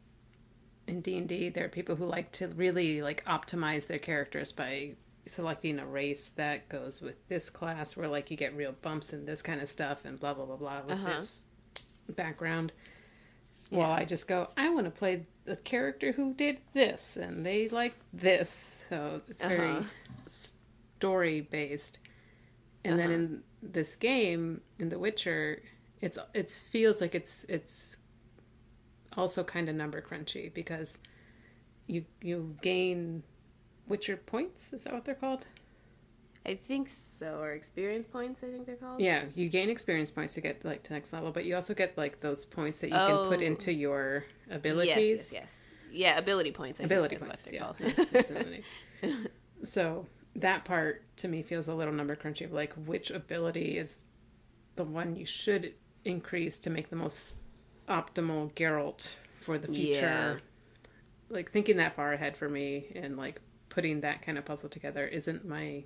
in 0.87 1.01
D&D 1.01 1.49
there 1.49 1.65
are 1.67 1.69
people 1.71 1.97
who 1.97 2.07
like 2.07 2.33
to 2.33 2.49
really 2.49 3.03
like 3.03 3.25
optimize 3.25 3.87
their 3.87 3.99
characters 3.99 4.53
by 4.53 4.95
selecting 5.27 5.79
a 5.79 5.87
race 5.87 6.29
that 6.31 6.69
goes 6.69 7.01
with 7.01 7.17
this 7.29 7.51
class 7.51 7.97
where 7.97 8.09
like 8.09 8.31
you 8.31 8.37
get 8.37 8.57
real 8.57 8.73
bumps 8.83 9.13
and 9.13 9.27
this 9.27 9.43
kind 9.43 9.61
of 9.61 9.69
stuff 9.69 10.05
and 10.05 10.19
blah 10.21 10.35
blah 10.35 10.47
blah 10.47 10.57
blah 10.57 10.83
with 10.83 11.05
Uh-huh. 11.05 11.05
this 11.05 11.45
background. 12.09 12.73
While 13.71 13.93
I 13.93 14.05
just 14.05 14.29
go, 14.29 14.51
I 14.57 14.69
want 14.71 14.85
to 14.87 14.91
play 14.91 15.27
the 15.45 15.57
character 15.57 16.13
who 16.13 16.35
did 16.35 16.59
this 16.75 17.17
and 17.17 17.45
they 17.47 17.69
like 17.69 17.95
this. 18.13 18.87
So 18.89 19.23
it's 19.29 19.43
very 19.43 19.71
Uh-huh. 19.71 19.85
Story 20.27 21.41
based. 21.41 21.99
And 22.85 22.99
then 22.99 23.07
Uh-huh. 23.11 23.15
in 23.15 23.43
this 23.63 23.95
game, 23.95 24.61
in 24.79 24.89
The 24.89 24.99
Witcher, 24.99 25.63
it's 26.01 26.19
it 26.35 26.51
feels 26.51 27.01
like 27.01 27.15
it's 27.15 27.45
it's 27.45 27.97
also 29.17 29.45
kind 29.45 29.69
of 29.69 29.75
number 29.77 30.01
crunchy 30.03 30.53
because 30.53 30.99
you 31.87 32.05
you 32.21 32.57
gain 32.63 33.23
Witcher 33.87 34.17
points. 34.17 34.73
Is 34.73 34.85
that 34.85 34.93
what 34.93 35.05
they're 35.05 35.15
called? 35.15 35.47
I 36.45 36.57
think 36.57 36.89
so. 36.91 37.39
Or 37.41 37.53
experience 37.53 38.05
points, 38.05 38.43
I 38.43 38.49
think 38.49 38.67
they're 38.67 38.75
called. 38.75 39.01
Yeah, 39.01 39.27
you 39.37 39.49
gain 39.49 39.71
experience 39.71 40.11
points 40.11 40.35
to 40.35 40.41
get 40.41 40.65
like 40.65 40.83
to 40.85 40.93
next 40.93 41.13
level, 41.13 41.31
but 41.31 41.45
you 41.45 41.55
also 41.55 41.73
get 41.75 41.97
like 41.97 42.19
those 42.21 42.45
points 42.45 42.81
that 42.81 42.89
you 42.89 42.95
can 42.97 43.29
put 43.29 43.39
Oh. 43.39 43.43
into 43.43 43.73
your 43.73 44.25
abilities. 44.51 44.97
yes, 44.97 45.33
yes. 45.33 45.67
Yeah, 45.93 46.19
ability 46.19 46.51
points. 46.53 46.81
I 46.81 46.85
Ability 46.85 47.17
points, 47.17 47.49
yeah. 47.53 47.73
what 49.63 49.75
they're 49.79 50.03
That's 50.03 50.03
called. 50.03 50.03
the 50.03 50.03
name. 50.03 50.07
so 50.07 50.07
that 50.35 50.65
part 50.65 51.03
to 51.19 51.29
me 51.29 51.43
feels 51.43 51.69
a 51.69 51.75
little 51.75 51.93
number 51.95 52.17
crunchy 52.17 52.45
of 52.45 52.53
like 52.53 52.73
which 52.75 53.11
ability 53.11 53.79
is 53.79 54.05
the 54.77 54.85
one 54.85 55.17
you 55.17 55.27
should 55.27 55.75
increase 56.05 56.59
to 56.61 56.71
make 56.71 56.91
the 56.91 56.97
most 56.97 57.37
optimal 57.89 58.53
Geralt 58.55 59.15
for 59.41 59.59
the 59.59 59.69
future. 59.69 60.01
Yeah. 60.01 60.37
Like 61.29 61.51
thinking 61.51 61.77
that 61.79 61.95
far 61.97 62.13
ahead 62.13 62.37
for 62.37 62.49
me 62.49 62.93
and 62.95 63.17
like 63.17 63.41
putting 63.69 64.01
that 64.01 64.23
kind 64.23 64.39
of 64.39 64.45
puzzle 64.45 64.69
together 64.69 65.07
isn't 65.07 65.47
my 65.47 65.85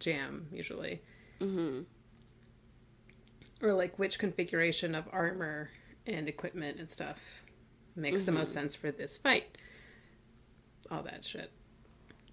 jam 0.00 0.48
usually. 0.52 1.02
hmm 1.40 1.82
Or 3.62 3.72
like 3.72 3.98
which 3.98 4.18
configuration 4.18 4.94
of 4.94 5.08
armor 5.12 5.70
and 6.06 6.28
equipment 6.28 6.78
and 6.80 6.90
stuff 6.90 7.18
makes 7.96 8.24
the 8.24 8.32
most 8.32 8.52
sense 8.52 8.74
for 8.74 8.90
this 8.90 9.16
fight. 9.16 9.56
All 10.90 11.02
that 11.04 11.24
shit. 11.24 11.50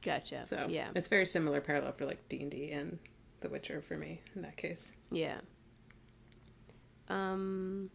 Gotcha. 0.03 0.43
So 0.45 0.67
yeah, 0.69 0.89
it's 0.95 1.07
very 1.07 1.25
similar 1.25 1.61
parallel 1.61 1.91
for 1.93 2.05
like 2.05 2.27
D 2.29 2.41
and 2.41 2.51
D 2.51 2.71
and 2.71 2.99
The 3.41 3.49
Witcher 3.49 3.81
for 3.81 3.97
me 3.97 4.21
in 4.35 4.41
that 4.41 4.57
case. 4.57 4.93
yeah. 5.11 5.37
Um. 7.09 7.89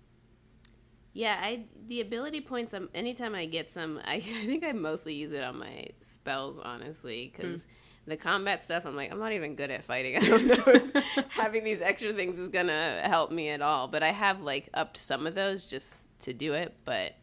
Yeah, 1.12 1.38
I 1.40 1.64
the 1.88 2.02
ability 2.02 2.42
points. 2.42 2.74
Um, 2.74 2.90
anytime 2.94 3.34
I 3.34 3.46
get 3.46 3.72
some, 3.72 3.98
I, 4.04 4.16
I 4.16 4.20
think 4.20 4.64
I 4.64 4.72
mostly 4.72 5.14
use 5.14 5.32
it 5.32 5.42
on 5.42 5.58
my 5.58 5.86
spells, 6.00 6.58
honestly, 6.58 7.32
because 7.34 7.64
the 8.06 8.16
combat 8.16 8.62
stuff. 8.62 8.84
I'm 8.84 8.94
like, 8.94 9.10
I'm 9.10 9.18
not 9.18 9.32
even 9.32 9.54
good 9.54 9.70
at 9.70 9.84
fighting. 9.84 10.16
I 10.22 10.26
don't 10.26 10.46
know 10.46 10.62
if 10.66 11.04
having 11.30 11.64
these 11.64 11.82
extra 11.82 12.12
things 12.12 12.38
is 12.38 12.48
gonna 12.48 13.00
help 13.04 13.30
me 13.30 13.48
at 13.48 13.62
all. 13.62 13.88
But 13.88 14.02
I 14.02 14.12
have 14.12 14.42
like 14.42 14.68
upped 14.74 14.96
some 14.96 15.26
of 15.26 15.34
those 15.34 15.64
just 15.64 16.04
to 16.20 16.32
do 16.32 16.52
it. 16.52 16.74
But, 16.84 17.14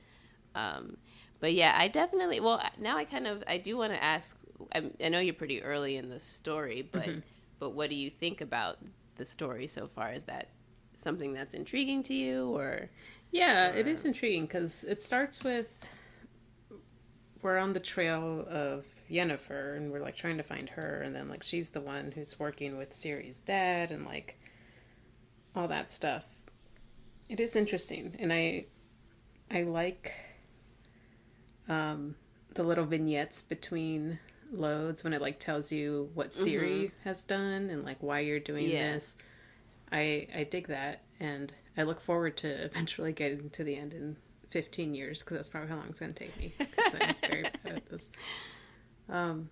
um, 0.56 0.98
but 1.40 1.54
yeah, 1.54 1.76
I 1.78 1.88
definitely. 1.88 2.40
Well, 2.40 2.62
now 2.80 2.98
I 2.98 3.06
kind 3.06 3.28
of 3.28 3.44
I 3.48 3.58
do 3.58 3.78
want 3.78 3.94
to 3.94 4.04
ask. 4.04 4.40
I, 4.74 4.84
I 5.04 5.10
know 5.10 5.20
you're 5.20 5.34
pretty 5.34 5.62
early 5.64 5.98
in 5.98 6.10
the 6.10 6.20
story, 6.20 6.88
but 6.92 7.06
but 7.60 7.72
what 7.72 7.90
do 7.90 7.96
you 7.96 8.10
think 8.10 8.42
about 8.42 8.78
the 9.16 9.26
story 9.26 9.68
so 9.68 9.88
far? 9.88 10.12
Is 10.12 10.26
that 10.26 10.50
something 10.96 11.34
that's 11.34 11.54
intriguing 11.54 12.04
to 12.04 12.14
you, 12.14 12.56
or 12.56 12.90
Yeah, 13.32 13.68
it 13.70 13.88
is 13.88 14.06
intriguing 14.06 14.46
because 14.46 14.84
it 14.84 15.02
starts 15.02 15.44
with 15.44 15.88
we're 17.42 17.58
on 17.58 17.74
the 17.74 17.80
trail 17.80 18.46
of 18.50 18.86
Yennefer 19.12 19.76
and 19.76 19.92
we're 19.92 20.00
like 20.02 20.16
trying 20.16 20.38
to 20.38 20.44
find 20.44 20.70
her, 20.70 21.02
and 21.02 21.16
then 21.16 21.30
like 21.30 21.44
she's 21.44 21.72
the 21.72 21.82
one 21.82 22.14
who's 22.14 22.40
working 22.40 22.78
with 22.78 22.94
Ciri's 22.94 23.42
dad 23.42 23.92
and 23.92 24.06
like 24.06 24.40
all 25.56 25.68
that 25.68 25.92
stuff. 25.92 26.26
It 27.30 27.40
is 27.40 27.56
interesting, 27.56 28.16
and 28.20 28.32
I 28.32 28.66
I 29.52 29.64
like 29.64 30.14
um, 31.70 32.16
the 32.56 32.64
little 32.64 32.86
vignettes 32.86 33.42
between 33.42 34.20
loads 34.54 35.04
when 35.04 35.14
it 35.14 35.22
like 35.22 35.40
tells 35.40 35.72
you 35.72 36.10
what 36.14 36.32
Ciri 36.32 36.92
has 37.04 37.24
done 37.24 37.70
and 37.70 37.84
like 37.84 38.02
why 38.02 38.20
you're 38.20 38.40
doing 38.40 38.70
Yeah. 38.70 38.94
this. 38.94 39.16
I 39.92 40.28
I 40.36 40.44
dig 40.44 40.68
that, 40.68 41.02
and 41.20 41.52
I 41.78 41.84
look 41.84 42.00
forward 42.02 42.38
to 42.38 42.48
eventually 42.66 43.12
getting 43.14 43.50
to 43.52 43.64
the 43.64 43.76
end 43.76 43.94
in 43.94 44.18
15 44.52 44.94
years 44.94 45.20
because 45.22 45.38
that's 45.38 45.50
probably 45.50 45.70
how 45.70 45.76
long 45.78 45.88
it's 45.90 46.00
going 46.00 46.14
to 46.14 46.24
take 46.24 46.38
me. 46.38 46.54
I'm 46.60 47.16
very 47.28 47.44
bad 47.64 47.76
at 47.78 47.90
this. 47.90 48.10
Um, 49.10 49.50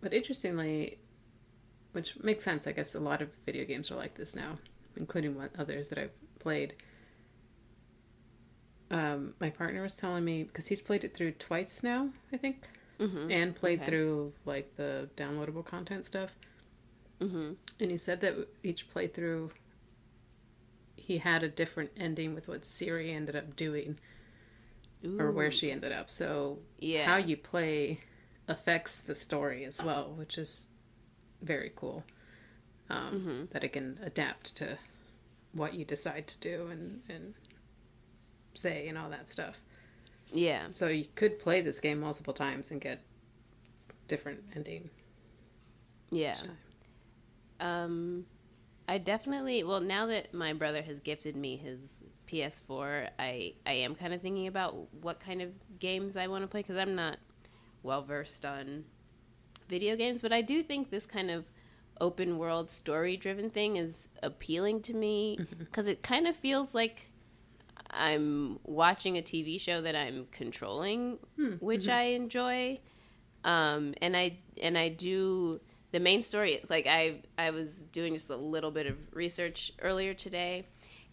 but 0.00 0.12
interestingly, 0.14 0.98
which 1.92 2.16
makes 2.22 2.44
sense, 2.44 2.66
I 2.66 2.72
guess 2.72 2.94
a 2.94 3.00
lot 3.00 3.20
of 3.20 3.28
video 3.44 3.64
games 3.64 3.90
are 3.90 3.96
like 3.96 4.14
this 4.14 4.34
now, 4.36 4.58
including 4.96 5.36
what 5.36 5.50
others 5.58 5.88
that 5.88 5.98
I've 5.98 6.12
played. 6.38 6.74
Um, 8.90 9.34
my 9.40 9.50
partner 9.50 9.82
was 9.82 9.94
telling 9.94 10.24
me 10.24 10.42
because 10.42 10.66
he's 10.66 10.82
played 10.82 11.04
it 11.04 11.14
through 11.14 11.32
twice 11.32 11.82
now, 11.82 12.10
I 12.32 12.36
think, 12.36 12.64
Mhm. 13.00 13.32
and 13.32 13.56
played 13.56 13.80
Okay. 13.80 13.90
through 13.90 14.32
like 14.44 14.76
the 14.76 15.08
downloadable 15.16 15.64
content 15.64 16.04
stuff. 16.04 16.36
Mhm. 17.18 17.56
And 17.80 17.90
he 17.90 17.96
said 17.96 18.20
that 18.20 18.46
each 18.62 18.88
playthrough, 18.88 19.50
he 20.96 21.18
had 21.18 21.42
a 21.42 21.48
different 21.48 21.90
ending 21.96 22.34
with 22.34 22.46
what 22.48 22.62
Ciri 22.62 23.10
ended 23.14 23.34
up 23.34 23.56
doing 23.56 23.98
or 25.18 25.30
where 25.32 25.50
she 25.50 25.70
ended 25.72 25.92
up. 25.92 26.10
So 26.10 26.60
Yeah. 26.78 27.06
how 27.06 27.16
you 27.16 27.36
play 27.36 28.00
affects 28.46 29.00
the 29.00 29.14
story 29.14 29.64
as 29.64 29.82
well, 29.82 30.12
which 30.12 30.36
is 30.36 30.68
very 31.40 31.72
cool. 31.74 32.04
Um, 32.90 33.14
Mm-hmm. 33.20 33.44
That 33.52 33.64
it 33.64 33.72
can 33.72 33.98
adapt 34.02 34.56
to 34.56 34.78
what 35.52 35.74
you 35.74 35.84
decide 35.84 36.26
to 36.28 36.38
do 36.40 36.66
and, 36.68 37.02
and 37.08 37.34
say 38.54 38.88
and 38.88 38.98
all 38.98 39.08
that 39.10 39.30
stuff. 39.30 39.58
Yeah. 40.32 40.68
So 40.68 40.88
you 40.88 41.06
could 41.14 41.38
play 41.38 41.60
this 41.60 41.80
game 41.80 42.00
multiple 42.00 42.32
times 42.32 42.70
and 42.70 42.80
get 42.80 43.00
different 44.08 44.42
ending 44.56 44.90
Yeah. 46.10 46.36
Um, 47.60 48.26
I 48.88 48.98
definitely. 48.98 49.62
Well, 49.62 49.80
now 49.80 50.06
that 50.06 50.34
my 50.34 50.52
brother 50.52 50.82
has 50.82 50.98
gifted 51.00 51.36
me 51.36 51.56
his 51.56 52.02
PS4, 52.26 53.10
I 53.18 53.54
I 53.66 53.72
am 53.72 53.94
kind 53.94 54.12
of 54.12 54.20
thinking 54.20 54.46
about 54.46 54.92
what 55.02 55.20
kind 55.20 55.42
of 55.42 55.50
games 55.78 56.16
I 56.16 56.26
want 56.26 56.42
to 56.42 56.48
play 56.48 56.60
because 56.62 56.76
I'm 56.76 56.94
not 56.94 57.18
well 57.82 58.02
versed 58.02 58.44
on 58.44 58.84
video 59.68 59.94
games, 59.96 60.20
but 60.20 60.32
I 60.32 60.42
do 60.42 60.62
think 60.62 60.90
this 60.90 61.06
kind 61.06 61.30
of 61.30 61.44
open 62.00 62.38
world 62.38 62.70
story 62.70 63.16
driven 63.16 63.50
thing 63.50 63.76
is 63.76 64.08
appealing 64.22 64.80
to 64.80 64.94
me 64.94 65.38
because 65.58 65.86
it 65.86 66.02
kind 66.02 66.26
of 66.26 66.34
feels 66.34 66.74
like 66.74 67.09
I'm 67.92 68.58
watching 68.64 69.18
a 69.18 69.22
TV 69.22 69.60
show 69.60 69.80
that 69.80 69.96
I'm 69.96 70.26
controlling, 70.30 71.18
which 71.60 71.88
I 71.88 72.02
enjoy. 72.02 72.80
Um, 73.44 73.94
and 74.02 74.16
I 74.16 74.38
and 74.62 74.76
I 74.76 74.88
do 74.88 75.60
the 75.92 76.00
main 76.00 76.22
story. 76.22 76.60
Like 76.68 76.86
I 76.86 77.22
I 77.38 77.50
was 77.50 77.82
doing 77.92 78.14
just 78.14 78.30
a 78.30 78.36
little 78.36 78.70
bit 78.70 78.86
of 78.86 78.96
research 79.12 79.72
earlier 79.80 80.14
today, 80.14 80.66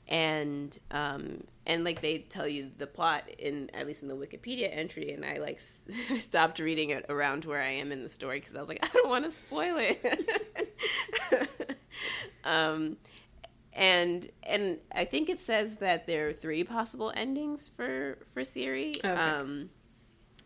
and 0.07 0.77
um, 0.91 1.43
and 1.65 1.83
like 1.83 2.01
they 2.01 2.19
tell 2.19 2.47
you 2.47 2.71
the 2.77 2.87
plot 2.87 3.23
in 3.37 3.69
at 3.73 3.87
least 3.87 4.03
in 4.03 4.07
the 4.07 4.15
Wikipedia 4.15 4.69
entry, 4.71 5.11
and 5.11 5.25
I 5.25 5.37
like 5.37 5.61
I 6.09 6.19
stopped 6.19 6.59
reading 6.59 6.91
it 6.91 7.05
around 7.09 7.45
where 7.45 7.61
I 7.61 7.71
am 7.71 7.91
in 7.91 8.03
the 8.03 8.09
story 8.09 8.39
because 8.39 8.55
I 8.55 8.59
was 8.59 8.69
like 8.69 8.79
I 8.83 8.87
don't 8.93 9.09
want 9.09 9.25
to 9.25 9.31
spoil 9.31 9.77
it. 9.79 10.19
um, 12.43 12.97
and 13.77 14.27
and 14.43 14.79
I 14.91 15.05
think 15.05 15.29
it 15.29 15.39
says 15.39 15.75
that 15.77 16.07
there 16.07 16.27
are 16.27 16.33
three 16.33 16.63
possible 16.63 17.13
endings 17.15 17.67
for 17.67 18.17
for 18.33 18.41
Ciri. 18.41 18.97
Okay. 18.97 19.09
Um, 19.09 19.69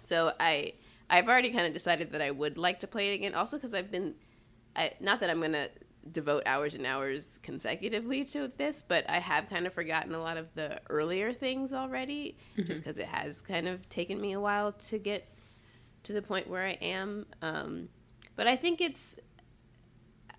so 0.02 0.34
I 0.40 0.74
I've 1.10 1.28
already 1.28 1.50
kind 1.50 1.66
of 1.66 1.74
decided 1.74 2.12
that 2.12 2.22
I 2.22 2.32
would 2.32 2.58
like 2.58 2.82
to 2.82 2.88
play 2.88 3.12
it 3.12 3.16
again. 3.16 3.34
Also 3.34 3.58
because 3.58 3.74
I've 3.74 3.90
been, 3.90 4.16
I 4.76 4.92
not 5.00 5.22
that 5.22 5.30
I'm 5.30 5.40
gonna 5.40 5.70
devote 6.12 6.44
hours 6.46 6.74
and 6.74 6.86
hours 6.86 7.40
consecutively 7.42 8.26
to 8.26 8.52
this, 8.58 8.82
but 8.86 9.10
I 9.10 9.20
have 9.20 9.50
kind 9.50 9.66
of 9.66 9.74
forgotten 9.74 10.14
a 10.14 10.22
lot 10.22 10.36
of 10.36 10.54
the 10.56 10.82
earlier 10.90 11.32
things 11.32 11.72
already, 11.72 12.38
just 12.58 12.82
because 12.82 12.98
it 12.98 13.06
has 13.06 13.40
kind 13.40 13.68
of 13.68 13.88
taken 13.88 14.20
me 14.20 14.34
a 14.34 14.40
while 14.40 14.74
to 14.74 14.98
get 14.98 15.30
to 16.04 16.12
the 16.12 16.22
point 16.22 16.50
where 16.50 16.64
I 16.64 16.78
am. 16.82 17.28
Um, 17.42 17.90
but 18.36 18.48
I 18.48 18.58
think 18.58 18.82
it's 18.82 19.16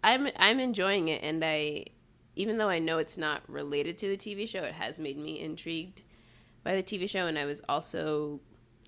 I'm 0.05 0.29
I'm 0.37 0.61
enjoying 0.61 1.09
it, 1.09 1.23
and 1.23 1.43
I 1.43 1.87
even 2.37 2.57
though 2.59 2.69
I 2.69 2.79
know 2.79 2.99
it's 2.99 3.17
not 3.19 3.43
related 3.49 3.99
to 3.99 4.09
the 4.09 4.17
TV 4.17 4.49
show, 4.49 4.63
it 4.65 4.75
has 4.75 4.99
made 4.99 5.19
me 5.19 5.41
intrigued 5.41 6.03
by 6.65 6.75
the 6.75 6.83
TV 6.83 7.09
show, 7.09 7.27
and 7.27 7.39
I 7.39 7.45
was 7.45 7.61
also 7.69 8.41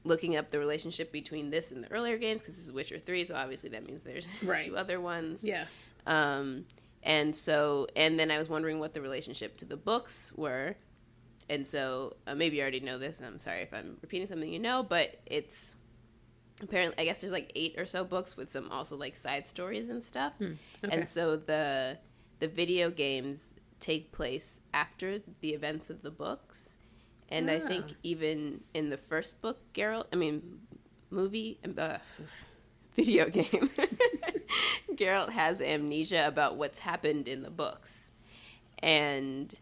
looking 0.05 0.37
up 0.37 0.51
the 0.51 0.59
relationship 0.59 1.11
between 1.13 1.51
this 1.51 1.73
and 1.73 1.83
the 1.85 1.91
earlier 1.91 2.19
games 2.19 2.43
because 2.43 2.57
this 2.57 2.65
is 2.67 2.73
Witcher 2.73 2.99
three, 2.99 3.25
so 3.25 3.35
obviously 3.35 3.71
that 3.71 3.87
means 3.87 4.03
there's 4.05 4.29
Right. 4.43 4.63
two 4.63 4.77
other 4.77 5.01
ones. 5.01 5.45
Yeah. 5.45 5.65
Um, 6.07 6.67
and 7.03 7.35
so, 7.35 7.87
and 7.97 8.19
then 8.19 8.31
I 8.31 8.39
was 8.39 8.49
wondering 8.49 8.79
what 8.79 8.95
the 8.95 9.01
relationship 9.01 9.57
to 9.59 9.65
the 9.65 9.77
books 9.77 10.33
were. 10.37 10.77
And 11.51 11.67
so, 11.67 12.17
uh, 12.27 12.35
maybe 12.35 12.57
you 12.57 12.63
already 12.63 12.81
know 12.81 12.97
this. 12.99 13.19
and 13.19 13.27
I'm 13.27 13.39
sorry 13.39 13.61
if 13.61 13.75
I'm 13.75 13.99
repeating 14.01 14.27
something 14.27 14.49
you 14.51 14.59
know, 14.59 14.83
but 14.83 15.21
it's 15.27 15.73
apparently, 16.63 16.99
I 17.03 17.05
guess 17.05 17.21
there's 17.21 17.33
like 17.33 17.53
eight 17.55 17.75
or 17.79 17.85
so 17.87 18.05
books 18.05 18.37
with 18.37 18.51
some 18.51 18.71
also 18.71 18.97
like 18.97 19.17
side 19.17 19.47
stories 19.49 19.89
and 19.91 20.03
stuff. 20.03 20.33
okay. 20.41 20.57
And 20.85 21.07
so 21.07 21.37
the 21.37 21.99
the 22.45 22.49
video 22.49 22.91
games 22.91 23.55
take 23.81 24.13
place 24.13 24.61
after 24.75 25.19
the 25.41 25.55
events 25.55 25.89
of 25.89 26.03
the 26.03 26.11
books. 26.11 26.75
And 27.31 27.51
I 27.51 27.59
think 27.59 27.87
Ah. 27.89 27.95
even 28.03 28.61
in 28.75 28.91
the 28.91 28.99
first 28.99 29.41
book, 29.41 29.61
Geralt, 29.73 30.09
I 30.13 30.17
mean, 30.17 30.61
movie, 31.09 31.59
and 31.63 31.79
uh, 31.79 31.99
video 32.95 33.31
game, 33.31 33.71
Geralt 34.93 35.31
has 35.31 35.63
amnesia 35.63 36.27
about 36.29 36.57
what's 36.57 36.81
happened 36.81 37.29
in 37.29 37.41
the 37.41 37.51
books. 37.51 38.11
And 38.81 39.55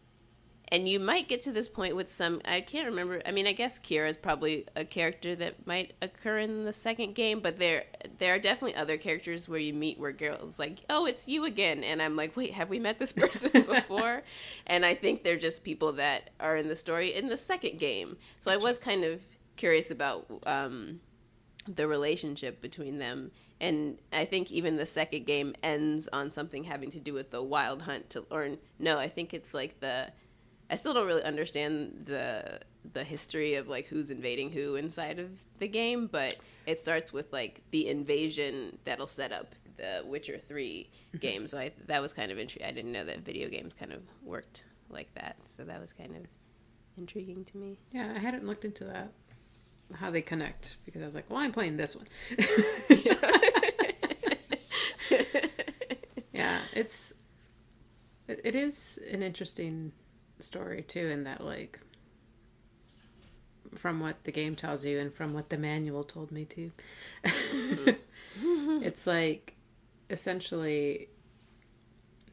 and 0.72 0.88
you 0.88 0.98
might 0.98 1.28
get 1.28 1.42
to 1.42 1.52
this 1.52 1.68
point 1.68 1.94
with 1.94 2.10
some 2.10 2.40
I 2.46 2.62
can't 2.62 2.86
remember. 2.86 3.20
I 3.26 3.30
mean, 3.30 3.46
I 3.46 3.52
guess 3.52 3.78
Keira 3.78 4.08
is 4.08 4.16
probably 4.16 4.66
a 4.74 4.86
character 4.86 5.36
that 5.36 5.66
might 5.66 5.92
occur 6.00 6.38
in 6.38 6.64
the 6.64 6.72
second 6.72 7.14
game, 7.14 7.40
but 7.40 7.58
there 7.58 7.84
there 8.16 8.34
are 8.34 8.38
definitely 8.38 8.74
other 8.74 8.96
characters 8.96 9.46
where 9.46 9.60
you 9.60 9.74
meet 9.74 9.98
where 9.98 10.12
girls 10.12 10.58
like, 10.58 10.78
"Oh, 10.88 11.04
it's 11.04 11.28
you 11.28 11.44
again." 11.44 11.84
And 11.84 12.00
I'm 12.00 12.16
like, 12.16 12.34
"Wait, 12.38 12.54
have 12.54 12.70
we 12.70 12.78
met 12.78 12.98
this 12.98 13.12
person 13.24 13.50
before?" 13.52 14.22
and 14.66 14.86
I 14.86 14.94
think 14.94 15.22
they're 15.22 15.36
just 15.36 15.62
people 15.62 15.92
that 15.92 16.30
are 16.40 16.56
in 16.56 16.68
the 16.68 16.76
story 16.76 17.14
in 17.14 17.28
the 17.28 17.36
second 17.36 17.78
game. 17.78 18.16
So 18.40 18.50
I 18.50 18.56
was 18.56 18.78
kind 18.78 19.04
of 19.04 19.20
curious 19.56 19.90
about 19.90 20.26
um 20.46 21.00
the 21.68 21.86
relationship 21.86 22.60
between 22.60 22.98
them 22.98 23.30
and 23.60 23.98
i 24.12 24.24
think 24.24 24.50
even 24.50 24.76
the 24.76 24.86
second 24.86 25.24
game 25.24 25.54
ends 25.62 26.08
on 26.12 26.32
something 26.32 26.64
having 26.64 26.90
to 26.90 26.98
do 26.98 27.12
with 27.12 27.30
the 27.30 27.40
wild 27.40 27.82
hunt 27.82 28.10
to 28.10 28.26
or 28.32 28.48
no 28.80 28.98
i 28.98 29.06
think 29.06 29.32
it's 29.32 29.54
like 29.54 29.78
the 29.78 30.10
i 30.72 30.74
still 30.74 30.92
don't 30.92 31.06
really 31.06 31.22
understand 31.22 32.02
the 32.06 32.58
the 32.92 33.04
history 33.04 33.54
of 33.54 33.68
like 33.68 33.86
who's 33.86 34.10
invading 34.10 34.50
who 34.50 34.74
inside 34.74 35.20
of 35.20 35.44
the 35.60 35.68
game 35.68 36.08
but 36.08 36.36
it 36.66 36.80
starts 36.80 37.12
with 37.12 37.32
like 37.32 37.62
the 37.70 37.88
invasion 37.88 38.76
that'll 38.84 39.06
set 39.06 39.30
up 39.30 39.54
the 39.76 40.02
witcher 40.06 40.38
3 40.38 40.88
mm-hmm. 40.88 41.18
game. 41.18 41.46
So 41.46 41.58
i 41.58 41.72
that 41.86 42.00
was 42.02 42.12
kind 42.12 42.30
of 42.30 42.38
intriguing 42.38 42.68
i 42.68 42.72
didn't 42.72 42.92
know 42.92 43.04
that 43.04 43.20
video 43.20 43.48
games 43.48 43.74
kind 43.74 43.92
of 43.92 44.02
worked 44.22 44.64
like 44.88 45.12
that. 45.14 45.36
So 45.46 45.64
that 45.64 45.80
was 45.80 45.92
kind 45.92 46.14
of 46.16 46.22
intriguing 46.96 47.44
to 47.46 47.56
me. 47.56 47.78
Yeah, 47.90 48.12
I 48.14 48.18
hadn't 48.18 48.46
looked 48.46 48.64
into 48.64 48.84
that, 48.84 49.12
how 49.94 50.10
they 50.10 50.22
connect, 50.22 50.76
because 50.84 51.02
I 51.02 51.06
was 51.06 51.14
like, 51.14 51.30
well, 51.30 51.38
I'm 51.38 51.52
playing 51.52 51.78
this 51.78 51.96
one. 51.96 52.06
yeah, 56.32 56.60
it's 56.74 57.14
it, 58.28 58.40
it 58.44 58.54
is 58.54 58.98
an 59.10 59.22
interesting 59.22 59.92
story 60.42 60.82
too, 60.82 61.08
in 61.08 61.24
that 61.24 61.44
like 61.44 61.80
from 63.76 64.00
what 64.00 64.24
the 64.24 64.32
game 64.32 64.54
tells 64.54 64.84
you 64.84 64.98
and 64.98 65.12
from 65.12 65.32
what 65.32 65.48
the 65.48 65.56
manual 65.56 66.04
told 66.04 66.30
me 66.30 66.44
too, 66.44 66.72
mm-hmm. 67.24 68.82
it's 68.82 69.06
like 69.06 69.54
essentially 70.10 71.08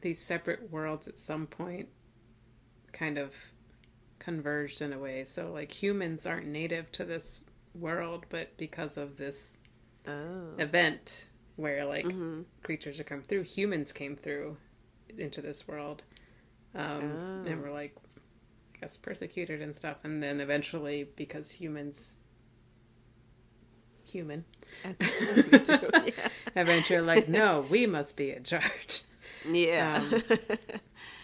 these 0.01 0.21
separate 0.21 0.71
worlds 0.71 1.07
at 1.07 1.17
some 1.17 1.47
point 1.47 1.89
kind 2.91 3.17
of 3.17 3.33
converged 4.19 4.81
in 4.81 4.93
a 4.93 4.99
way. 4.99 5.23
So 5.23 5.51
like 5.51 5.81
humans 5.81 6.25
aren't 6.25 6.47
native 6.47 6.91
to 6.93 7.05
this 7.05 7.43
world, 7.73 8.25
but 8.29 8.57
because 8.57 8.97
of 8.97 9.17
this 9.17 9.57
Oh. 10.07 10.55
event 10.57 11.27
where 11.55 11.85
like 11.85 12.05
mm-hmm. 12.05 12.41
creatures 12.63 12.99
are 12.99 13.03
come 13.03 13.21
through, 13.21 13.43
humans 13.43 13.91
came 13.91 14.15
through 14.15 14.57
into 15.17 15.41
this 15.41 15.67
world, 15.67 16.03
um, 16.75 17.43
and 17.47 17.61
were 17.61 17.71
like, 17.71 17.95
I 18.75 18.79
guess 18.81 18.97
persecuted 18.97 19.61
and 19.61 19.75
stuff, 19.75 19.97
and 20.03 20.21
then 20.23 20.39
eventually 20.39 21.09
because 21.15 21.51
humans, 21.51 22.17
human, 24.05 24.45
As 24.83 24.95
we 25.51 25.59
do. 25.59 25.79
Yeah. 25.93 26.29
eventually 26.55 27.01
like, 27.01 27.27
no, 27.27 27.65
we 27.69 27.85
must 27.85 28.17
be 28.17 28.31
in 28.31 28.43
charge. 28.43 29.03
Yeah. 29.49 30.03
Um, 30.03 30.23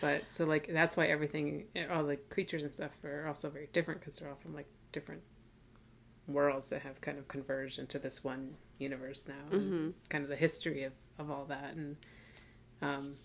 But 0.02 0.24
so 0.30 0.46
like 0.46 0.70
that's 0.72 0.96
why 0.96 1.08
everything, 1.08 1.66
all 1.90 2.04
the 2.04 2.18
creatures 2.18 2.62
and 2.62 2.72
stuff 2.74 2.92
are 3.04 3.26
also 3.28 3.50
very 3.50 3.70
different 3.74 4.02
because 4.02 4.16
they're 4.18 4.30
all 4.30 4.36
from 4.36 4.54
like 4.54 4.68
different 4.92 5.22
worlds 6.28 6.70
that 6.70 6.82
have 6.84 7.02
kind 7.02 7.18
of 7.18 7.28
converged 7.28 7.80
into 7.80 7.98
this 7.98 8.24
one 8.24 8.56
universe 8.78 9.28
now. 9.28 9.58
And 9.58 9.94
kind 10.10 10.24
of 10.24 10.30
the 10.30 10.36
history 10.36 10.84
of 10.84 10.94
of 11.18 11.32
all 11.32 11.46
that, 11.46 11.74
and 11.76 11.96
um, 12.84 13.16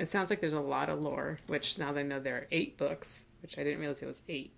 it 0.00 0.06
sounds 0.08 0.30
like 0.30 0.40
there's 0.40 0.52
a 0.52 0.60
lot 0.60 0.88
of 0.88 1.00
lore. 1.00 1.38
Which 1.46 1.78
now 1.78 1.92
that 1.92 2.00
I 2.00 2.02
know 2.02 2.18
there 2.20 2.36
are 2.36 2.46
eight 2.50 2.76
books, 2.78 3.26
which 3.42 3.58
I 3.58 3.64
didn't 3.64 3.78
realize 3.80 4.02
it 4.02 4.06
was 4.06 4.22
eight. 4.28 4.52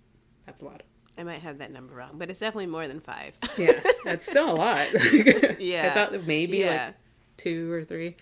That's 0.47 0.62
a 0.62 0.64
lot. 0.64 0.82
I 1.18 1.24
might 1.24 1.43
have 1.43 1.59
that 1.59 1.70
number 1.70 1.95
wrong, 1.95 2.12
but 2.14 2.30
it's 2.30 2.38
definitely 2.40 2.66
more 2.66 2.88
than 2.88 3.01
five. 3.01 3.36
Yeah, 3.59 3.80
that's 4.05 4.26
still 4.26 4.51
a 4.51 4.55
lot. 4.57 4.88
Yeah. 5.61 5.90
I 5.90 5.95
thought 5.95 6.26
maybe 6.26 6.59
yeah. 6.59 6.86
like 6.86 6.95
two 7.36 7.70
or 7.70 7.84
three. 7.84 8.16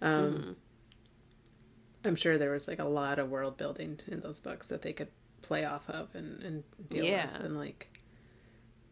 Um, 0.00 0.56
I'm 2.04 2.16
sure 2.16 2.38
there 2.38 2.52
was 2.52 2.68
like 2.68 2.78
a 2.78 2.84
lot 2.84 3.18
of 3.18 3.28
world 3.30 3.56
building 3.56 4.00
in 4.06 4.20
those 4.20 4.40
books 4.40 4.68
that 4.68 4.82
they 4.82 4.92
could 4.92 5.08
play 5.42 5.64
off 5.64 5.88
of 5.90 6.14
and, 6.14 6.42
and 6.42 6.62
deal 6.88 7.04
Yeah. 7.04 7.26
with. 7.38 7.44
And 7.46 7.56
like 7.58 7.88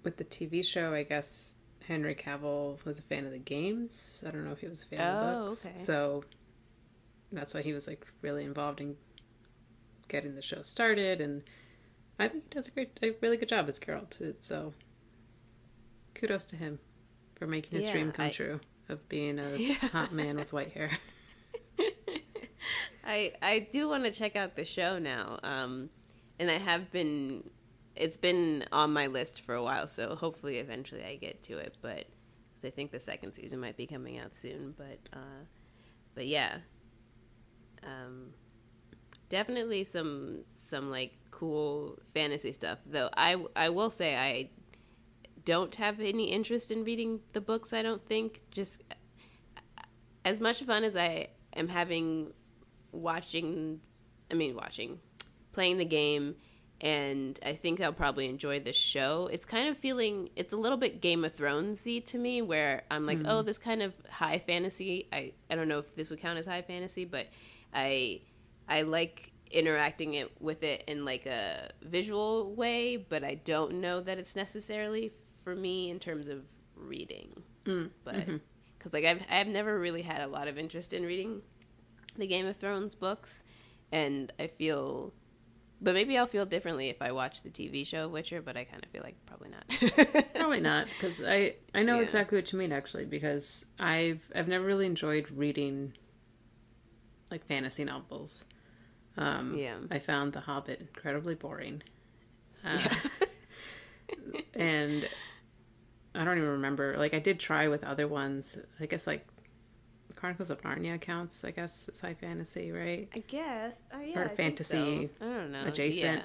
with 0.02 0.16
the 0.16 0.24
TV 0.24 0.64
show, 0.64 0.92
I 0.92 1.02
guess 1.04 1.54
Henry 1.86 2.14
Cavill 2.14 2.84
was 2.84 2.98
a 2.98 3.02
fan 3.02 3.26
of 3.26 3.32
the 3.32 3.38
games. 3.38 4.22
I 4.26 4.30
don't 4.30 4.44
know 4.44 4.52
if 4.52 4.60
he 4.60 4.68
was 4.68 4.82
a 4.82 4.86
fan 4.86 5.00
of 5.00 5.20
the 5.20 5.36
Oh, 5.42 5.48
books. 5.50 5.66
okay. 5.66 5.78
So 5.78 6.24
that's 7.32 7.54
why 7.54 7.62
he 7.62 7.72
was 7.72 7.86
like 7.86 8.06
really 8.22 8.44
involved 8.44 8.80
in 8.80 8.96
getting 10.08 10.34
the 10.34 10.42
show 10.42 10.62
started. 10.62 11.20
And 11.20 11.42
I 12.18 12.28
think 12.28 12.44
he 12.44 12.50
does 12.50 12.68
a 12.68 12.70
great, 12.70 12.98
a 13.02 13.12
really 13.20 13.36
good 13.36 13.48
job 13.48 13.68
as 13.68 13.78
Geralt. 13.78 14.16
So 14.42 14.74
kudos 16.14 16.44
to 16.46 16.56
him 16.56 16.78
for 17.36 17.46
making 17.46 17.76
his 17.78 17.86
Yeah, 17.86 17.92
dream 17.92 18.12
come 18.12 18.26
I- 18.26 18.30
true 18.30 18.60
of 18.88 19.08
being 19.08 19.38
a 19.38 19.50
Yeah. 19.56 19.74
hot 19.74 20.12
man 20.12 20.36
with 20.36 20.52
white 20.52 20.72
hair. 20.72 20.90
I 23.04 23.32
I 23.40 23.68
do 23.72 23.88
want 23.88 24.04
to 24.04 24.10
check 24.10 24.36
out 24.36 24.56
the 24.56 24.64
show 24.64 24.98
now. 24.98 25.38
Um, 25.42 25.90
and 26.38 26.50
I 26.50 26.58
have 26.58 26.90
been. 26.92 27.48
It's 27.96 28.16
been 28.16 28.64
on 28.72 28.92
my 28.92 29.08
list 29.08 29.40
for 29.40 29.54
a 29.54 29.62
while, 29.62 29.86
so 29.86 30.14
hopefully 30.14 30.58
eventually 30.58 31.04
I 31.04 31.16
get 31.16 31.42
to 31.44 31.58
it. 31.58 31.76
But 31.82 32.04
'cause 32.54 32.64
I 32.64 32.70
think 32.70 32.92
the 32.92 33.00
second 33.00 33.32
season 33.32 33.60
might 33.60 33.76
be 33.76 33.86
coming 33.86 34.18
out 34.18 34.34
soon. 34.36 34.74
But 34.76 34.98
uh, 35.12 35.44
but 36.14 36.26
yeah, 36.26 36.58
um, 37.82 38.32
definitely 39.28 39.84
some 39.84 40.44
some 40.66 40.90
like 40.90 41.16
cool 41.30 41.98
fantasy 42.14 42.52
stuff. 42.52 42.78
Though 42.86 43.10
I 43.16 43.42
I 43.56 43.70
will 43.70 43.90
say 43.90 44.16
I 44.16 44.50
don't 45.44 45.74
have 45.76 46.00
any 46.00 46.30
interest 46.30 46.70
in 46.70 46.84
reading 46.84 47.20
the 47.32 47.40
books. 47.40 47.72
I 47.72 47.82
don't 47.82 48.04
think 48.06 48.42
just 48.50 48.82
as 50.24 50.40
much 50.40 50.62
fun 50.62 50.84
as 50.84 50.96
I 50.96 51.28
am 51.54 51.68
having 51.68 52.32
watching 52.92 53.80
I 54.30 54.34
mean 54.34 54.54
watching 54.54 54.98
playing 55.52 55.78
the 55.78 55.84
game 55.84 56.36
and 56.80 57.38
I 57.44 57.54
think 57.54 57.80
I'll 57.80 57.92
probably 57.92 58.26
enjoy 58.28 58.60
the 58.60 58.72
show. 58.72 59.28
It's 59.30 59.44
kind 59.44 59.68
of 59.68 59.76
feeling 59.76 60.30
it's 60.34 60.54
a 60.54 60.56
little 60.56 60.78
bit 60.78 61.02
Game 61.02 61.24
of 61.24 61.36
Thronesy 61.36 62.04
to 62.06 62.16
me 62.16 62.40
where 62.40 62.84
I'm 62.90 63.04
like, 63.04 63.20
"Oh, 63.26 63.42
this 63.42 63.58
kind 63.58 63.82
of 63.82 63.92
high 64.08 64.38
fantasy. 64.38 65.06
I 65.12 65.32
I 65.50 65.56
don't 65.56 65.68
know 65.68 65.78
if 65.78 65.94
this 65.94 66.08
would 66.08 66.20
count 66.20 66.38
as 66.38 66.46
high 66.46 66.62
fantasy, 66.62 67.04
but 67.04 67.26
I 67.74 68.22
I 68.68 68.82
like 68.82 69.32
interacting 69.50 70.14
it 70.14 70.30
with 70.40 70.62
it 70.62 70.84
in 70.86 71.04
like 71.04 71.26
a 71.26 71.70
visual 71.82 72.54
way, 72.54 72.96
but 72.96 73.24
I 73.24 73.34
don't 73.34 73.74
know 73.80 74.00
that 74.00 74.18
it's 74.18 74.36
necessarily 74.36 75.12
for 75.42 75.54
me 75.56 75.90
in 75.90 75.98
terms 75.98 76.28
of 76.28 76.44
reading. 76.76 77.42
Mm, 77.64 77.90
but 78.04 78.14
mm-hmm. 78.14 78.36
because 78.78 78.92
like 78.92 79.04
I've 79.04 79.22
I've 79.30 79.48
never 79.48 79.78
really 79.78 80.02
had 80.02 80.20
a 80.20 80.26
lot 80.26 80.48
of 80.48 80.56
interest 80.58 80.92
in 80.92 81.04
reading 81.04 81.42
the 82.16 82.26
Game 82.26 82.46
of 82.46 82.56
Thrones 82.56 82.94
books, 82.94 83.42
and 83.92 84.32
I 84.38 84.46
feel, 84.46 85.12
but 85.80 85.94
maybe 85.94 86.16
I'll 86.16 86.26
feel 86.26 86.46
differently 86.46 86.88
if 86.88 87.02
I 87.02 87.12
watch 87.12 87.42
the 87.42 87.50
TV 87.50 87.86
show 87.86 88.08
Witcher. 88.08 88.40
But 88.42 88.56
I 88.56 88.64
kind 88.64 88.84
of 88.84 88.90
feel 88.90 89.02
like 89.02 89.16
probably 89.26 89.50
not. 89.50 90.24
Probably 90.34 90.60
not, 90.60 90.86
because 90.98 91.20
I 91.22 91.56
I 91.74 91.82
know 91.82 91.96
Yeah. 91.96 92.02
exactly 92.02 92.38
what 92.38 92.50
you 92.52 92.58
mean 92.58 92.72
actually. 92.72 93.04
Because 93.04 93.66
I've 93.78 94.30
I've 94.34 94.48
never 94.48 94.64
really 94.64 94.86
enjoyed 94.86 95.30
reading 95.30 95.92
like 97.30 97.46
fantasy 97.46 97.84
novels. 97.84 98.44
Um, 99.16 99.56
Yeah. 99.58 99.76
I 99.90 99.98
found 99.98 100.32
The 100.32 100.40
Hobbit 100.40 100.80
incredibly 100.80 101.34
boring, 101.34 101.82
uh, 102.64 102.78
and 104.54 105.08
I 106.14 106.24
don't 106.24 106.38
even 106.38 106.48
remember. 106.50 106.96
Like 106.98 107.14
I 107.14 107.18
did 107.18 107.38
try 107.40 107.68
with 107.68 107.84
other 107.84 108.08
ones. 108.08 108.58
I 108.78 108.86
guess 108.86 109.06
like 109.06 109.26
Chronicles 110.16 110.50
of 110.50 110.60
Narnia 110.62 111.00
counts. 111.00 111.44
I 111.44 111.50
guess 111.50 111.86
it's 111.88 112.00
high 112.00 112.14
fantasy, 112.14 112.72
right? 112.72 113.08
I 113.14 113.18
guess. 113.20 113.76
Oh 113.92 114.00
yeah. 114.00 114.20
Or 114.20 114.24
I 114.26 114.34
fantasy 114.34 115.10
so. 115.18 115.24
I 115.26 115.28
don't 115.28 115.52
know. 115.52 115.64
adjacent. 115.66 116.22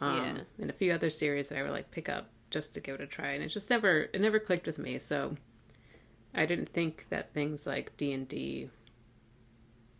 Yeah. 0.00 0.06
um, 0.08 0.16
Yeah. 0.16 0.38
and 0.60 0.70
a 0.70 0.74
few 0.74 0.92
other 0.92 1.10
series 1.10 1.48
that 1.48 1.58
I 1.58 1.62
would 1.62 1.72
like 1.72 1.90
pick 1.90 2.08
up 2.08 2.28
just 2.50 2.74
to 2.74 2.80
give 2.80 2.96
it 2.96 3.00
a 3.00 3.06
try, 3.06 3.28
and 3.32 3.42
it 3.42 3.48
just 3.48 3.70
never 3.70 4.08
it 4.12 4.20
never 4.20 4.38
clicked 4.38 4.66
with 4.66 4.78
me. 4.78 4.98
So 4.98 5.36
I 6.34 6.46
didn't 6.46 6.70
think 6.72 7.06
that 7.10 7.32
things 7.34 7.66
like 7.66 7.96
D 7.96 8.12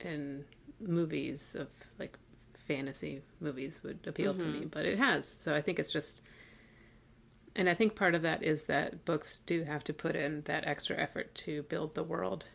and 0.05 0.44
movies 0.80 1.55
of 1.59 1.68
like 1.98 2.18
fantasy 2.66 3.22
movies 3.40 3.80
would 3.82 4.00
appeal 4.07 4.34
to 4.34 4.44
me, 4.46 4.59
mm-hmm. 4.61 4.68
but 4.68 4.84
it 4.86 4.98
has. 4.98 5.28
So 5.28 5.55
I 5.55 5.61
think 5.61 5.78
it's 5.78 5.92
just. 5.92 6.22
And 7.55 7.68
I 7.68 7.74
think 7.74 7.94
part 7.96 8.14
of 8.14 8.22
that 8.22 8.42
is 8.42 8.64
that 8.64 9.05
books 9.05 9.40
do 9.44 9.64
have 9.64 9.84
to 9.84 9.92
put 9.92 10.16
in 10.16 10.40
that 10.46 10.66
extra 10.66 10.96
effort 10.96 11.34
to 11.36 11.62
build 11.64 11.94
the 11.94 12.03
world 12.03 12.46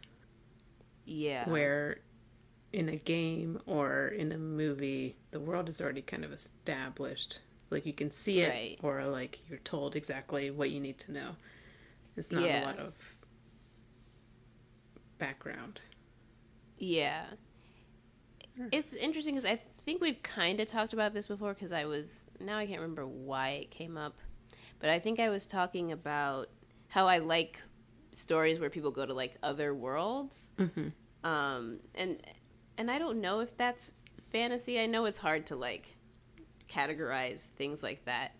Yeah. 1.06 1.48
where 1.48 2.00
in 2.74 2.89
a 2.89 2.95
game 2.95 3.62
or 3.68 4.08
in 4.08 4.32
a 4.32 4.38
movie 4.39 5.16
the 5.32 5.39
world 5.39 5.70
is 5.70 5.80
already 5.80 6.02
kind 6.02 6.26
of 6.26 6.34
established 6.34 7.39
like 7.70 7.86
you 7.86 7.93
can 7.93 8.10
see 8.12 8.41
it 8.41 8.50
Right. 8.50 8.80
or 8.82 9.06
like 9.06 9.39
you're 9.48 9.60
told 9.60 9.95
exactly 9.95 10.50
what 10.52 10.72
you 10.72 10.80
need 10.80 10.98
to 11.00 11.12
know 11.12 11.30
it's 12.18 12.32
not 12.32 12.43
Yeah. 12.43 12.64
a 12.64 12.66
lot 12.66 12.80
of 12.80 12.93
background 15.18 15.82
Yeah. 16.78 17.26
It's 18.72 18.94
interesting 18.94 19.36
because 19.36 19.50
I 19.50 19.60
think 19.86 20.02
we've 20.02 20.22
kind 20.24 20.60
of 20.60 20.68
talked 20.68 20.94
about 20.94 21.14
this 21.14 21.28
before 21.28 21.54
because 21.54 21.72
I 21.72 21.86
was, 21.86 22.22
now 22.40 22.58
I 22.58 22.66
can't 22.66 22.82
remember 22.82 23.06
why 23.06 23.50
it 23.50 23.72
came 23.72 23.98
up, 23.98 24.16
but 24.80 24.90
I 24.90 25.00
think 25.00 25.20
I 25.20 25.30
was 25.30 25.46
talking 25.46 25.92
about 25.92 26.50
how 26.88 27.08
I 27.08 27.20
like 27.20 27.62
stories 28.14 28.60
where 28.60 28.70
people 28.70 28.90
go 28.90 29.06
to 29.06 29.14
like 29.14 29.36
other 29.44 29.76
worlds. 29.76 30.48
Mhm. 30.58 30.92
Um, 31.24 31.80
and, 31.94 32.20
and 32.78 32.90
I 32.90 32.98
don't 32.98 33.22
know 33.22 33.42
if 33.42 33.56
that's 33.58 33.92
fantasy. 34.32 34.80
I 34.80 34.88
know 34.88 35.06
it's 35.06 35.20
hard 35.20 35.46
to 35.48 35.56
like 35.56 35.96
categorize 36.68 37.42
things 37.58 37.84
like 37.84 38.06
that. 38.06 38.32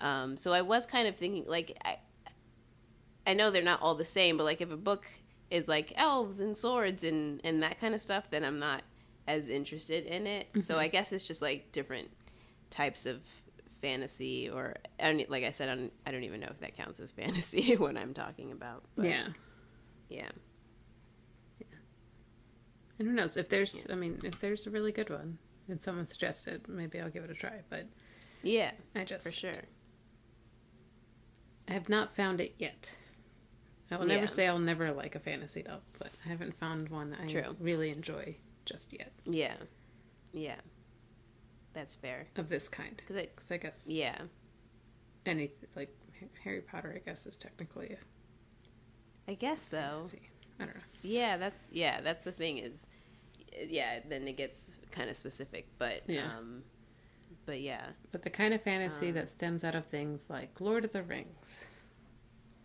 Um, 0.00 0.36
so 0.36 0.52
I 0.52 0.60
was 0.60 0.84
kind 0.84 1.08
of 1.08 1.16
thinking 1.16 1.44
like, 1.46 1.76
I, 1.84 1.98
I 3.26 3.32
know 3.32 3.50
they're 3.50 3.62
not 3.62 3.80
all 3.80 3.94
the 3.94 4.04
same, 4.04 4.36
but 4.36 4.44
like 4.44 4.60
if 4.60 4.70
a 4.70 4.76
book 4.76 5.06
is 5.54 5.68
like 5.68 5.92
elves 5.96 6.40
and 6.40 6.56
swords 6.56 7.04
and 7.04 7.40
and 7.44 7.62
that 7.62 7.80
kind 7.80 7.94
of 7.94 8.00
stuff, 8.00 8.24
then 8.30 8.44
I'm 8.44 8.58
not 8.58 8.82
as 9.26 9.48
interested 9.48 10.04
in 10.04 10.26
it. 10.26 10.48
So 10.56 10.74
mm-hmm. 10.74 10.80
I 10.80 10.88
guess 10.88 11.12
it's 11.12 11.26
just 11.26 11.40
like 11.40 11.72
different 11.72 12.10
types 12.70 13.06
of 13.06 13.20
fantasy, 13.80 14.50
or 14.50 14.74
I 15.00 15.12
don't, 15.12 15.30
like 15.30 15.44
I 15.44 15.50
said, 15.50 15.68
I 15.68 15.74
don't, 15.74 15.92
I 16.06 16.10
don't 16.10 16.24
even 16.24 16.40
know 16.40 16.48
if 16.50 16.60
that 16.60 16.76
counts 16.76 17.00
as 17.00 17.12
fantasy 17.22 17.76
when 17.76 17.96
I'm 17.96 18.12
talking 18.12 18.52
about. 18.52 18.84
But 18.96 19.06
yeah 19.06 19.28
yeah, 20.08 20.30
and 22.98 23.08
who 23.08 23.14
knows 23.14 23.36
if 23.36 23.48
there's 23.48 23.86
i 23.90 23.94
mean 23.94 24.20
if 24.22 24.40
there's 24.40 24.66
a 24.66 24.70
really 24.70 24.92
good 24.92 25.10
one 25.10 25.38
and 25.68 25.82
someone 25.82 26.06
suggests 26.06 26.46
it 26.46 26.68
maybe 26.68 27.00
i'll 27.00 27.10
give 27.10 27.24
it 27.24 27.30
a 27.30 27.34
try 27.34 27.60
but 27.68 27.86
yeah, 28.42 28.72
i 28.94 29.04
just 29.04 29.24
for 29.24 29.32
sure. 29.32 29.52
i 31.68 31.72
have 31.72 31.88
not 31.88 32.14
found 32.14 32.40
it 32.40 32.54
yet 32.58 32.96
i 33.90 33.96
will 33.96 34.08
Yeah. 34.08 34.14
never 34.16 34.26
say 34.26 34.46
i'll 34.48 34.58
never 34.58 34.92
like 34.92 35.14
a 35.14 35.18
fantasy 35.20 35.62
novel 35.62 35.82
but 35.98 36.10
i 36.24 36.28
haven't 36.28 36.58
found 36.58 36.88
one 36.88 37.10
that 37.10 37.20
i 37.22 37.26
True. 37.26 37.56
really 37.60 37.90
enjoy 37.90 38.36
just 38.64 38.92
yet 38.92 39.12
Yeah, 39.26 39.54
yeah, 40.32 40.56
that's 41.74 41.94
fair. 41.94 42.26
of 42.36 42.48
this 42.48 42.68
kind 42.68 42.96
Because 42.96 43.16
it, 43.16 43.34
because 43.34 43.50
i 43.52 43.56
guess 43.58 43.86
yeah, 43.88 44.18
any 45.26 45.50
it's 45.62 45.76
like 45.76 45.94
Harry 46.42 46.60
Potter, 46.62 46.92
I 46.96 47.00
guess, 47.06 47.26
is 47.26 47.36
technically 47.36 47.96
a 49.28 49.30
I 49.30 49.34
guess 49.34 49.62
so. 49.62 49.76
fantasy. 49.78 50.30
I 50.60 50.64
don't 50.64 50.74
know. 50.74 50.80
Yeah, 51.02 51.36
that's 51.36 51.66
yeah, 51.72 52.00
that's 52.00 52.24
the 52.24 52.32
thing 52.32 52.58
is, 52.58 52.86
yeah. 53.68 54.00
Then 54.08 54.26
it 54.28 54.36
gets 54.36 54.78
kind 54.90 55.10
of 55.10 55.16
specific, 55.16 55.66
but 55.78 56.02
Yeah. 56.06 56.26
um, 56.38 56.62
but 57.46 57.60
yeah, 57.60 57.86
But 58.12 58.22
the 58.22 58.30
kind 58.30 58.54
of 58.54 58.62
fantasy 58.62 59.08
Um. 59.08 59.14
that 59.14 59.28
stems 59.28 59.64
out 59.64 59.74
of 59.74 59.86
things 59.86 60.24
like 60.30 60.60
Lord 60.60 60.84
of 60.84 60.92
the 60.92 61.02
Rings. 61.02 61.68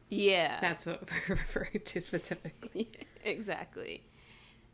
Yeah, 0.09 0.59
That's 0.59 0.85
what 0.85 1.07
we're 1.29 1.35
referring 1.35 1.81
to 1.85 2.01
specifically. 2.01 2.91
exactly. 3.23 4.03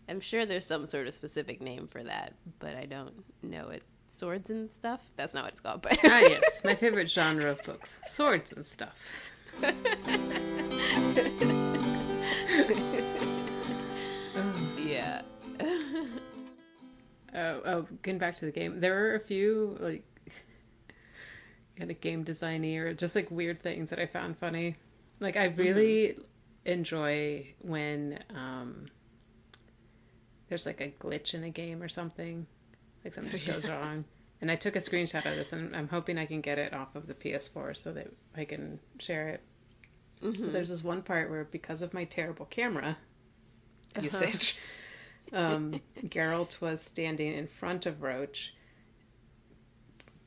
I'm 0.08 0.20
sure 0.20 0.46
there's 0.46 0.66
some 0.66 0.86
sort 0.86 1.08
of 1.08 1.14
specific 1.14 1.62
name 1.62 1.88
for 1.88 2.04
that, 2.04 2.34
but 2.60 2.76
I 2.76 2.86
don't 2.86 3.24
know 3.44 3.70
it. 3.70 3.84
Swords 4.08 4.50
and 4.50 4.72
stuff. 4.72 5.02
That's 5.18 5.34
not 5.34 5.44
what 5.44 5.52
it's 5.54 5.60
called, 5.60 5.82
but 5.82 5.98
ah, 6.06 6.20
yes, 6.20 6.62
my 6.64 6.76
favorite 6.76 7.10
genre 7.10 7.52
of 7.52 7.62
books 7.64 8.00
swords 8.06 8.54
and 8.54 8.66
stuff. 8.66 8.98
yeah. 14.80 15.22
Oh, 17.34 17.62
oh, 17.66 17.88
getting 18.04 18.20
back 18.20 18.36
to 18.38 18.46
the 18.46 18.52
game, 18.52 18.80
there 18.80 18.94
were 18.94 19.16
a 19.16 19.20
few 19.20 19.76
like 19.82 20.04
kind 21.76 21.92
of 21.92 22.00
game 22.00 22.24
designy 22.24 22.78
or 22.78 22.94
just 22.94 23.16
like 23.16 23.30
weird 23.30 23.60
things 23.60 23.90
that 23.90 24.00
I 24.00 24.06
found 24.06 24.38
funny. 24.38 24.78
Like 25.20 25.38
I 25.38 25.46
really 25.46 26.18
enjoy 26.66 27.54
when 27.60 28.20
um 28.34 28.88
there's 30.50 30.66
like 30.66 30.82
a 30.82 30.90
glitch 31.00 31.34
in 31.34 31.44
a 31.44 31.50
game 31.50 31.82
or 31.82 31.90
something, 31.90 32.46
like 33.04 33.14
something 33.14 33.32
just 33.32 33.46
goes 33.48 33.70
wrong. 33.70 34.06
And 34.42 34.52
I 34.52 34.56
took 34.56 34.76
a 34.76 34.80
screenshot 34.80 35.26
of 35.26 35.36
this, 35.36 35.54
and 35.54 35.76
I'm 35.76 35.88
hoping 35.88 36.18
I 36.18 36.26
can 36.26 36.42
get 36.42 36.60
it 36.60 36.74
off 36.74 36.96
of 36.96 37.08
the 37.08 37.14
PS4 37.14 37.76
so 37.76 37.94
that 37.94 38.12
I 38.36 38.46
can 38.46 38.80
share 39.00 39.30
it. 39.30 39.42
But 40.22 40.52
There's 40.52 40.70
this 40.70 40.84
one 40.84 41.02
part 41.02 41.30
where, 41.30 41.46
because 41.46 41.82
of 41.82 41.94
my 41.94 42.04
terrible 42.04 42.46
camera 42.46 42.98
usage, 44.00 44.58
um, 45.34 45.82
Geralt 46.04 46.62
was 46.62 46.82
standing 46.82 47.34
in 47.34 47.48
front 47.48 47.86
of 47.86 48.02
Roach, 48.04 48.54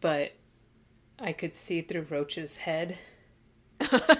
but 0.00 0.32
I 1.18 1.32
could 1.32 1.54
see 1.54 1.82
through 1.82 2.06
Roach's 2.10 2.56
head 2.58 2.98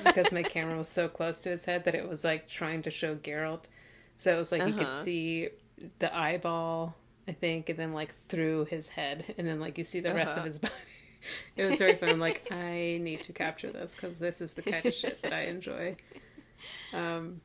because 0.03 0.33
my 0.33 0.43
camera 0.45 0.77
was 0.79 0.89
so 0.89 1.09
close 1.09 1.41
to 1.41 1.49
his 1.51 1.65
head 1.65 1.85
that 1.85 1.95
it 1.95 2.09
was 2.09 2.25
like 2.25 2.49
trying 2.49 2.83
to 2.83 2.91
show 2.91 3.17
Geralt. 3.17 3.65
So 4.17 4.35
it 4.35 4.39
was 4.39 4.53
like 4.53 4.67
you 4.67 4.75
could 4.75 4.95
Uh-huh. 4.95 4.95
see 4.95 5.51
the 5.99 6.15
eyeball, 6.17 6.97
I 7.27 7.33
think, 7.33 7.69
and 7.69 7.79
then 7.79 7.93
like 7.93 8.15
through 8.29 8.67
his 8.67 8.89
head, 8.89 9.35
and 9.39 9.47
then 9.47 9.61
like 9.61 9.79
you 9.79 9.85
see 9.85 10.01
the 10.01 10.13
rest 10.13 10.37
of 10.37 10.45
Uh-huh. 10.45 10.45
his 10.45 10.59
body. 10.61 10.73
It 11.57 11.65
was 11.65 11.79
very 11.79 11.95
fun. 11.97 12.11
I'm 12.11 12.21
like, 12.21 12.47
I 12.51 12.99
need 13.03 13.23
to 13.25 13.33
capture 13.33 13.71
this 13.71 13.95
because 13.95 14.19
this 14.19 14.41
is 14.41 14.55
the 14.55 14.63
kind 14.63 14.87
of 14.87 14.95
shit 14.95 15.23
that 15.23 15.33
I 15.33 15.43
enjoy. 15.47 15.97
Um, 16.93 17.41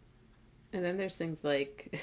and 0.74 0.84
then 0.86 0.98
there's 0.98 1.16
things 1.18 1.44
like, 1.44 2.02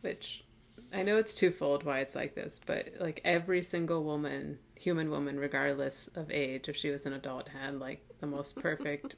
which 0.00 0.44
I 0.92 1.02
know 1.02 1.16
it's 1.16 1.34
twofold 1.34 1.84
why 1.84 2.00
it's 2.00 2.14
like 2.14 2.34
this, 2.34 2.60
but 2.64 2.88
like 2.98 3.20
every 3.24 3.62
single 3.62 4.02
woman, 4.04 4.58
human 4.80 5.10
woman, 5.10 5.38
regardless 5.38 6.08
of 6.14 6.30
age, 6.30 6.68
if 6.68 6.76
she 6.76 6.90
was 6.90 7.04
an 7.04 7.12
adult, 7.12 7.48
had 7.48 7.78
like 7.78 8.02
the 8.20 8.26
most 8.26 8.56
perfect, 8.56 9.14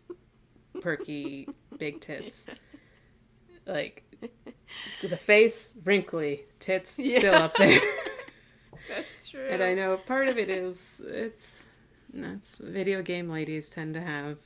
perky, 0.81 1.49
big 1.79 2.01
tits. 2.01 2.47
Like 3.65 4.03
the 5.03 5.17
face, 5.17 5.77
wrinkly, 5.85 6.43
tits 6.59 6.91
still 6.91 7.35
up 7.35 7.55
there. 7.57 7.81
That's 8.89 9.29
true. 9.29 9.47
And 9.49 9.63
I 9.63 9.75
know 9.75 9.97
part 9.97 10.27
of 10.27 10.37
it 10.37 10.51
is 10.51 11.01
it's 11.07 11.69
that's 12.13 12.57
video 12.57 13.01
game 13.01 13.31
ladies 13.31 13.71
tend 13.71 13.95
to 13.95 14.01
have 14.01 14.39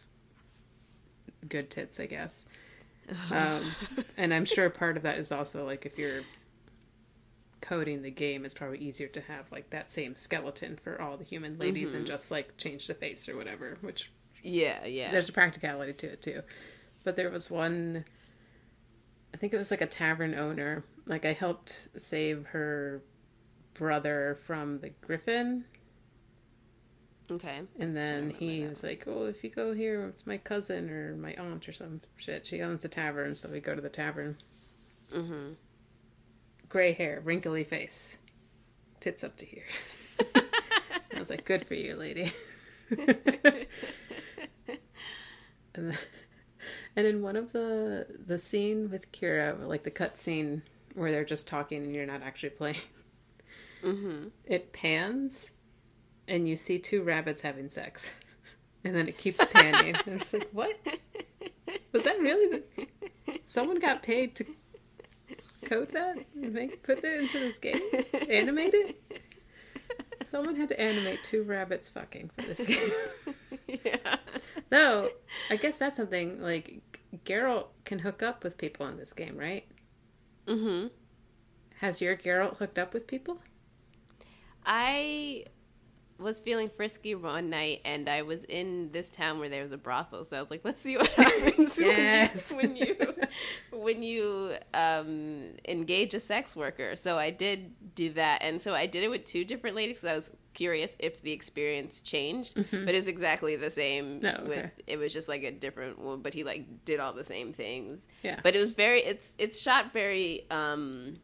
good 1.48 1.70
tits, 1.70 1.98
I 1.98 2.06
guess. 2.06 2.44
Um, 3.30 3.72
and 4.18 4.34
I'm 4.34 4.44
sure 4.44 4.68
part 4.68 4.98
of 4.98 5.04
that 5.04 5.18
is 5.18 5.32
also 5.32 5.64
like 5.64 5.86
if 5.86 5.98
you're 5.98 6.20
coding 7.66 8.02
the 8.02 8.10
game, 8.10 8.44
it's 8.44 8.54
probably 8.54 8.78
easier 8.78 9.08
to 9.08 9.20
have 9.22 9.50
like 9.50 9.70
that 9.70 9.90
same 9.90 10.16
skeleton 10.16 10.78
for 10.82 11.00
all 11.00 11.16
the 11.16 11.24
human 11.24 11.58
ladies 11.58 11.92
and 11.92 12.06
just 12.06 12.30
like 12.30 12.56
change 12.56 12.86
the 12.86 12.94
face 12.94 13.28
or 13.28 13.36
whatever. 13.36 13.78
Which 13.80 14.12
Yeah, 14.42 14.84
yeah. 14.86 15.10
there's 15.10 15.28
a 15.28 15.32
practicality 15.32 15.92
to 15.94 16.06
it 16.12 16.22
too. 16.22 16.42
But 17.04 17.16
there 17.16 17.30
was 17.30 17.50
one, 17.50 18.04
I 19.34 19.36
think 19.36 19.52
it 19.52 19.58
was 19.58 19.70
like 19.70 19.80
a 19.80 19.86
tavern 19.86 20.34
owner. 20.34 20.84
Like 21.06 21.24
I 21.24 21.32
helped 21.32 21.88
save 21.96 22.46
her 22.46 23.02
brother 23.74 24.38
from 24.46 24.80
the 24.80 24.90
griffin 24.90 25.64
okay. 27.30 27.60
and 27.78 27.96
then 27.96 28.30
he 28.30 28.64
was 28.66 28.82
like, 28.82 29.04
"Oh, 29.06 29.26
if 29.26 29.42
you 29.44 29.50
go 29.50 29.72
here, 29.72 30.06
it's 30.06 30.26
my 30.26 30.38
cousin 30.38 30.90
or 30.90 31.16
my 31.16 31.34
aunt 31.34 31.68
or 31.68 31.72
some 31.72 32.00
shit. 32.16 32.46
She 32.46 32.62
owns 32.62 32.82
the 32.82 32.88
tavern, 32.88 33.34
so 33.34 33.48
we 33.48 33.60
go 33.60 33.74
to 33.74 33.80
the 33.80 33.88
tavern. 33.88 34.36
Mm-hmm. 35.14 35.52
Gray 36.68 36.92
hair, 36.92 37.20
wrinkly 37.24 37.64
face, 37.64 38.18
tits 39.00 39.22
up 39.24 39.36
to 39.38 39.46
here." 39.46 39.64
I 41.14 41.18
was 41.18 41.30
like, 41.30 41.44
"Good 41.44 41.66
for 41.66 41.74
you, 41.74 41.96
lady." 41.96 42.32
and 42.90 43.66
then, 45.74 45.98
and 46.94 47.06
in 47.06 47.22
one 47.22 47.36
of 47.36 47.52
the 47.52 48.06
the 48.26 48.38
scene 48.38 48.90
with 48.90 49.12
Keira, 49.12 49.66
like 49.66 49.82
the 49.84 49.90
cut 49.90 50.18
scene 50.18 50.62
where 50.94 51.10
they're 51.10 51.24
just 51.24 51.46
talking 51.48 51.82
and 51.84 51.94
you're 51.94 52.06
not 52.06 52.22
actually 52.22 52.50
playing, 52.50 52.76
Mm-hmm. 53.84 54.28
it 54.46 54.72
pans 54.72 55.52
and 56.26 56.48
you 56.48 56.56
see 56.56 56.78
two 56.78 57.02
rabbits 57.02 57.42
having 57.42 57.68
sex. 57.68 58.12
And 58.84 58.94
then 58.94 59.08
it 59.08 59.18
keeps 59.18 59.44
panning. 59.52 59.96
and 60.06 60.20
it's 60.20 60.32
like, 60.32 60.48
what? 60.52 60.76
Was 61.92 62.04
that 62.04 62.18
really 62.20 62.62
the... 62.76 62.86
Someone 63.44 63.78
got 63.78 64.02
paid 64.02 64.34
to 64.36 64.46
code 65.66 65.92
that? 65.92 66.16
Make, 66.34 66.82
put 66.82 67.02
that 67.02 67.20
into 67.20 67.38
this 67.38 67.58
game? 67.58 67.80
Animate 68.30 68.74
it? 68.74 69.22
Someone 70.26 70.56
had 70.56 70.68
to 70.68 70.80
animate 70.80 71.20
two 71.24 71.42
rabbits 71.42 71.88
fucking 71.88 72.30
for 72.34 72.42
this 72.42 72.64
game. 72.64 72.90
yeah. 73.84 74.16
Though, 74.70 75.10
I 75.50 75.56
guess 75.56 75.78
that's 75.78 75.96
something, 75.96 76.40
like, 76.40 76.80
Geralt 77.24 77.66
can 77.84 78.00
hook 78.00 78.22
up 78.22 78.42
with 78.42 78.58
people 78.58 78.86
in 78.86 78.96
this 78.96 79.12
game, 79.12 79.36
right? 79.36 79.66
Mm-hmm. 80.46 80.88
Has 81.80 82.00
your 82.00 82.16
Geralt 82.16 82.56
hooked 82.56 82.78
up 82.78 82.94
with 82.94 83.06
people? 83.06 83.38
I 84.64 85.44
was 86.18 86.40
feeling 86.40 86.70
frisky 86.74 87.14
one 87.14 87.50
night 87.50 87.80
and 87.84 88.08
I 88.08 88.22
was 88.22 88.44
in 88.44 88.90
this 88.92 89.10
town 89.10 89.38
where 89.38 89.48
there 89.48 89.62
was 89.62 89.72
a 89.72 89.76
brothel, 89.78 90.24
so 90.24 90.36
I 90.36 90.40
was 90.40 90.50
like, 90.50 90.62
let's 90.64 90.80
see 90.80 90.96
what 90.96 91.08
happens 91.12 91.78
Yes. 91.80 92.52
when 92.52 92.74
you 92.76 92.94
when 92.98 93.16
you 93.16 93.78
when 93.78 94.02
you 94.02 94.54
um 94.74 95.54
engage 95.68 96.14
a 96.14 96.20
sex 96.20 96.56
worker. 96.56 96.96
So 96.96 97.18
I 97.18 97.30
did 97.30 97.94
do 97.94 98.10
that 98.14 98.42
and 98.42 98.60
so 98.62 98.72
I 98.74 98.86
did 98.86 99.04
it 99.04 99.08
with 99.08 99.24
two 99.24 99.44
different 99.44 99.76
ladies 99.76 99.98
because 99.98 100.10
I 100.12 100.14
was 100.14 100.30
curious 100.54 100.96
if 100.98 101.20
the 101.20 101.32
experience 101.32 102.00
changed. 102.00 102.54
But 102.54 102.88
it 102.88 102.94
was 102.94 103.08
exactly 103.08 103.56
the 103.56 103.70
same 103.70 104.22
Oh, 104.24 104.28
okay. 104.28 104.42
with 104.48 104.70
it 104.86 104.96
was 104.98 105.12
just 105.12 105.28
like 105.28 105.42
a 105.42 105.50
different 105.52 105.98
one, 105.98 106.20
but 106.22 106.32
he 106.32 106.44
like 106.44 106.84
did 106.86 106.98
all 106.98 107.12
the 107.12 107.24
same 107.24 107.52
things. 107.52 108.06
Yeah. 108.22 108.40
But 108.42 108.56
it 108.56 108.58
was 108.58 108.72
very 108.72 109.02
it's 109.02 109.34
it's 109.38 109.60
shot 109.60 109.92
very 109.92 110.46
um 110.50 111.16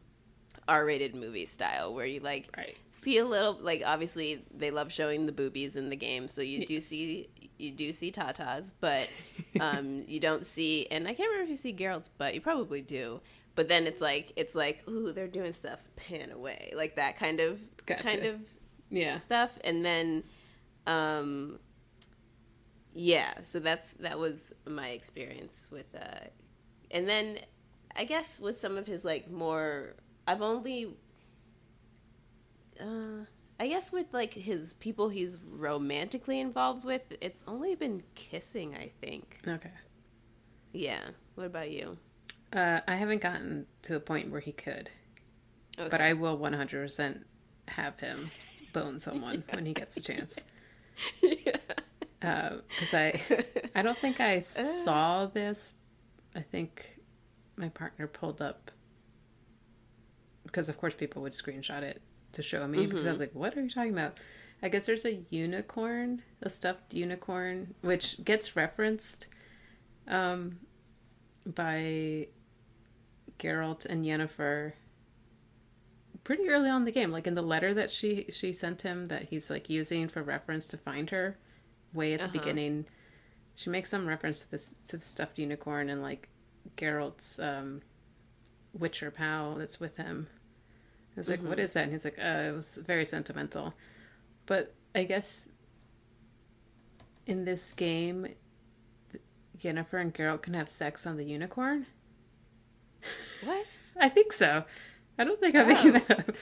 R-rated 0.67 1.15
movie 1.15 1.45
style 1.45 1.93
where 1.93 2.05
you 2.05 2.19
like 2.19 2.47
Right. 2.55 2.77
See 3.03 3.17
a 3.17 3.25
little 3.25 3.57
like 3.61 3.83
obviously 3.85 4.43
they 4.53 4.71
love 4.71 4.91
showing 4.91 5.25
the 5.25 5.31
boobies 5.31 5.75
in 5.75 5.89
the 5.89 5.95
game 5.95 6.27
so 6.27 6.41
you 6.41 6.65
do 6.65 6.79
see 6.81 7.27
you 7.57 7.71
do 7.71 7.91
see 7.93 8.11
tatas 8.11 8.73
but 8.79 9.07
um 9.59 10.03
you 10.07 10.19
don't 10.19 10.45
see 10.45 10.87
and 10.91 11.07
i 11.07 11.13
can't 11.13 11.29
remember 11.29 11.43
if 11.43 11.49
you 11.49 11.55
see 11.55 11.73
geralt's 11.73 12.09
butt 12.17 12.33
you 12.33 12.41
probably 12.41 12.81
do 12.81 13.19
but 13.55 13.67
then 13.69 13.85
it's 13.85 14.01
like 14.01 14.31
it's 14.35 14.55
like 14.55 14.83
ooh 14.89 15.11
they're 15.11 15.27
doing 15.27 15.53
stuff 15.53 15.79
pan 15.95 16.31
away 16.31 16.71
like 16.75 16.95
that 16.95 17.17
kind 17.17 17.39
of 17.39 17.59
Gotcha. 17.85 18.03
kind 18.03 18.25
of 18.25 18.39
Yeah. 18.89 19.17
stuff 19.17 19.57
and 19.63 19.83
then 19.85 20.23
um 20.87 21.59
yeah 22.93 23.33
so 23.43 23.59
that's 23.59 23.93
that 23.93 24.19
was 24.19 24.53
my 24.67 24.89
experience 24.89 25.69
with 25.71 25.87
uh 25.95 26.25
and 26.91 27.07
then 27.09 27.39
i 27.95 28.05
guess 28.05 28.39
with 28.39 28.59
some 28.59 28.77
of 28.77 28.85
his 28.85 29.03
like 29.03 29.31
more 29.31 29.95
i've 30.27 30.41
only 30.41 30.95
uh 32.81 33.25
i 33.59 33.67
guess 33.67 33.91
with 33.91 34.07
like 34.13 34.33
his 34.33 34.73
people 34.73 35.09
he's 35.09 35.37
romantically 35.49 36.39
involved 36.39 36.83
with 36.83 37.01
it's 37.21 37.43
only 37.47 37.75
been 37.75 38.03
kissing 38.15 38.75
i 38.75 38.91
think 39.01 39.39
Okay. 39.47 39.69
yeah 40.73 41.01
what 41.35 41.45
about 41.47 41.69
you 41.71 41.97
Uh, 42.53 42.81
I 42.87 42.95
haven't 42.95 43.21
gotten 43.21 43.65
to 43.83 43.95
a 43.95 43.99
point 43.99 44.29
where 44.29 44.39
he 44.39 44.51
could, 44.51 44.91
okay. 45.79 45.89
but 45.89 46.01
I 46.01 46.13
will 46.13 46.37
100% 46.37 47.23
have 47.67 47.99
him 47.99 48.29
bone 48.73 48.99
someone 48.99 49.43
when 49.49 49.65
he 49.65 49.73
gets 49.73 49.97
a 49.97 50.01
chance. 50.01 50.39
yeah. 51.23 51.57
Because 52.19 52.93
I, 52.93 53.21
I 53.73 53.81
don't 53.81 53.97
think 53.97 54.19
I 54.21 54.39
saw 54.85 55.25
this. 55.25 55.73
I 56.35 56.41
think 56.41 56.99
my 57.57 57.69
partner 57.69 58.05
pulled 58.05 58.39
up 58.39 58.69
because, 60.45 60.69
of 60.69 60.77
course, 60.77 60.93
people 60.93 61.23
would 61.23 61.33
screenshot 61.33 61.81
it 61.81 62.03
to 62.33 62.43
show 62.43 62.67
me 62.67 62.85
because 62.87 63.05
I 63.07 63.11
was 63.11 63.19
like, 63.19 63.33
"What 63.33 63.55
are 63.57 63.61
you 63.61 63.69
talking 63.69 63.93
about?" 63.93 64.17
I 64.61 64.69
guess 64.69 64.85
there's 64.85 65.05
a 65.05 65.21
unicorn, 65.29 66.21
a 66.41 66.49
stuffed 66.49 66.93
unicorn, 66.93 67.75
which 67.81 68.23
gets 68.23 68.55
referenced 68.55 69.27
um, 70.07 70.59
by 71.45 72.27
Geralt 73.39 73.85
and 73.85 74.05
Yennefer 74.05 74.73
pretty 76.23 76.47
early 76.47 76.69
on 76.69 76.81
in 76.83 76.85
the 76.85 76.91
game, 76.91 77.11
like 77.11 77.27
in 77.27 77.35
the 77.35 77.41
letter 77.41 77.73
that 77.73 77.91
she 77.91 78.25
she 78.29 78.53
sent 78.53 78.81
him 78.83 79.07
that 79.09 79.23
he's 79.29 79.49
like 79.49 79.69
using 79.69 80.07
for 80.07 80.23
reference 80.23 80.67
to 80.69 80.77
find 80.77 81.09
her, 81.09 81.37
way 81.93 82.13
at 82.13 82.19
the 82.19 82.25
Uh-huh. 82.27 82.39
beginning. 82.39 82.85
She 83.55 83.69
makes 83.69 83.89
some 83.89 84.07
reference 84.07 84.41
to 84.43 84.51
this 84.51 84.73
to 84.87 84.97
the 84.97 85.05
stuffed 85.05 85.37
unicorn 85.37 85.89
and 85.89 86.01
like 86.01 86.29
Geralt's 86.77 87.37
um, 87.39 87.81
Witcher 88.73 89.11
pal 89.11 89.55
that's 89.55 89.79
with 89.79 89.97
him. 89.97 90.27
I 91.15 91.19
was 91.19 91.29
like, 91.29 91.39
Mm-hmm. 91.39 91.49
"What 91.49 91.59
is 91.59 91.73
that?" 91.73 91.83
And 91.83 91.91
he's 91.91 92.05
like, 92.05 92.17
uh, 92.19 92.49
"It 92.49 92.55
was 92.55 92.75
very 92.77 93.05
sentimental," 93.05 93.73
but 94.45 94.73
I 94.95 95.03
guess 95.03 95.49
in 97.25 97.45
this 97.45 97.71
game, 97.73 98.27
Yennefer 99.63 100.01
and 100.01 100.13
Geralt 100.13 100.41
can 100.41 100.53
have 100.55 100.69
sex 100.69 101.05
on 101.07 101.17
the 101.17 101.23
unicorn. 101.25 101.85
What? 103.43 103.77
I 103.99 104.09
think 104.09 104.33
so. 104.33 104.63
I 105.17 105.23
don't 105.23 105.39
think 105.39 105.55
I'm 105.55 105.67
making 105.67 105.95
Oh. 105.95 105.99
that 105.99 106.19
up. 106.19 106.35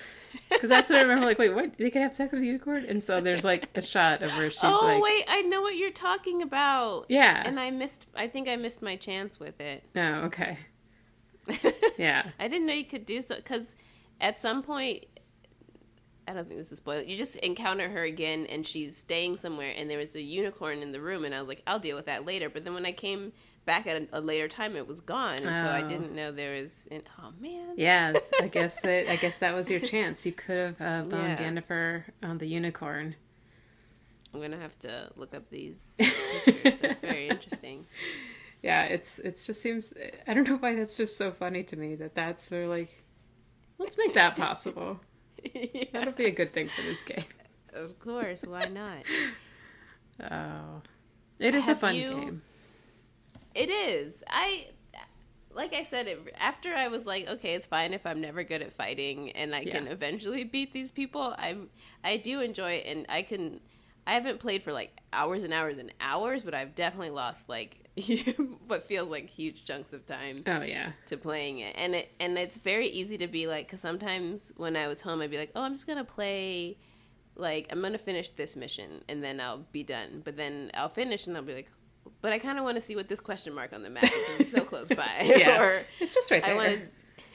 Because 0.50 0.70
that's 0.70 0.90
what 0.90 0.98
I 1.00 1.02
remember. 1.02 1.26
Like, 1.26 1.38
wait, 1.38 1.54
what? 1.54 1.78
They 1.78 1.90
can 1.90 2.02
have 2.02 2.16
sex 2.16 2.32
with 2.32 2.42
a 2.42 2.46
unicorn? 2.46 2.86
And 2.88 3.04
so 3.04 3.20
there's 3.20 3.44
like 3.44 3.70
a 3.76 3.82
shot 3.82 4.22
of 4.22 4.32
where 4.38 4.50
she's 4.50 4.64
oh 4.64 4.70
like, 4.86 4.98
Oh, 4.98 5.02
wait, 5.02 5.26
I 5.28 5.42
know 5.42 5.62
what 5.62 5.76
you're 5.76 5.92
talking 5.92 6.42
about. 6.42 7.06
yeah. 7.10 7.44
And 7.46 7.60
I 7.60 7.70
missed. 7.72 8.06
I 8.16 8.28
think 8.30 8.48
I 8.48 8.56
missed 8.56 8.82
my 8.82 8.96
chance 8.96 9.40
with 9.40 9.60
it. 9.60 9.84
no, 9.94 10.22
okay. 10.24 10.58
Yeah. 11.98 12.24
I 12.40 12.48
didn't 12.48 12.66
know 12.68 12.74
you 12.74 12.86
could 12.86 13.06
do 13.06 13.22
so 13.22 13.36
because 13.36 13.76
at 14.22 14.40
some 14.40 14.64
point, 14.64 15.06
I 16.28 16.34
don't 16.34 16.48
think 16.48 16.60
this 16.60 16.72
is 16.72 16.78
spoiled. 16.78 17.08
You 17.08 17.18
just 17.18 17.36
encounter 17.38 17.90
her 17.90 18.04
again, 18.04 18.46
and 18.46 18.66
she's 18.66 18.96
staying 18.96 19.38
somewhere, 19.38 19.74
and 19.76 19.90
there 19.90 19.98
was 19.98 20.16
a 20.16 20.22
unicorn 20.22 20.80
in 20.80 20.92
the 20.94 21.02
room, 21.02 21.26
and 21.26 21.36
I 21.36 21.40
was 21.40 21.48
like, 21.50 21.62
I'll 21.68 21.80
deal 21.80 21.96
with 21.98 22.06
that 22.06 22.26
later. 22.26 22.50
But 22.50 22.64
then 22.64 22.74
when 22.74 22.86
I 22.86 22.92
came 22.94 23.34
back 23.66 23.86
at 23.88 24.02
a, 24.04 24.08
a 24.14 24.22
later 24.22 24.48
time, 24.48 24.76
it 24.76 24.88
was 24.88 25.02
gone, 25.02 25.40
and 25.40 25.66
so 25.66 25.72
I 25.72 25.82
Oh. 25.84 25.90
didn't 25.90 26.14
know 26.16 26.32
there 26.32 26.62
was. 26.62 26.88
An, 26.92 27.02
oh 27.20 27.34
man. 27.42 27.74
Yeah. 27.76 28.14
I 28.40 28.48
guess 28.52 28.80
that 28.82 29.12
I 29.12 29.16
guess 29.18 29.40
that 29.40 29.54
was 29.54 29.70
your 29.70 29.80
chance. 29.82 30.26
You 30.26 30.32
could 30.32 30.58
have 30.58 30.82
uh, 30.82 31.10
boned 31.10 31.40
Yeah. 31.40 31.52
Yennefer 31.52 32.04
on 32.24 32.38
the 32.38 32.48
unicorn. 32.48 33.16
I'm 34.34 34.40
gonna 34.40 34.58
have 34.60 34.78
to 34.80 35.10
look 35.18 35.34
up 35.36 35.50
these. 35.50 35.82
pictures. 35.98 36.74
That's 36.82 37.00
very 37.02 37.28
interesting. 37.28 37.86
Yeah, 38.64 38.84
it's 38.86 39.20
it 39.20 39.42
just 39.44 39.62
seems 39.62 39.94
I 40.28 40.34
don't 40.34 40.48
know 40.48 40.56
why 40.58 40.76
that's 40.76 40.96
just 40.96 41.18
so 41.18 41.32
funny 41.32 41.64
to 41.64 41.76
me 41.76 41.96
that 41.96 42.16
that's 42.16 42.48
they're 42.48 42.68
like 42.68 43.01
let's 43.82 43.98
make 43.98 44.14
that 44.14 44.36
possible. 44.38 45.00
yeah, 45.44 45.86
That'll 45.94 46.14
be 46.14 46.26
a 46.26 46.32
good 46.32 46.54
thing 46.54 46.70
for 46.76 46.82
this 46.84 47.02
game. 47.04 47.26
of 47.74 48.00
course. 48.00 48.44
Why 48.46 48.66
not? 48.66 49.04
Oh. 50.32 50.82
It 51.40 51.56
is 51.56 51.68
a 51.68 51.76
fun 51.76 51.96
you- 51.96 52.10
game. 52.12 52.42
It 53.54 53.70
is. 53.70 54.24
I 54.30 54.68
like 55.54 55.74
I 55.74 55.84
said 55.84 56.08
it 56.08 56.34
after 56.40 56.74
I 56.74 56.88
was 56.88 57.06
like, 57.06 57.28
okay, 57.28 57.54
it's 57.56 57.66
fine 57.66 57.94
if 57.94 58.06
I'm 58.06 58.22
never 58.22 58.44
good 58.44 58.62
at 58.62 58.72
fighting 58.72 59.32
and 59.32 59.54
I 59.54 59.66
can 59.66 59.88
eventually 59.88 60.46
beat 60.46 60.72
these 60.72 60.90
people. 60.92 61.36
I 61.38 61.58
I 62.04 62.16
do 62.18 62.40
enjoy 62.40 62.74
it 62.74 62.86
and 62.86 63.06
I 63.10 63.24
can 63.24 63.60
I 64.08 64.14
haven't 64.14 64.40
played 64.40 64.64
for 64.64 64.72
like 64.72 64.98
hours 65.12 65.44
and 65.44 65.52
hours 65.54 65.78
and 65.80 65.92
hours, 66.00 66.44
but 66.44 66.54
I've 66.54 66.76
definitely 66.76 67.10
lost 67.10 67.50
like 67.50 67.81
what 68.68 68.84
feels 68.84 69.10
like 69.10 69.30
huge 69.30 69.66
chunks 69.66 69.92
of 69.94 70.06
time 70.08 70.44
Oh 70.48 70.62
yeah. 70.62 70.92
to 71.08 71.18
playing 71.18 71.60
it. 71.60 71.76
And 71.78 71.94
it 71.96 72.12
and 72.20 72.38
it's 72.38 72.58
very 72.58 72.88
easy 72.88 73.18
to 73.18 73.28
be 73.28 73.48
like 73.48 73.68
cuz 73.70 73.82
sometimes 73.82 74.52
when 74.58 74.76
I 74.78 74.88
was 74.88 75.02
home 75.02 75.22
I'd 75.22 75.32
be 75.32 75.38
like, 75.38 75.52
"Oh, 75.56 75.62
I'm 75.64 75.74
just 75.74 75.88
going 75.88 75.98
to 75.98 76.04
play 76.06 76.78
like 77.36 77.68
I'm 77.70 77.82
going 77.82 77.94
to 77.94 78.00
finish 78.00 78.30
this 78.30 78.56
mission 78.56 79.04
and 79.10 79.24
then 79.24 79.40
I'll 79.42 79.66
be 79.72 79.84
done." 79.84 80.22
But 80.24 80.38
then 80.38 80.72
I'll 80.74 80.90
finish 80.90 81.28
and 81.28 81.36
I'll 81.36 81.44
be 81.44 81.54
like, 81.54 81.70
"But 82.22 82.32
I 82.32 82.40
kind 82.40 82.58
of 82.58 82.64
want 82.64 82.76
to 82.76 82.82
see 82.82 82.96
what 82.96 83.08
this 83.10 83.20
question 83.20 83.54
mark 83.54 83.74
on 83.74 83.84
the 83.84 83.90
map 83.90 84.04
is 84.06 84.12
it's 84.40 84.52
so 84.52 84.64
close 84.64 84.88
by." 85.04 85.12
Yeah. 85.24 85.62
or 85.64 85.84
It's 86.00 86.14
just 86.16 86.32
right 86.32 86.44
I 86.44 86.48
there. 86.48 86.56
want 86.56 86.82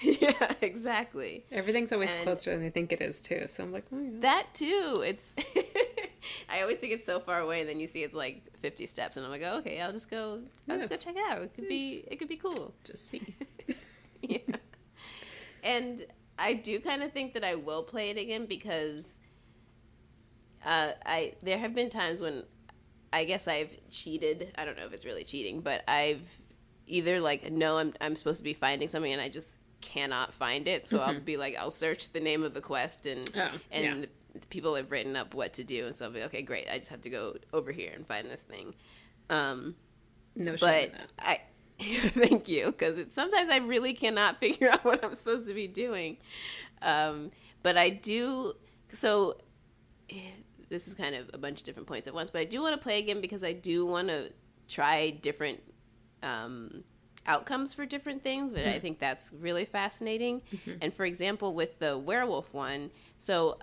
Yeah, 0.02 0.52
exactly. 0.62 1.44
Everything's 1.50 1.92
always 1.92 2.12
And- 2.12 2.24
closer 2.24 2.50
than 2.57 2.64
I 2.66 2.70
think 2.70 2.92
it 2.92 3.00
is 3.00 3.20
too. 3.22 3.44
So 3.46 3.62
I'm 3.64 3.72
like, 3.72 3.84
oh, 3.92 3.98
yeah. 4.00 4.11
That 4.20 4.46
too. 4.54 5.02
It's 5.07 5.34
I 6.49 6.62
always 6.62 6.79
think 6.79 6.93
it's 6.93 7.07
so 7.07 7.20
far 7.20 7.41
away 7.41 7.61
and 7.61 7.68
then 7.68 7.81
you 7.81 7.87
see 7.87 8.03
it's 8.03 8.14
like 8.14 8.43
50 8.61 8.87
steps 8.87 9.16
and 9.16 9.24
I'm 9.24 9.31
like, 9.31 9.43
oh, 9.45 9.59
"Okay, 9.59 9.81
I'll 9.81 9.93
just 9.93 10.11
go 10.11 10.41
I'll 10.68 10.77
just 10.79 10.91
go 10.91 10.97
check 10.97 11.16
it 11.16 11.22
out. 11.29 11.43
It 11.43 11.55
could 11.55 11.68
be 11.68 12.05
it 12.09 12.16
could 12.18 12.29
be 12.29 12.37
cool." 12.37 12.74
just 12.85 13.09
see. 13.09 13.35
yeah. 14.22 14.39
And 15.62 16.07
I 16.39 16.55
do 16.55 16.81
kind 16.81 17.03
of 17.03 17.12
think 17.12 17.35
that 17.35 17.45
I 17.45 17.55
will 17.55 17.83
play 17.83 18.11
it 18.11 18.18
again 18.18 18.47
because 18.47 19.05
uh, 20.64 20.93
I 21.05 21.35
there 21.43 21.59
have 21.59 21.74
been 21.74 21.91
times 21.91 22.20
when 22.20 22.45
I 23.12 23.24
guess 23.24 23.49
I've 23.49 23.70
cheated. 23.91 24.53
I 24.57 24.64
don't 24.64 24.77
know 24.77 24.87
if 24.87 24.93
it's 24.93 25.05
really 25.05 25.24
cheating, 25.24 25.61
but 25.61 25.83
I've 25.89 26.22
either 26.87 27.20
like 27.20 27.51
no, 27.51 27.79
I'm 27.79 27.95
I'm 28.01 28.16
supposed 28.16 28.39
to 28.39 28.45
be 28.45 28.53
finding 28.53 28.89
something 28.89 29.12
and 29.12 29.20
I 29.20 29.29
just 29.29 29.57
cannot 29.81 30.35
find 30.35 30.66
it. 30.68 30.89
So 30.89 30.99
I'll 30.99 31.20
be 31.20 31.37
like, 31.37 31.57
I'll 31.57 31.70
search 31.70 32.12
the 32.12 32.20
name 32.20 32.43
of 32.43 32.55
the 32.55 32.61
quest 32.61 33.07
and 33.07 33.31
Oh, 33.37 33.51
and 33.70 34.01
yeah. 34.01 34.07
People 34.51 34.74
have 34.74 34.91
written 34.91 35.16
up 35.16 35.34
what 35.34 35.53
to 35.55 35.64
do, 35.64 35.87
and 35.87 35.97
so 35.97 36.07
I'll 36.07 36.12
be 36.12 36.22
okay, 36.24 36.43
great. 36.43 36.68
I 36.70 36.78
just 36.78 36.91
have 36.91 37.03
to 37.03 37.11
go 37.11 37.37
over 37.53 37.72
here 37.72 37.93
and 37.95 38.07
find 38.07 38.28
this 38.30 38.43
thing. 38.43 38.74
Um, 39.30 39.74
No 40.34 40.57
but. 40.61 40.93
I 41.18 41.41
thank 41.78 42.49
you 42.49 42.66
because 42.66 42.97
sometimes 43.12 43.51
I 43.51 43.59
really 43.59 43.93
cannot 43.95 44.39
figure 44.41 44.70
out 44.70 44.84
what 44.84 45.05
I'm 45.05 45.14
supposed 45.14 45.47
to 45.47 45.55
be 45.55 45.66
doing. 45.66 46.16
Um, 46.82 47.30
but 47.62 47.76
I 47.76 47.91
do 47.91 48.55
so. 48.93 49.37
This 50.68 50.89
is 50.89 50.95
kind 50.95 51.14
of 51.14 51.30
a 51.32 51.39
bunch 51.39 51.61
of 51.61 51.64
different 51.64 51.87
points 51.87 52.09
at 52.09 52.14
once, 52.14 52.32
but 52.32 52.41
I 52.41 52.45
do 52.45 52.61
want 52.61 52.74
to 52.74 52.82
play 52.82 52.99
again 52.99 53.20
because 53.20 53.45
I 53.45 53.53
do 53.53 53.87
want 53.87 54.09
to 54.09 54.32
try 54.68 55.11
different 55.11 55.62
um, 56.24 56.82
outcomes 57.24 57.72
for 57.72 57.87
different 57.87 58.24
things. 58.24 58.53
But 58.53 58.66
I 58.66 58.80
think 58.80 58.99
that's 58.99 59.32
really 59.32 59.64
fascinating. 59.64 60.43
And 60.80 60.93
for 60.93 61.05
example, 61.05 61.55
with 61.55 61.78
the 61.78 61.97
werewolf 61.97 62.53
one, 62.53 62.91
so 63.16 63.61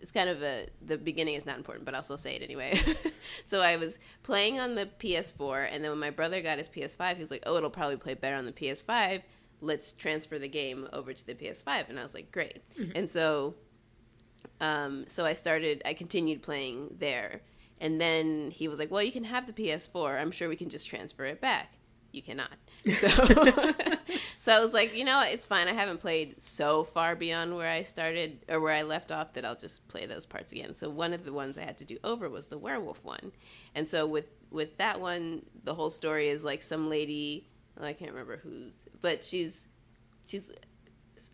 it's 0.00 0.12
kind 0.12 0.28
of 0.28 0.42
a 0.42 0.66
the 0.84 0.96
beginning 0.96 1.34
is 1.34 1.46
not 1.46 1.56
important, 1.56 1.84
but 1.84 1.94
I'll 1.94 2.02
still 2.02 2.18
say 2.18 2.36
it 2.36 2.42
anyway. 2.42 2.78
so 3.44 3.60
I 3.60 3.76
was 3.76 3.98
playing 4.22 4.58
on 4.58 4.74
the 4.74 4.88
PS4, 4.98 5.68
and 5.70 5.84
then 5.84 5.90
when 5.90 6.00
my 6.00 6.10
brother 6.10 6.40
got 6.40 6.58
his 6.58 6.68
PS5, 6.68 7.16
he 7.16 7.20
was 7.20 7.30
like, 7.30 7.42
"Oh, 7.46 7.56
it'll 7.56 7.70
probably 7.70 7.96
play 7.96 8.14
better 8.14 8.36
on 8.36 8.46
the 8.46 8.52
PS5. 8.52 9.22
Let's 9.60 9.92
transfer 9.92 10.38
the 10.38 10.48
game 10.48 10.88
over 10.92 11.12
to 11.12 11.26
the 11.26 11.34
PS5." 11.34 11.88
And 11.88 11.98
I 11.98 12.02
was 12.02 12.14
like, 12.14 12.32
"Great!" 12.32 12.62
And 12.94 13.10
so, 13.10 13.54
um, 14.60 15.04
so 15.08 15.26
I 15.26 15.34
started. 15.34 15.82
I 15.84 15.94
continued 15.94 16.42
playing 16.42 16.96
there, 16.98 17.42
and 17.80 18.00
then 18.00 18.50
he 18.50 18.68
was 18.68 18.78
like, 18.78 18.90
"Well, 18.90 19.02
you 19.02 19.12
can 19.12 19.24
have 19.24 19.46
the 19.46 19.52
PS4. 19.52 20.20
I'm 20.20 20.30
sure 20.30 20.48
we 20.48 20.56
can 20.56 20.70
just 20.70 20.86
transfer 20.86 21.24
it 21.24 21.40
back." 21.40 21.74
You 22.12 22.22
cannot. 22.22 22.52
So, 22.98 23.08
so 24.38 24.52
I 24.56 24.60
was 24.60 24.72
like, 24.72 24.94
you 24.96 25.04
know, 25.04 25.16
what? 25.18 25.32
it's 25.32 25.44
fine. 25.44 25.68
I 25.68 25.72
haven't 25.72 25.98
played 26.00 26.40
so 26.40 26.84
far 26.84 27.14
beyond 27.14 27.54
where 27.56 27.70
I 27.70 27.82
started 27.82 28.44
or 28.48 28.60
where 28.60 28.72
I 28.72 28.82
left 28.82 29.12
off 29.12 29.34
that 29.34 29.44
I'll 29.44 29.54
just 29.56 29.86
play 29.88 30.06
those 30.06 30.26
parts 30.26 30.52
again. 30.52 30.74
So 30.74 30.88
one 30.88 31.12
of 31.12 31.24
the 31.24 31.32
ones 31.32 31.58
I 31.58 31.62
had 31.62 31.78
to 31.78 31.84
do 31.84 31.98
over 32.04 32.28
was 32.30 32.46
the 32.46 32.58
werewolf 32.58 33.04
one, 33.04 33.32
and 33.74 33.86
so 33.88 34.06
with 34.06 34.26
with 34.50 34.78
that 34.78 35.00
one, 35.00 35.42
the 35.64 35.74
whole 35.74 35.90
story 35.90 36.28
is 36.28 36.42
like 36.44 36.62
some 36.62 36.88
lady. 36.88 37.46
well, 37.76 37.86
I 37.86 37.92
can't 37.92 38.10
remember 38.12 38.38
who's, 38.42 38.72
but 39.02 39.24
she's 39.24 39.66
she's 40.26 40.50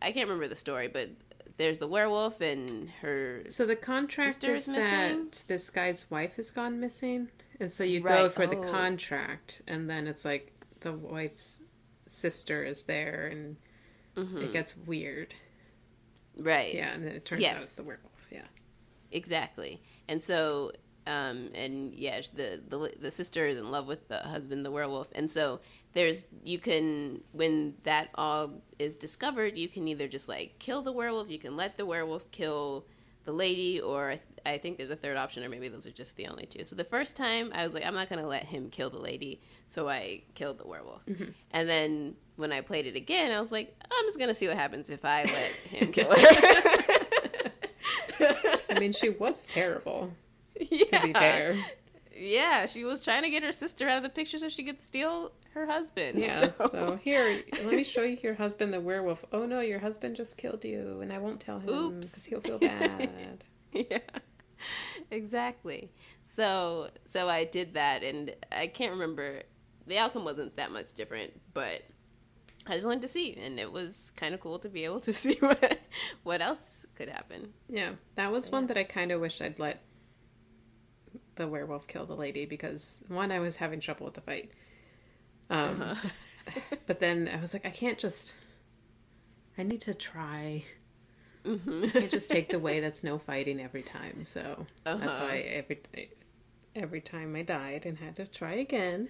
I 0.03 0.13
can't 0.13 0.27
remember 0.29 0.49
the 0.49 0.57
story, 0.57 0.89
but 0.89 1.11
there's 1.59 1.79
the 1.79 1.87
werewolf 1.89 2.41
and 2.41 2.91
her. 3.03 3.45
So 3.49 3.65
the 3.67 3.77
contract 3.77 4.45
is 4.45 4.63
is 4.63 4.69
missing? 4.69 4.83
that 5.31 5.45
this 5.49 5.71
guy's 5.71 6.11
wife 6.11 6.37
has 6.37 6.51
gone 6.51 6.81
missing, 6.81 7.29
and 7.61 7.71
so 7.73 7.83
you 7.85 8.01
go 8.01 8.25
Right. 8.25 8.33
for 8.33 8.47
the 8.47 8.57
Oh. 8.59 8.63
contract, 8.71 9.63
and 9.67 9.89
then 9.89 10.07
it's 10.07 10.25
like 10.25 10.53
the 10.87 10.93
wife's 10.93 11.61
sister 12.07 12.63
is 12.65 12.85
there, 12.85 13.27
and 13.33 13.57
Mhm. 14.17 14.45
it 14.45 14.53
gets 14.53 14.77
weird. 14.77 15.35
Right. 16.39 16.75
Yeah, 16.75 16.93
and 16.93 17.05
then 17.05 17.13
it 17.17 17.25
turns 17.25 17.43
out 17.45 17.63
it's 17.63 17.75
the 17.75 17.83
werewolf. 17.83 18.29
Yeah. 18.31 18.45
Exactly. 19.11 19.81
And 20.09 20.23
so, 20.23 20.73
um, 21.07 21.51
and 21.55 21.93
yeah, 21.95 22.21
the, 22.35 22.63
the 22.69 22.93
the 23.01 23.11
sister 23.11 23.47
is 23.47 23.59
in 23.59 23.71
love 23.71 23.87
with 23.87 24.09
the 24.09 24.19
husband, 24.19 24.65
the 24.65 24.71
werewolf, 24.71 25.09
and 25.15 25.31
so 25.31 25.61
there's 25.95 26.25
you 26.45 26.59
can 26.59 27.23
when 27.33 27.75
that 27.85 28.11
all 28.15 28.63
is 28.79 28.97
discovered, 28.97 29.57
you 29.57 29.69
can 29.69 29.89
either 29.89 30.09
just 30.09 30.29
like 30.29 30.59
kill 30.59 30.83
the 30.83 30.93
werewolf, 30.93 31.31
you 31.31 31.39
can 31.39 31.57
let 31.57 31.77
the 31.77 31.87
werewolf 31.87 32.31
kill 32.31 32.87
the 33.25 33.33
lady, 33.33 33.81
or 33.81 34.17
I, 34.53 34.59
think 34.59 34.77
there's 34.79 34.91
a 34.91 34.97
third 34.97 35.17
option, 35.17 35.45
or 35.45 35.49
maybe 35.49 35.69
those 35.69 35.87
are 35.87 35.91
just 35.91 36.17
the 36.17 36.27
only 36.29 36.47
two. 36.47 36.65
So 36.65 36.77
the 36.77 36.85
first 36.85 37.17
time 37.17 37.51
I 37.55 37.65
was 37.65 37.75
like, 37.75 37.85
I'm 37.85 37.95
not 37.95 38.09
gonna 38.09 38.27
let 38.27 38.45
him 38.45 38.71
kill 38.71 38.91
the 38.91 39.01
lady, 39.01 39.41
so 39.69 39.89
I 39.89 40.23
killed 40.35 40.59
the 40.59 40.67
werewolf, 40.67 41.05
mm-hmm. 41.07 41.31
and 41.53 41.69
then 41.69 42.15
when 42.37 42.53
I 42.53 42.61
played 42.61 42.87
it 42.87 42.97
again, 42.97 43.33
I 43.33 43.41
was 43.41 43.51
like, 43.53 43.75
I'm 43.85 44.05
just 44.07 44.19
gonna 44.19 44.35
see 44.35 44.47
what 44.49 44.57
happens 44.57 44.91
if 44.91 45.05
I 45.05 45.25
let 45.25 45.33
him 45.71 45.93
kill 45.93 46.11
her. 46.11 46.17
I 48.71 48.79
mean, 48.79 48.93
she 48.93 49.11
was 49.11 49.47
terrible. 49.47 50.13
yeah. 50.71 50.85
To 50.87 51.07
be 51.07 51.13
fair. 51.13 51.57
Yeah, 52.19 52.65
she 52.67 52.85
was 52.85 53.01
trying 53.01 53.25
to 53.25 53.31
get 53.31 53.43
her 53.43 53.53
sister 53.53 53.89
out 53.89 53.99
of 53.99 54.03
the 54.03 54.09
picture 54.09 54.39
so 54.39 54.49
she 54.49 54.63
could 54.65 54.83
steal 54.83 55.33
her 55.53 55.67
husband. 55.67 56.19
Yeah. 56.19 56.51
so- 56.57 56.69
So 56.71 56.99
here, 57.03 57.43
let 57.63 57.75
me 57.75 57.85
show 57.85 58.03
you 58.03 58.17
your 58.23 58.35
husband, 58.35 58.73
the 58.73 58.81
werewolf. 58.81 59.25
Oh 59.33 59.45
no, 59.45 59.61
your 59.61 59.81
husband 59.81 60.17
just 60.17 60.39
killed 60.39 60.65
you, 60.65 61.01
and 61.03 61.13
I 61.13 61.19
won't 61.19 61.41
tell 61.41 61.59
him 61.59 62.01
because 62.01 62.25
he'll 62.25 62.41
feel 62.41 62.59
bad. 62.59 63.45
yeah, 63.73 63.99
exactly. 65.11 65.91
So 66.35 66.91
so 67.05 67.29
I 67.29 67.45
did 67.45 67.75
that, 67.75 68.03
and 68.03 68.35
I 68.53 68.67
can't 68.67 68.93
remember. 68.93 69.43
The 69.87 69.99
outcome 69.99 70.25
wasn't 70.25 70.57
that 70.57 70.73
much 70.73 70.93
different, 70.95 71.33
but 71.55 71.83
I 72.67 72.73
just 72.73 72.85
wanted 72.85 73.03
to 73.03 73.09
see, 73.09 73.35
and 73.41 73.61
it 73.61 73.71
was 73.73 74.11
kind 74.17 74.35
of 74.35 74.41
cool 74.41 74.59
to 74.59 74.69
be 74.69 74.85
able 74.85 75.01
to 75.01 75.15
see 75.23 75.37
what 75.41 75.79
what 76.25 76.43
else 76.43 76.85
could 76.95 77.09
happen. 77.09 77.53
Yeah, 77.69 77.93
that 78.17 78.33
was 78.33 78.51
one 78.51 78.67
that 78.67 78.77
I 78.77 78.85
kind 78.85 79.13
of 79.13 79.21
wished 79.21 79.41
I'd 79.41 79.59
let 79.59 79.83
the 81.37 81.47
werewolf 81.47 81.87
kill 81.87 82.07
the 82.07 82.15
lady 82.17 82.47
because 82.47 83.01
one, 83.09 83.31
I 83.31 83.39
was 83.39 83.57
having 83.57 83.81
trouble 83.81 84.07
with 84.07 84.15
the 84.15 84.21
fight. 84.23 84.51
Um, 85.51 85.83
Uh-huh. 85.83 86.09
but 86.87 87.01
then 87.01 87.29
I 87.33 87.41
was 87.41 87.53
like, 87.53 87.67
I 87.67 87.71
can't 87.71 87.99
just. 87.99 88.35
I 89.59 89.63
need 89.63 89.81
to 89.83 89.95
try. 89.95 90.65
Mm-hmm. 91.47 91.85
I 91.85 91.89
can't 91.89 92.11
just 92.11 92.29
take 92.29 92.51
the 92.51 92.59
way 92.59 92.81
that's 92.81 93.05
no 93.05 93.19
fighting 93.19 93.61
every 93.61 93.83
time. 93.83 94.25
So 94.25 94.67
that's 94.85 95.03
Uh-huh. 95.19 95.25
why 95.27 95.39
every 95.39 95.81
every 96.75 97.01
time 97.01 97.35
I 97.37 97.43
died 97.43 97.87
and 97.87 97.99
had 97.99 98.17
to 98.17 98.27
try 98.27 98.55
again, 98.55 99.09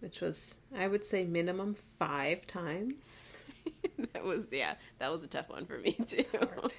which 0.00 0.20
was 0.20 0.58
I 0.76 0.88
would 0.88 1.04
say 1.04 1.24
minimum 1.24 1.76
five 1.98 2.46
times. 2.46 3.36
that 4.12 4.24
was 4.24 4.48
yeah, 4.50 4.74
that 4.98 5.10
was 5.12 5.22
a 5.24 5.28
tough 5.28 5.48
one 5.48 5.66
for 5.66 5.78
me 5.78 5.92
too. 5.92 6.24
hard. 6.32 6.72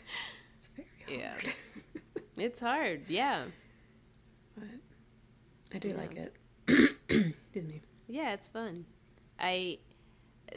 It's 0.57 0.69
very 0.75 0.87
hard. 1.07 1.43
Yeah. 1.45 1.51
It's 2.37 2.59
hard, 2.59 3.03
yeah, 3.07 3.45
But 4.57 4.67
I 5.73 5.77
do 5.79 5.87
Yeah. 5.89 5.95
like 5.95 6.15
it. 6.17 6.35
Excuse 7.09 7.65
me. 7.65 7.81
yeah, 8.07 8.33
it's 8.33 8.49
fun. 8.49 8.85
I 9.39 9.79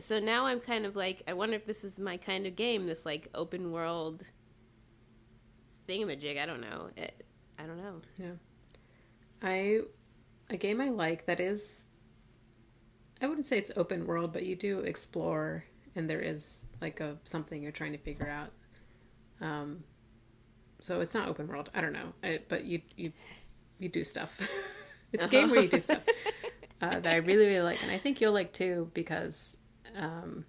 so 0.00 0.18
now 0.18 0.46
I'm 0.46 0.60
kind 0.60 0.86
of 0.86 0.96
like 0.96 1.22
I 1.26 1.32
wonder 1.32 1.56
if 1.56 1.66
this 1.66 1.84
is 1.84 1.98
my 1.98 2.16
kind 2.16 2.46
of 2.46 2.56
game, 2.56 2.86
this 2.86 3.06
like 3.06 3.28
open 3.34 3.72
world 3.72 4.24
thingamajig. 5.88 6.38
I 6.38 6.46
don't 6.46 6.60
know. 6.60 6.90
It, 6.96 7.24
I 7.58 7.64
don't 7.64 7.78
know. 7.78 8.00
Yeah. 8.16 8.32
I 9.42 9.80
a 10.50 10.56
game 10.56 10.80
I 10.80 10.88
like 10.88 11.26
that 11.26 11.40
is 11.40 11.86
I 13.20 13.26
wouldn't 13.26 13.46
say 13.46 13.58
it's 13.58 13.72
open 13.76 14.06
world, 14.06 14.32
but 14.32 14.44
you 14.44 14.54
do 14.54 14.80
explore 14.80 15.64
and 15.96 16.08
there 16.08 16.20
is 16.20 16.66
like 16.80 17.00
a 17.00 17.16
something 17.24 17.62
you're 17.62 17.72
trying 17.72 17.92
to 17.92 17.98
figure 17.98 18.28
out. 18.28 18.52
Um 19.40 19.84
so 20.80 21.00
it's 21.00 21.14
not 21.14 21.28
open 21.28 21.48
world. 21.48 21.70
I 21.74 21.80
don't 21.80 21.92
know. 21.92 22.12
I, 22.22 22.40
but 22.48 22.64
you 22.64 22.82
you 22.96 23.12
you 23.78 23.88
do 23.88 24.04
stuff. 24.04 24.38
it's 25.12 25.26
a 25.26 25.28
game 25.28 25.50
where 25.50 25.62
you 25.62 25.68
do 25.68 25.80
stuff. 25.80 26.02
Uh, 26.80 27.00
that 27.00 27.12
I 27.12 27.16
really 27.16 27.44
really 27.44 27.60
like 27.60 27.82
and 27.82 27.90
I 27.90 27.98
think 27.98 28.20
you'll 28.20 28.32
like 28.32 28.52
too 28.52 28.88
because 28.94 29.56
um 29.96 30.44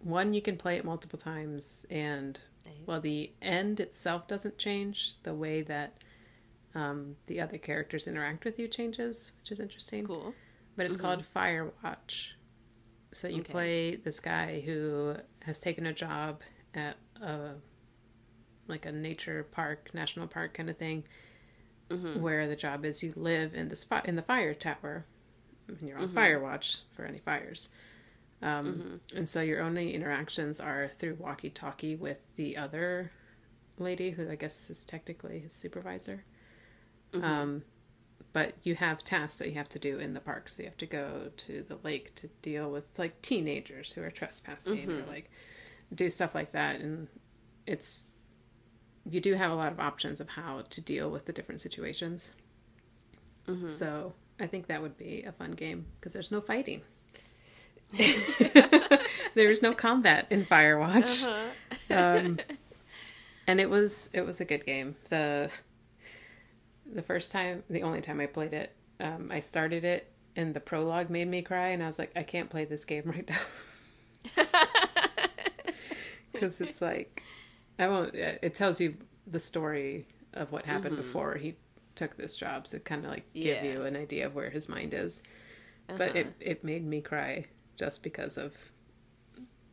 one 0.00 0.32
you 0.32 0.40
can 0.42 0.56
play 0.56 0.76
it 0.76 0.84
multiple 0.84 1.18
times 1.18 1.84
and 1.90 2.40
well 2.86 3.00
the 3.00 3.32
end 3.42 3.80
itself 3.80 4.26
doesn't 4.26 4.56
change 4.58 5.14
the 5.24 5.34
way 5.34 5.62
that 5.62 5.96
um, 6.74 7.16
the 7.26 7.40
other 7.40 7.58
characters 7.58 8.06
interact 8.06 8.44
with 8.44 8.58
you 8.58 8.68
changes 8.68 9.32
which 9.40 9.50
is 9.52 9.58
interesting. 9.60 10.06
Cool. 10.06 10.34
but 10.76 10.86
it's 10.86 10.96
called 10.96 11.24
firewatch. 11.34 12.30
So 13.12 13.26
you 13.26 13.40
Okay. 13.40 13.52
play 13.52 13.96
this 13.96 14.20
guy 14.20 14.60
who 14.60 15.16
has 15.42 15.58
taken 15.58 15.84
a 15.84 15.92
job 15.92 16.40
at 16.74 16.96
a 17.20 17.54
like 18.68 18.86
a 18.86 18.92
nature 18.92 19.42
park 19.50 19.90
national 19.92 20.28
park 20.28 20.54
kind 20.54 20.70
of 20.70 20.76
thing 20.78 21.02
where 22.22 22.46
the 22.46 22.54
job 22.54 22.84
is 22.84 23.02
you 23.02 23.12
live 23.16 23.52
in 23.52 23.68
the 23.68 23.74
spot 23.76 24.06
in 24.06 24.14
the 24.14 24.22
fire 24.22 24.54
tower 24.54 25.04
and 25.66 25.82
you're 25.82 25.98
on 25.98 26.08
fire 26.14 26.38
watch 26.40 26.78
for 26.94 27.04
any 27.04 27.18
fires 27.18 27.70
um, 28.42 29.00
and 29.14 29.28
so 29.28 29.40
your 29.40 29.60
only 29.62 29.94
interactions 29.94 30.60
are 30.60 30.88
through 30.98 31.14
walkie-talkie 31.14 31.96
with 31.96 32.18
the 32.36 32.56
other 32.56 33.12
lady 33.78 34.10
who 34.10 34.30
i 34.30 34.34
guess 34.34 34.68
is 34.70 34.84
technically 34.84 35.38
his 35.40 35.52
supervisor. 35.52 36.24
Um, 37.24 37.62
but 38.32 38.54
you 38.62 38.76
have 38.76 39.02
tasks 39.02 39.38
that 39.40 39.48
you 39.48 39.54
have 39.54 39.68
to 39.70 39.78
do 39.78 39.98
in 39.98 40.14
the 40.14 40.20
park. 40.20 40.48
So 40.48 40.62
you 40.62 40.68
have 40.68 40.76
to 40.78 40.86
go 40.86 41.30
to 41.36 41.62
the 41.66 41.76
lake 41.82 42.14
to 42.16 42.28
deal 42.42 42.70
with 42.70 42.84
like 42.98 43.20
teenagers 43.22 43.92
who 43.92 44.02
are 44.02 44.10
trespassing 44.10 44.88
or 44.90 45.04
like 45.06 45.30
do 45.92 46.08
stuff 46.10 46.34
like 46.34 46.52
that. 46.52 46.80
And 46.80 47.08
it's 47.66 48.06
you 49.04 49.20
do 49.20 49.34
have 49.34 49.50
a 49.50 49.54
lot 49.54 49.72
of 49.72 49.80
options 49.80 50.20
of 50.20 50.28
how 50.30 50.62
to 50.70 50.80
deal 50.80 51.10
with 51.10 51.24
the 51.24 51.32
different 51.32 51.60
situations. 51.60 52.32
So 53.68 54.12
i 54.38 54.46
think 54.46 54.66
that 54.68 54.80
would 54.80 54.96
be 54.96 55.22
a 55.24 55.32
fun 55.32 55.50
game 55.52 55.86
because 55.98 56.12
there's 56.12 56.30
no 56.30 56.40
fighting 56.40 56.82
there's 59.34 59.62
no 59.62 59.74
combat 59.74 60.26
in 60.30 60.44
firewatch. 60.46 61.24
Um, 61.90 62.38
and 63.46 63.60
it 63.60 63.68
was 63.70 64.08
it 64.12 64.22
was 64.22 64.40
a 64.40 64.44
good 64.44 64.64
game. 64.64 64.96
The 65.08 65.50
the 66.92 67.02
first 67.02 67.30
time 67.32 67.62
the 67.70 67.82
only 67.84 68.00
time 68.00 68.18
i 68.20 68.26
played 68.26 68.52
it 68.52 68.74
um, 68.98 69.30
i 69.30 69.38
started 69.38 69.84
it 69.84 70.10
and 70.34 70.54
the 70.54 70.58
prologue 70.60 71.08
made 71.08 71.28
me 71.28 71.40
cry 71.40 71.68
and 71.68 71.84
i 71.84 71.86
was 71.86 72.00
like 72.00 72.10
i 72.16 72.22
can't 72.24 72.50
play 72.50 72.64
this 72.64 72.84
game 72.84 73.04
right 73.06 73.28
now. 73.28 74.44
Because 76.32 76.60
it's 76.60 76.80
like 76.80 77.22
i 77.78 77.86
won't 77.88 78.14
it 78.14 78.54
tells 78.54 78.80
you 78.80 78.96
the 79.26 79.40
story 79.40 80.06
of 80.32 80.52
what 80.52 80.64
happened 80.64 80.96
before 80.96 81.34
he 81.36 81.56
took 81.96 82.16
this 82.16 82.36
job 82.36 82.66
to 82.68 82.80
kind 82.80 83.04
of 83.04 83.10
like 83.10 83.24
give 83.34 83.62
Yeah. 83.62 83.72
you 83.72 83.82
an 83.82 83.94
idea 83.96 84.26
of 84.26 84.34
where 84.34 84.50
his 84.50 84.68
mind 84.68 84.94
is. 84.94 85.22
But 85.88 86.14
it, 86.16 86.34
it 86.40 86.64
made 86.64 86.86
me 86.86 87.00
cry 87.00 87.46
just 87.80 88.02
because 88.02 88.36
of 88.38 88.54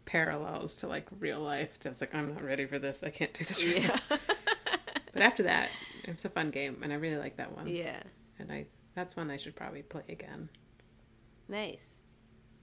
parallels 0.05 0.77
to 0.77 0.87
like 0.87 1.05
real 1.19 1.41
life 1.41 1.77
i 1.85 1.89
was 1.89 1.99
like 2.01 2.15
i'm 2.15 2.33
not 2.33 2.41
ready 2.41 2.65
for 2.65 2.79
this 2.79 3.03
i 3.03 3.09
can't 3.09 3.33
do 3.33 3.43
this 3.43 3.61
right 3.63 3.81
Yeah. 3.81 3.99
but 5.13 5.21
after 5.21 5.43
that 5.43 5.69
it's 6.05 6.23
a 6.23 6.29
fun 6.29 6.49
game 6.49 6.77
and 6.81 6.93
i 6.93 6.95
really 6.95 7.17
like 7.17 7.35
that 7.37 7.55
one 7.55 7.67
yeah. 7.67 7.99
and 8.39 8.49
i 8.51 8.65
that's 8.95 9.17
one 9.17 9.29
i 9.29 9.35
should 9.37 9.55
probably 9.55 9.81
play 9.81 10.03
again 10.07 10.49
Nice. 11.49 11.85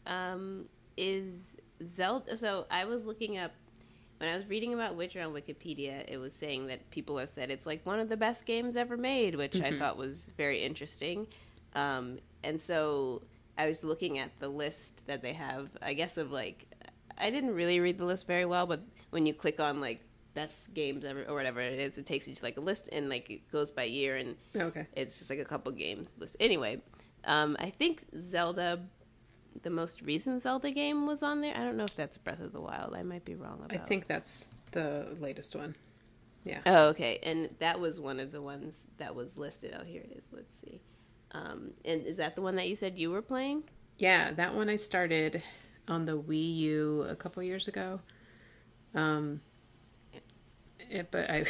Um, 0.07 0.67
is 0.97 1.57
Zelda? 1.85 2.37
So 2.37 2.67
I 2.71 2.85
was 2.85 3.05
looking 3.05 3.39
up 3.39 3.53
when 4.19 4.29
I 4.31 4.37
was 4.37 4.47
reading 4.47 4.75
about 4.75 4.95
Witcher 4.95 5.23
on 5.23 5.33
Wikipedia. 5.33 6.05
It 6.07 6.19
was 6.19 6.33
saying 6.33 6.67
that 6.67 6.91
people 6.91 7.17
have 7.19 7.31
said 7.31 7.51
it's 7.51 7.67
like 7.67 7.85
one 7.87 7.99
of 7.99 8.09
the 8.09 8.17
best 8.17 8.45
games 8.45 8.77
ever 8.77 8.97
made, 8.97 9.37
which 9.37 9.61
I 9.61 9.79
thought 9.79 9.97
was 9.97 10.31
very 10.37 10.63
interesting. 10.63 11.27
Um, 11.75 12.19
and 12.43 12.61
so 12.61 13.23
I 13.57 13.67
was 13.67 13.85
looking 13.85 14.19
at 14.19 14.31
the 14.41 14.49
list 14.49 15.07
that 15.07 15.23
they 15.23 15.33
have. 15.33 15.71
I 15.81 15.95
guess 15.95 16.17
of 16.17 16.33
like 16.33 16.67
I 17.17 17.31
didn't 17.31 17.55
really 17.55 17.81
read 17.81 17.99
the 17.99 18.05
list 18.05 18.27
very 18.27 18.45
well, 18.45 18.67
but 18.67 18.81
when 19.11 19.27
you 19.27 19.35
click 19.35 19.61
on 19.61 19.81
like 19.81 20.01
best 20.35 20.75
games 20.75 21.05
ever 21.05 21.23
or 21.29 21.35
whatever 21.35 21.61
it 21.61 21.79
is, 21.79 21.97
it 21.97 22.07
takes 22.07 22.27
you 22.27 22.35
to 22.35 22.43
like 22.43 22.57
a 22.57 22.61
list 22.61 22.89
and 22.91 23.09
like 23.09 23.31
it 23.31 23.49
goes 23.53 23.71
by 23.71 23.85
year 23.85 24.17
and 24.17 24.35
okay 24.57 24.85
it's 24.95 25.19
just 25.19 25.31
like 25.31 25.39
a 25.39 25.45
couple 25.45 25.71
games 25.73 26.17
list. 26.19 26.37
Anyway, 26.41 26.81
um, 27.25 27.57
I 27.61 27.71
think 27.71 28.05
Zelda, 28.21 28.81
the 29.63 29.71
most 29.71 30.03
recent 30.03 30.43
Zelda 30.43 30.73
game 30.73 31.07
was 31.07 31.23
on 31.23 31.41
there. 31.41 31.57
I 31.57 31.61
don't 31.61 31.77
know 31.77 31.85
if 31.85 31.95
that's 31.95 32.19
Breath 32.19 32.41
of 32.41 32.53
the 32.53 32.61
Wild. 32.61 32.95
I 32.95 33.05
might 33.05 33.25
be 33.25 33.37
wrong 33.37 33.61
about. 33.65 33.81
i 33.81 33.85
think 33.85 34.09
that's 34.09 34.51
the 34.73 35.07
latest 35.21 35.55
one 35.55 35.77
yeah 36.43 36.59
Oh, 36.67 36.89
okay. 36.89 37.21
And 37.23 37.49
that 37.61 37.79
was 37.81 38.01
one 38.01 38.19
of 38.21 38.33
the 38.33 38.43
ones 38.43 38.75
that 38.99 39.15
was 39.15 39.39
listed. 39.39 39.75
Oh, 39.81 39.85
here 39.85 40.03
it 40.03 40.13
is. 40.19 40.25
Let's 40.33 40.53
see. 40.63 40.81
Um, 41.35 41.73
and 41.85 42.07
is 42.07 42.17
that 42.19 42.37
the 42.37 42.43
one 42.43 42.55
that 42.57 42.69
you 42.69 42.77
said 42.77 42.97
you 42.99 43.11
were 43.11 43.23
playing? 43.23 43.65
yeah 43.97 44.33
that 44.33 44.55
one 44.57 44.69
i 44.69 44.75
started 44.75 45.41
on 45.87 46.05
the 46.05 46.19
wii 46.21 46.57
u 46.57 47.07
a 47.09 47.15
couple 47.15 47.43
years 47.45 47.69
ago. 47.69 48.01
Um 48.95 49.41
it, 50.91 51.11
but 51.13 51.31
i 51.31 51.45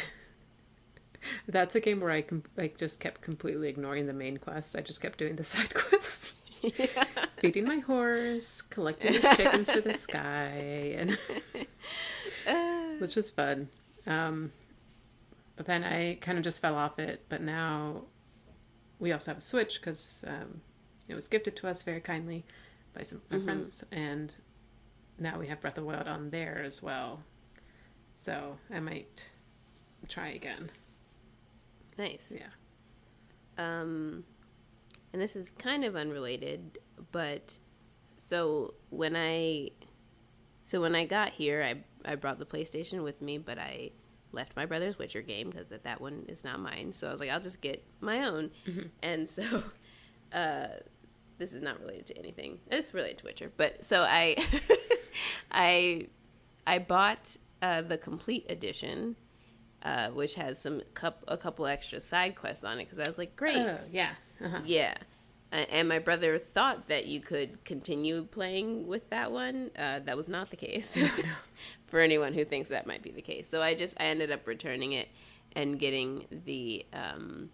that's 1.47 1.73
a 1.75 1.79
game 1.79 1.99
where 2.01 2.11
i 2.11 2.21
com- 2.21 2.43
like 2.57 2.77
just 2.77 2.99
kept 2.99 3.21
completely 3.21 3.67
ignoring 3.67 4.05
the 4.05 4.13
main 4.13 4.37
quests. 4.37 4.75
I 4.75 4.81
just 4.81 5.01
kept 5.01 5.17
doing 5.17 5.35
the 5.37 5.43
side 5.53 5.73
quests. 5.73 6.35
Feeding 7.39 7.65
my 7.65 7.79
horse 7.79 8.61
collecting 8.61 9.11
these 9.21 9.21
chickens 9.35 9.71
for 9.71 9.81
this 9.81 10.05
guy 10.05 10.95
and 10.97 11.17
which 12.99 13.15
was 13.15 13.29
fun. 13.29 13.69
Um 14.05 14.51
but 15.55 15.65
then 15.67 15.83
i 15.83 16.15
kind 16.21 16.37
of 16.37 16.43
just 16.43 16.61
fell 16.61 16.75
off 16.75 16.99
it 16.99 17.25
but 17.29 17.41
now 17.41 18.03
we 18.99 19.11
also 19.11 19.31
have 19.31 19.37
a 19.39 19.41
switch 19.41 19.79
because 19.79 20.23
um, 20.27 20.61
it 21.09 21.15
was 21.15 21.27
gifted 21.27 21.55
to 21.57 21.67
us 21.67 21.83
very 21.83 22.01
kindly 22.01 22.45
by 22.93 23.03
some 23.03 23.21
my 23.29 23.39
friends 23.39 23.83
and 23.91 24.35
now 25.19 25.39
we 25.39 25.47
have 25.47 25.61
breath 25.61 25.77
of 25.77 25.83
the 25.83 25.87
wild 25.87 26.07
on 26.07 26.29
there 26.29 26.61
as 26.65 26.81
well. 26.81 27.21
So 28.15 28.57
i 28.73 28.79
might 28.79 29.29
try 30.07 30.29
again. 30.29 30.69
Nice. 31.97 32.33
yeah. 32.35 32.47
Um, 33.57 34.25
and 35.13 35.21
this 35.21 35.35
is 35.35 35.49
kind 35.49 35.85
of 35.85 35.95
unrelated, 35.95 36.79
but 37.11 37.57
so 38.17 38.73
when 38.89 39.15
I, 39.15 39.69
so 40.65 40.81
when 40.81 40.95
I 40.95 41.05
got 41.05 41.29
here, 41.31 41.63
I 41.63 42.11
I 42.11 42.15
brought 42.15 42.37
the 42.37 42.45
PlayStation 42.45 43.03
with 43.03 43.21
me, 43.21 43.37
but 43.37 43.57
I 43.57 43.91
left 44.35 44.55
my 44.55 44.65
brother's 44.65 44.97
Witcher 44.97 45.21
game 45.21 45.49
because 45.49 45.67
that 45.69 45.83
that 45.83 46.01
one 46.01 46.25
is 46.27 46.43
not 46.43 46.59
mine. 46.59 46.93
So 46.93 47.07
I 47.07 47.11
was 47.11 47.19
like, 47.19 47.29
I'll 47.29 47.39
just 47.39 47.61
get 47.61 47.83
my 48.01 48.25
own, 48.25 48.51
and 49.01 49.27
so. 49.27 49.63
Uh, 50.33 50.67
this 51.37 51.53
is 51.53 51.61
not 51.61 51.79
related 51.79 52.07
to 52.07 52.17
anything. 52.17 52.59
It's 52.69 52.93
related 52.93 53.19
to 53.19 53.25
Witcher, 53.25 53.51
but 53.55 53.85
so 53.85 54.01
I, 54.01 54.35
I, 55.51 56.07
I 56.67 56.79
bought 56.79 57.37
uh, 57.61 57.83
the 57.83 57.97
complete 57.97 58.45
edition, 58.49 59.15
uh, 59.83 60.09
which 60.09 60.35
has 60.35 60.59
some 60.59 60.81
cup 60.93 61.23
a 61.29 61.37
couple 61.37 61.67
extra 61.67 62.01
side 62.01 62.35
quests 62.35 62.65
on 62.65 62.79
it 62.79 62.85
because 62.85 62.99
I 62.99 63.07
was 63.07 63.17
like, 63.17 63.37
great, 63.37 63.55
oh 63.55 63.77
yeah 63.91 64.15
uh-huh. 64.43 64.61
yeah. 64.65 64.95
And 65.55 65.87
my 65.87 65.99
brother 65.99 66.37
thought 66.37 66.89
that 66.89 67.05
you 67.05 67.21
could 67.21 67.63
continue 67.63 68.23
playing 68.23 68.87
with 68.87 69.09
that 69.09 69.31
one. 69.31 69.71
Uh, 69.77 69.99
that 69.99 70.17
was 70.17 70.27
not 70.27 70.49
the 70.49 70.57
case 70.57 70.97
for 71.87 71.99
anyone 71.99 72.33
who 72.33 72.43
thinks 72.43 72.69
that 72.69 72.85
might 72.85 73.01
be 73.01 73.11
the 73.11 73.21
case. 73.21 73.47
So 73.47 73.61
I 73.61 73.73
just 73.73 73.95
I 73.99 74.05
ended 74.05 74.31
up 74.31 74.45
returning 74.47 74.93
it 74.93 75.07
and 75.55 75.79
getting 75.79 76.25
the 76.45 76.85
um, 76.91 77.49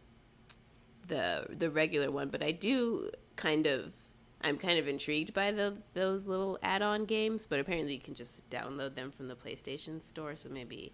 the 1.08 1.46
the 1.50 1.70
regular 1.70 2.10
one. 2.10 2.30
But 2.30 2.42
I 2.42 2.52
do 2.52 3.12
kind 3.36 3.68
of 3.68 3.94
I'm 4.42 4.58
kind 4.58 4.80
of 4.80 4.88
intrigued 4.88 5.34
by 5.34 5.52
the 5.52 5.78
those 5.94 6.26
little 6.26 6.58
add-on 6.64 7.06
games. 7.06 7.46
But 7.46 7.60
apparently 7.60 7.94
you 7.94 8.02
can 8.02 8.16
just 8.16 8.50
download 8.50 8.96
them 8.96 9.12
from 9.12 9.28
the 9.28 9.36
PlayStation 9.36 10.02
Store. 10.02 10.36
So 10.36 10.50
maybe 10.50 10.92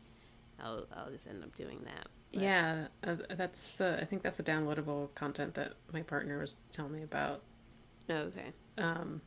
I'll 0.62 0.86
I'll 0.96 1.12
just 1.12 1.28
end 1.28 1.44
up 1.44 1.56
doing 1.56 1.82
that. 1.86 2.08
But- 2.34 2.42
Yeah, 2.42 2.88
uh, 3.04 3.16
that's 3.32 3.72
the. 3.72 4.00
I 4.02 4.06
think 4.06 4.22
that's 4.24 4.38
the 4.38 4.44
downloadable 4.44 5.14
content 5.16 5.54
that 5.56 5.74
my 5.94 6.02
partner 6.02 6.40
was 6.40 6.58
telling 6.72 6.94
me 6.94 7.04
about. 7.04 7.42
Oh, 8.10 8.14
okay. 8.16 8.54
Um, 8.78 9.22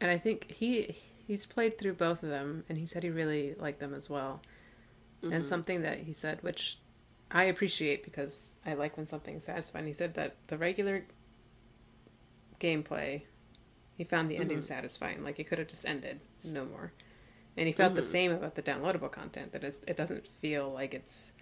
and 0.00 0.10
I 0.10 0.18
think 0.18 0.50
he 0.50 0.96
he's 1.26 1.46
played 1.46 1.78
through 1.78 1.94
both 1.94 2.22
of 2.22 2.28
them, 2.28 2.64
and 2.68 2.78
he 2.78 2.86
said 2.86 3.02
he 3.02 3.10
really 3.10 3.54
liked 3.58 3.80
them 3.80 3.94
as 3.94 4.10
well. 4.10 4.42
Mm-hmm. 5.22 5.32
And 5.32 5.46
something 5.46 5.82
that 5.82 6.00
he 6.00 6.12
said, 6.12 6.42
which 6.42 6.78
I 7.30 7.44
appreciate 7.44 8.04
because 8.04 8.56
I 8.66 8.74
like 8.74 8.96
when 8.96 9.06
something's 9.06 9.44
satisfying. 9.44 9.86
He 9.86 9.92
said 9.92 10.14
that 10.14 10.36
the 10.48 10.58
regular 10.58 11.04
gameplay, 12.60 13.22
he 13.96 14.04
found 14.04 14.30
the 14.30 14.36
ending 14.36 14.62
satisfying. 14.62 15.22
Like 15.24 15.38
it 15.38 15.44
could 15.44 15.58
have 15.58 15.68
just 15.68 15.86
ended, 15.86 16.20
no 16.44 16.64
more. 16.64 16.92
And 17.56 17.66
he 17.66 17.72
felt 17.72 17.94
the 17.94 18.02
same 18.02 18.32
about 18.32 18.54
the 18.54 18.62
downloadable 18.62 19.10
content. 19.10 19.52
That 19.52 19.62
is, 19.62 19.82
it 19.86 19.96
doesn't 19.96 20.26
feel 20.26 20.70
like 20.70 20.94
it's. 20.94 21.32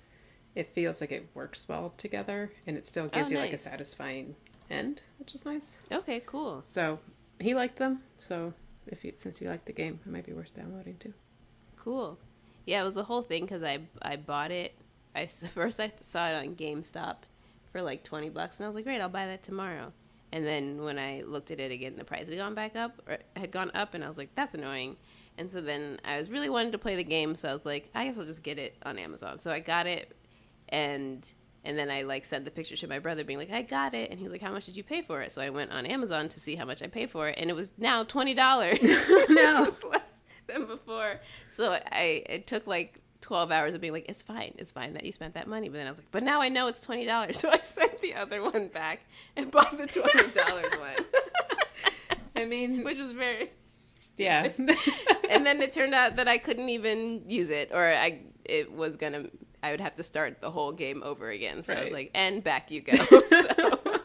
It 0.57 0.67
feels 0.67 1.01
like 1.01 1.13
it 1.13 1.29
works 1.33 1.69
well 1.69 1.95
together, 1.97 2.51
and 2.67 2.77
it 2.77 2.85
still 2.85 3.07
gives 3.07 3.31
Oh, 3.31 3.35
you 3.35 3.39
like 3.39 3.53
a 3.53 3.59
satisfying 3.59 4.35
end, 4.69 5.03
which 5.21 5.33
is 5.33 5.45
nice. 5.45 5.77
Okay, 5.93 6.21
cool. 6.27 6.65
So 6.67 6.99
he 7.39 7.55
liked 7.55 7.77
them. 7.77 8.03
So 8.21 8.53
if 8.89 9.05
you 9.05 9.13
since 9.15 9.41
you 9.41 9.49
like 9.49 9.65
the 9.67 9.73
game, 9.73 10.01
it 10.05 10.11
might 10.11 10.27
be 10.27 10.33
worth 10.33 10.53
downloading 10.57 10.97
too. 10.99 11.15
Cool. 11.77 12.19
Yeah, 12.67 12.83
it 12.83 12.85
was 12.85 12.97
a 12.97 13.05
whole 13.05 13.23
thing 13.23 13.45
because 13.45 13.63
I 13.63 13.79
I 14.03 14.17
bought 14.17 14.51
it 14.51 14.75
i 15.15 15.27
first 15.55 15.81
I 15.81 15.93
saw 16.01 16.29
it 16.29 16.35
on 16.35 16.55
GameStop 16.55 17.17
for 17.73 17.83
like 17.83 18.03
twenty 18.03 18.29
bucks, 18.29 18.59
and 18.59 18.65
I 18.65 18.69
was 18.69 18.75
like, 18.75 18.85
great, 18.85 19.01
I'll 19.01 19.09
buy 19.09 19.27
that 19.27 19.43
tomorrow. 19.43 19.93
And 20.33 20.47
then 20.47 20.83
when 20.83 20.99
I 20.99 21.23
looked 21.23 21.51
at 21.51 21.59
it 21.59 21.73
again, 21.73 21.97
the 21.97 22.05
price 22.05 22.29
had 22.29 22.39
gone 22.39 22.55
back 22.55 22.77
up, 22.77 23.01
or 23.09 23.19
had 23.37 23.51
gone 23.51 23.71
up, 23.75 23.95
and 23.95 24.05
I 24.05 24.09
was 24.09 24.19
like, 24.19 24.35
that's 24.35 24.55
annoying. 24.55 24.97
And 25.39 25.51
so 25.51 25.61
then 25.61 25.99
I 26.05 26.19
was 26.19 26.29
really 26.31 26.51
wanting 26.51 26.73
to 26.73 26.79
play 26.79 26.97
the 26.97 27.05
game, 27.05 27.35
so 27.35 27.49
I 27.49 27.53
was 27.55 27.65
like, 27.65 27.89
I 27.95 28.05
guess 28.05 28.19
I'll 28.19 28.27
just 28.27 28.43
get 28.43 28.59
it 28.59 28.77
on 28.85 28.99
Amazon. 28.99 29.39
So 29.39 29.51
I 29.51 29.61
got 29.61 29.87
it, 29.87 30.15
and 30.69 31.27
and 31.65 31.79
then 31.79 31.91
I 31.91 32.03
like 32.03 32.25
sent 32.25 32.45
the 32.45 32.51
picture 32.51 32.77
to 32.77 32.87
my 32.87 32.99
brother, 32.99 33.23
being 33.25 33.39
like, 33.39 33.51
I 33.51 33.63
got 33.63 33.95
it, 33.95 34.11
and 34.11 34.19
he 34.19 34.25
was 34.25 34.33
like, 34.33 34.43
How 34.43 34.53
much 34.53 34.67
did 34.67 34.77
you 34.77 34.83
pay 34.85 35.03
for 35.03 35.21
it? 35.23 35.33
So 35.33 35.43
I 35.43 35.51
went 35.51 35.73
on 35.73 35.87
Amazon 35.87 36.29
to 36.31 36.41
see 36.41 36.57
how 36.57 36.65
much 36.65 36.83
I 36.83 36.87
paid 36.87 37.11
for 37.11 37.29
it, 37.29 37.37
and 37.39 37.51
it 37.51 37.55
was 37.55 37.73
now 37.79 38.05
twenty 38.05 38.35
dollars. 38.35 38.79
No. 39.29 39.61
Which 39.63 39.71
was 39.83 39.85
less 39.85 40.09
than 40.47 40.67
before. 40.67 41.21
So 41.51 41.73
I 41.73 42.23
it 42.29 42.47
took 42.47 42.67
like 42.67 43.01
twelve 43.21 43.51
hours 43.51 43.75
of 43.75 43.81
being 43.81 43.93
like, 43.93 44.09
It's 44.09 44.23
fine, 44.23 44.55
it's 44.59 44.73
fine 44.73 44.95
that 44.95 45.05
you 45.05 45.13
spent 45.13 45.35
that 45.35 45.47
money. 45.47 45.69
But 45.69 45.79
then 45.79 45.87
I 45.87 45.91
was 45.91 45.99
like, 45.99 46.11
But 46.11 46.23
now 46.23 46.41
I 46.41 46.49
know 46.49 46.67
it's 46.67 46.81
twenty 46.81 47.07
dollars. 47.07 47.39
So 47.41 47.51
I 47.51 47.61
sent 47.61 48.01
the 48.01 48.15
other 48.15 48.43
one 48.43 48.69
back 48.69 49.01
and 49.37 49.51
bought 49.51 49.77
the 49.77 49.87
twenty 49.87 50.31
dollars 50.33 50.73
one. 50.79 51.07
I 52.37 52.45
mean, 52.47 52.85
Which 52.85 52.99
was 52.99 53.13
very 53.13 53.51
yeah, 54.17 54.49
and 55.31 55.47
then 55.47 55.63
it 55.63 55.73
turned 55.73 55.95
out 55.95 56.17
that 56.17 56.29
I 56.29 56.39
couldn't 56.39 56.69
even 56.69 57.23
use 57.29 57.49
it, 57.51 57.71
or 57.73 57.87
I 57.87 58.21
it 58.45 58.73
was 58.73 58.97
gonna 58.97 59.27
I 59.63 59.71
would 59.71 59.81
have 59.81 59.95
to 59.97 60.03
start 60.03 60.41
the 60.41 60.51
whole 60.51 60.73
game 60.73 61.03
over 61.05 61.31
again. 61.31 61.63
So 61.63 61.75
I 61.75 61.85
was 61.85 61.93
like, 61.93 62.11
and 62.15 62.43
back 62.43 62.71
you 62.71 62.81
go. 62.83 62.93
So 63.31 64.01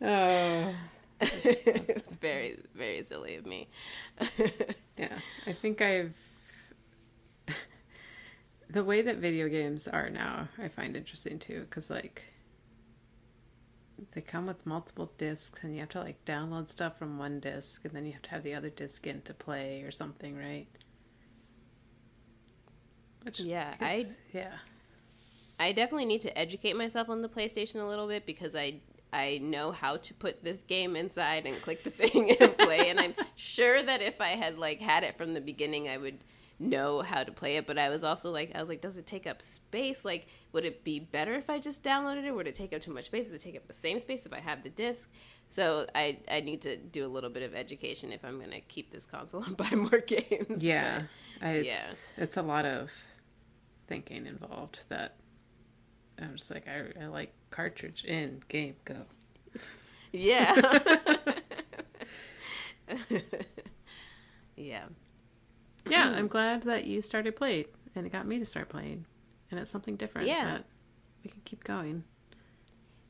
oh, 0.02 0.74
it 1.20 2.06
was 2.06 2.16
very 2.16 2.58
very 2.74 3.02
silly 3.02 3.34
of 3.36 3.46
me. 3.46 3.68
yeah. 4.96 5.18
I 5.46 5.52
think 5.52 5.82
I've 5.82 6.16
the 8.70 8.84
way 8.84 9.02
that 9.02 9.16
video 9.16 9.48
games 9.48 9.88
are 9.88 10.10
now. 10.10 10.48
I 10.58 10.68
find 10.68 10.96
interesting 10.96 11.38
too, 11.38 11.60
because 11.60 11.90
like 11.90 12.22
they 14.12 14.20
come 14.20 14.46
with 14.46 14.64
multiple 14.66 15.12
discs, 15.18 15.62
and 15.62 15.74
you 15.74 15.80
have 15.80 15.88
to 15.90 16.00
like 16.00 16.24
download 16.24 16.68
stuff 16.68 16.98
from 16.98 17.18
one 17.18 17.40
disc, 17.40 17.84
and 17.84 17.94
then 17.94 18.06
you 18.06 18.12
have 18.12 18.22
to 18.22 18.30
have 18.30 18.42
the 18.42 18.54
other 18.54 18.70
disc 18.70 19.06
in 19.06 19.22
to 19.22 19.34
play 19.34 19.82
or 19.82 19.90
something, 19.90 20.36
right? 20.36 20.66
Which 23.22 23.40
Yeah, 23.40 23.72
is- 23.74 23.78
I- 23.80 24.06
yeah. 24.32 24.52
I 25.60 25.72
definitely 25.72 26.04
need 26.06 26.20
to 26.22 26.38
educate 26.38 26.76
myself 26.76 27.08
on 27.08 27.20
the 27.22 27.28
PlayStation 27.28 27.76
a 27.80 27.84
little 27.84 28.06
bit 28.06 28.24
because 28.26 28.54
I 28.54 28.80
I 29.12 29.38
know 29.38 29.72
how 29.72 29.96
to 29.96 30.14
put 30.14 30.44
this 30.44 30.58
game 30.58 30.94
inside 30.94 31.46
and 31.46 31.60
click 31.62 31.82
the 31.82 31.90
thing 31.90 32.30
and 32.40 32.56
play 32.58 32.90
and 32.90 33.00
I'm 33.00 33.14
sure 33.36 33.82
that 33.82 34.02
if 34.02 34.20
I 34.20 34.28
had 34.28 34.58
like 34.58 34.80
had 34.80 35.02
it 35.02 35.16
from 35.16 35.32
the 35.34 35.40
beginning 35.40 35.88
I 35.88 35.96
would 35.96 36.18
know 36.60 37.00
how 37.02 37.22
to 37.22 37.30
play 37.30 37.56
it 37.56 37.66
but 37.68 37.78
I 37.78 37.88
was 37.88 38.02
also 38.02 38.30
like 38.32 38.50
I 38.54 38.60
was 38.60 38.68
like 38.68 38.80
does 38.80 38.98
it 38.98 39.06
take 39.06 39.26
up 39.28 39.40
space 39.40 40.04
like 40.04 40.26
would 40.52 40.64
it 40.64 40.82
be 40.82 40.98
better 40.98 41.34
if 41.34 41.48
I 41.48 41.60
just 41.60 41.84
downloaded 41.84 42.24
it 42.24 42.34
would 42.34 42.48
it 42.48 42.54
take 42.56 42.72
up 42.72 42.80
too 42.80 42.92
much 42.92 43.04
space 43.04 43.26
does 43.26 43.34
it 43.34 43.42
take 43.42 43.56
up 43.56 43.66
the 43.68 43.72
same 43.72 44.00
space 44.00 44.26
if 44.26 44.32
I 44.32 44.40
have 44.40 44.64
the 44.64 44.68
disc 44.70 45.08
so 45.48 45.86
I 45.94 46.18
I 46.28 46.40
need 46.40 46.62
to 46.62 46.76
do 46.76 47.06
a 47.06 47.08
little 47.08 47.30
bit 47.30 47.44
of 47.44 47.54
education 47.54 48.10
if 48.12 48.24
I'm 48.24 48.38
going 48.38 48.50
to 48.50 48.60
keep 48.60 48.90
this 48.90 49.06
console 49.06 49.44
and 49.44 49.56
buy 49.56 49.70
more 49.70 50.00
games 50.00 50.60
Yeah, 50.62 51.02
But- 51.40 51.48
it's, 51.56 51.66
yeah. 51.68 52.22
it's 52.24 52.36
a 52.36 52.42
lot 52.42 52.64
of 52.66 52.90
thinking 53.86 54.26
involved 54.26 54.82
that 54.88 55.14
I'm 56.20 56.34
just 56.36 56.50
like, 56.50 56.66
I, 56.66 57.04
I 57.04 57.06
like 57.06 57.32
cartridge 57.50 58.02
in, 58.04 58.42
game, 58.48 58.74
go. 58.84 58.96
Yeah. 60.12 60.52
yeah. 64.56 64.84
Yeah, 65.90 66.08
hmm. 66.10 66.14
I'm 66.18 66.28
glad 66.28 66.62
that 66.62 66.84
you 66.86 67.02
started 67.02 67.36
playing 67.36 67.66
and 67.94 68.06
it 68.06 68.12
got 68.12 68.26
me 68.26 68.38
to 68.38 68.44
start 68.44 68.68
playing. 68.68 69.06
And 69.50 69.58
it's 69.58 69.70
something 69.70 69.96
different 69.96 70.28
Yeah. 70.28 70.44
that 70.44 70.64
we 71.24 71.30
can 71.30 71.40
keep 71.44 71.64
going 71.64 72.04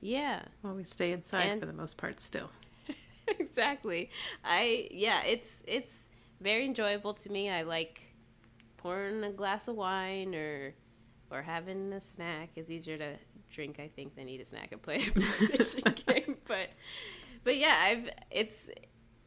Yeah. 0.00 0.42
while 0.60 0.74
we 0.74 0.84
stay 0.84 1.12
inside 1.12 1.42
And- 1.42 1.60
for 1.60 1.66
the 1.66 1.72
most 1.72 1.96
part 1.98 2.20
still. 2.20 2.50
exactly. 3.28 4.10
I 4.44 4.88
yeah, 4.90 5.22
it's 5.24 5.62
it's 5.66 5.92
very 6.40 6.64
enjoyable 6.64 7.14
to 7.14 7.30
me. 7.30 7.50
I 7.50 7.62
like 7.62 8.02
pouring 8.76 9.24
a 9.24 9.30
glass 9.30 9.68
of 9.68 9.76
wine 9.76 10.34
or 10.34 10.74
or 11.30 11.42
having 11.42 11.92
a 11.92 12.00
snack. 12.00 12.50
It's 12.56 12.70
easier 12.70 12.96
to 12.98 13.16
drink, 13.52 13.80
I 13.80 13.88
think, 13.88 14.14
than 14.14 14.28
eat 14.28 14.40
a 14.40 14.46
snack 14.46 14.72
and 14.72 14.80
play 14.80 14.96
a 14.96 15.00
PlayStation 15.10 16.06
game. 16.06 16.36
But 16.46 16.70
but 17.44 17.56
yeah, 17.56 17.76
I've 17.82 18.10
it's 18.30 18.70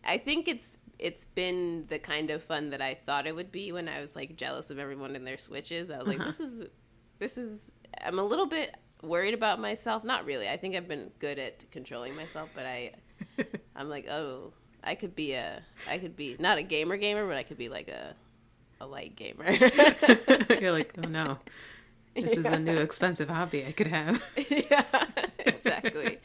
I 0.04 0.18
think 0.18 0.47
it's 0.47 0.78
it's 1.02 1.26
been 1.36 1.86
the 1.89 1.99
kind 1.99 2.30
of 2.32 2.43
fun 2.43 2.70
that 2.70 2.82
I 2.82 2.93
thought 2.93 3.26
it 3.28 3.36
would 3.36 3.52
be 3.52 3.72
when 3.72 3.89
I 3.89 3.99
was 4.02 4.16
like 4.16 4.36
jealous 4.38 4.70
of 4.70 4.80
everyone 4.80 5.16
in 5.16 5.26
their 5.26 5.38
switches. 5.38 5.89
I 5.91 5.97
was 5.97 6.08
like, 6.08 6.20
Uh-huh. 6.20 6.28
this 6.28 6.39
is 6.39 6.68
this 7.20 7.38
is 7.38 7.72
I'm 8.02 8.20
a 8.20 8.24
little 8.24 8.45
bit 8.45 8.76
worried 9.04 9.34
about 9.34 9.60
myself. 9.60 10.04
Not 10.04 10.26
really. 10.26 10.47
I 10.47 10.58
think 10.58 10.76
I've 10.76 10.88
been 10.88 11.12
good 11.20 11.39
at 11.39 11.70
controlling 11.72 12.16
myself, 12.16 12.49
but 12.56 12.66
I 12.66 12.93
I'm 13.76 13.89
like, 13.89 14.08
oh, 14.08 14.54
I 14.84 14.95
could 14.95 15.16
be 15.16 15.34
a, 15.34 15.62
I 15.89 15.97
could 15.97 16.16
be 16.16 16.36
not 16.39 16.58
a 16.58 16.64
gamer 16.64 16.97
gamer, 16.97 17.28
but 17.28 17.36
I 17.38 17.43
could 17.43 17.58
be 17.58 17.70
like 17.70 17.88
a, 17.89 18.16
a 18.80 18.86
light 18.86 19.16
gamer. 19.16 19.52
You're 20.62 20.72
like, 20.72 20.93
oh 21.04 21.08
no, 21.08 21.39
this 22.16 22.34
is 22.34 22.45
a 22.45 22.60
new 22.70 22.78
expensive 22.78 23.30
hobby 23.30 23.66
I 23.66 23.72
could 23.72 23.88
have. 23.88 24.22
yeah, 24.49 24.84
exactly. 25.40 26.19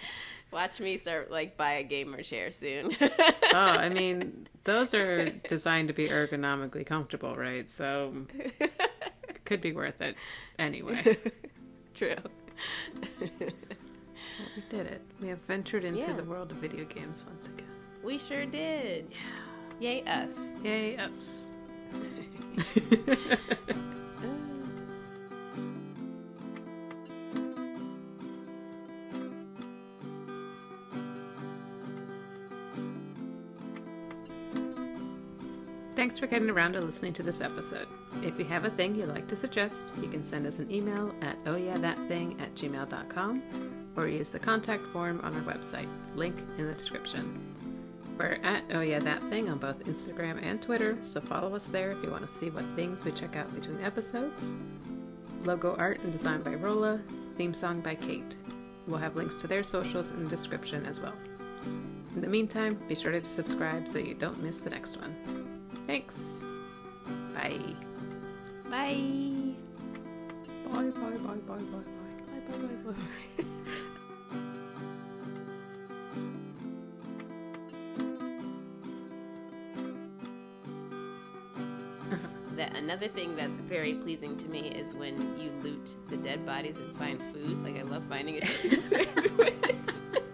Watch 0.56 0.80
me 0.80 0.96
start 0.96 1.30
like 1.30 1.58
buy 1.58 1.72
a 1.72 1.82
gamer 1.82 2.22
chair 2.22 2.50
soon. 2.50 2.96
oh, 3.02 3.54
I 3.54 3.88
mean, 3.90 4.48
those 4.64 4.94
are 4.94 5.28
designed 5.28 5.88
to 5.88 5.94
be 5.94 6.08
ergonomically 6.08 6.86
comfortable, 6.86 7.36
right? 7.36 7.70
So 7.70 8.14
it 8.58 9.44
could 9.44 9.60
be 9.60 9.72
worth 9.72 10.00
it 10.00 10.16
anyway. 10.58 11.18
True. 11.94 12.16
We 13.20 13.28
did 14.70 14.86
it. 14.86 15.02
We 15.20 15.28
have 15.28 15.40
ventured 15.40 15.84
into 15.84 16.00
Yeah. 16.00 16.14
the 16.14 16.24
world 16.24 16.50
of 16.52 16.56
video 16.56 16.86
games 16.86 17.22
once 17.26 17.48
again. 17.48 17.66
We 18.02 18.16
sure 18.16 18.46
did. 18.46 19.08
Yeah. 19.10 19.18
Yay 19.78 20.04
us. 20.04 20.54
Yay, 20.64 20.96
us. 20.96 21.50
Thanks 36.06 36.20
for 36.20 36.28
getting 36.28 36.50
around 36.50 36.74
to 36.74 36.80
listening 36.80 37.14
to 37.14 37.24
this 37.24 37.40
episode. 37.40 37.88
If 38.22 38.38
you 38.38 38.44
have 38.44 38.64
a 38.64 38.70
thing 38.70 38.94
you'd 38.94 39.08
like 39.08 39.26
to 39.26 39.34
suggest, 39.34 39.92
you 40.00 40.06
can 40.06 40.22
send 40.22 40.46
us 40.46 40.60
an 40.60 40.70
email 40.70 41.12
at 41.20 41.42
ohyeahthatthing 41.46 42.40
at 42.40 42.54
gmail.com 42.54 43.42
or 43.96 44.06
use 44.06 44.30
the 44.30 44.38
contact 44.38 44.84
form 44.84 45.20
on 45.24 45.34
our 45.34 45.40
website, 45.40 45.88
link 46.14 46.36
in 46.58 46.68
the 46.68 46.74
description. 46.74 47.40
We're 48.16 48.38
at 48.44 48.62
Oh 48.70 48.82
Yeah 48.82 49.00
That 49.00 49.20
Thing 49.24 49.48
on 49.50 49.58
both 49.58 49.80
Instagram 49.80 50.40
and 50.44 50.62
Twitter, 50.62 50.96
so 51.02 51.20
follow 51.20 51.56
us 51.56 51.66
there 51.66 51.90
if 51.90 52.00
you 52.04 52.12
want 52.12 52.24
to 52.24 52.32
see 52.32 52.50
what 52.50 52.62
things 52.76 53.04
we 53.04 53.10
check 53.10 53.34
out 53.34 53.52
between 53.52 53.82
episodes. 53.82 54.48
Logo 55.42 55.74
art 55.74 55.98
and 56.04 56.12
design 56.12 56.40
by 56.40 56.54
Rolla, 56.54 57.00
theme 57.36 57.52
song 57.52 57.80
by 57.80 57.96
Kate. 57.96 58.36
We'll 58.86 58.98
have 58.98 59.16
links 59.16 59.40
to 59.40 59.48
their 59.48 59.64
socials 59.64 60.12
in 60.12 60.22
the 60.22 60.30
description 60.30 60.86
as 60.86 61.00
well. 61.00 61.14
In 62.14 62.20
the 62.20 62.28
meantime, 62.28 62.78
be 62.88 62.94
sure 62.94 63.10
to 63.10 63.28
subscribe 63.28 63.88
so 63.88 63.98
you 63.98 64.14
don't 64.14 64.40
miss 64.40 64.60
the 64.60 64.70
next 64.70 64.98
one. 65.00 65.45
Thanks. 65.86 66.42
Bye. 67.34 67.58
Bye. 68.70 69.54
Bye, 70.72 70.90
bye, 70.90 70.90
bye, 70.90 71.16
bye, 71.16 71.34
bye, 71.46 71.56
bye. 71.56 71.84
Bye, 72.48 72.56
bye, 72.56 72.66
bye, 72.84 72.92
bye. 72.92 73.44
another 82.86 83.08
thing 83.08 83.34
that's 83.34 83.58
very 83.60 83.94
pleasing 83.94 84.36
to 84.36 84.48
me 84.48 84.68
is 84.68 84.94
when 84.94 85.16
you 85.40 85.50
loot 85.62 85.96
the 86.08 86.16
dead 86.16 86.46
bodies 86.46 86.78
and 86.78 86.96
find 86.96 87.20
food. 87.32 87.62
Like 87.64 87.78
I 87.78 87.82
love 87.82 88.04
finding 88.08 88.36
a 88.42 88.46
chicken 88.46 88.80
sandwich. 88.80 89.54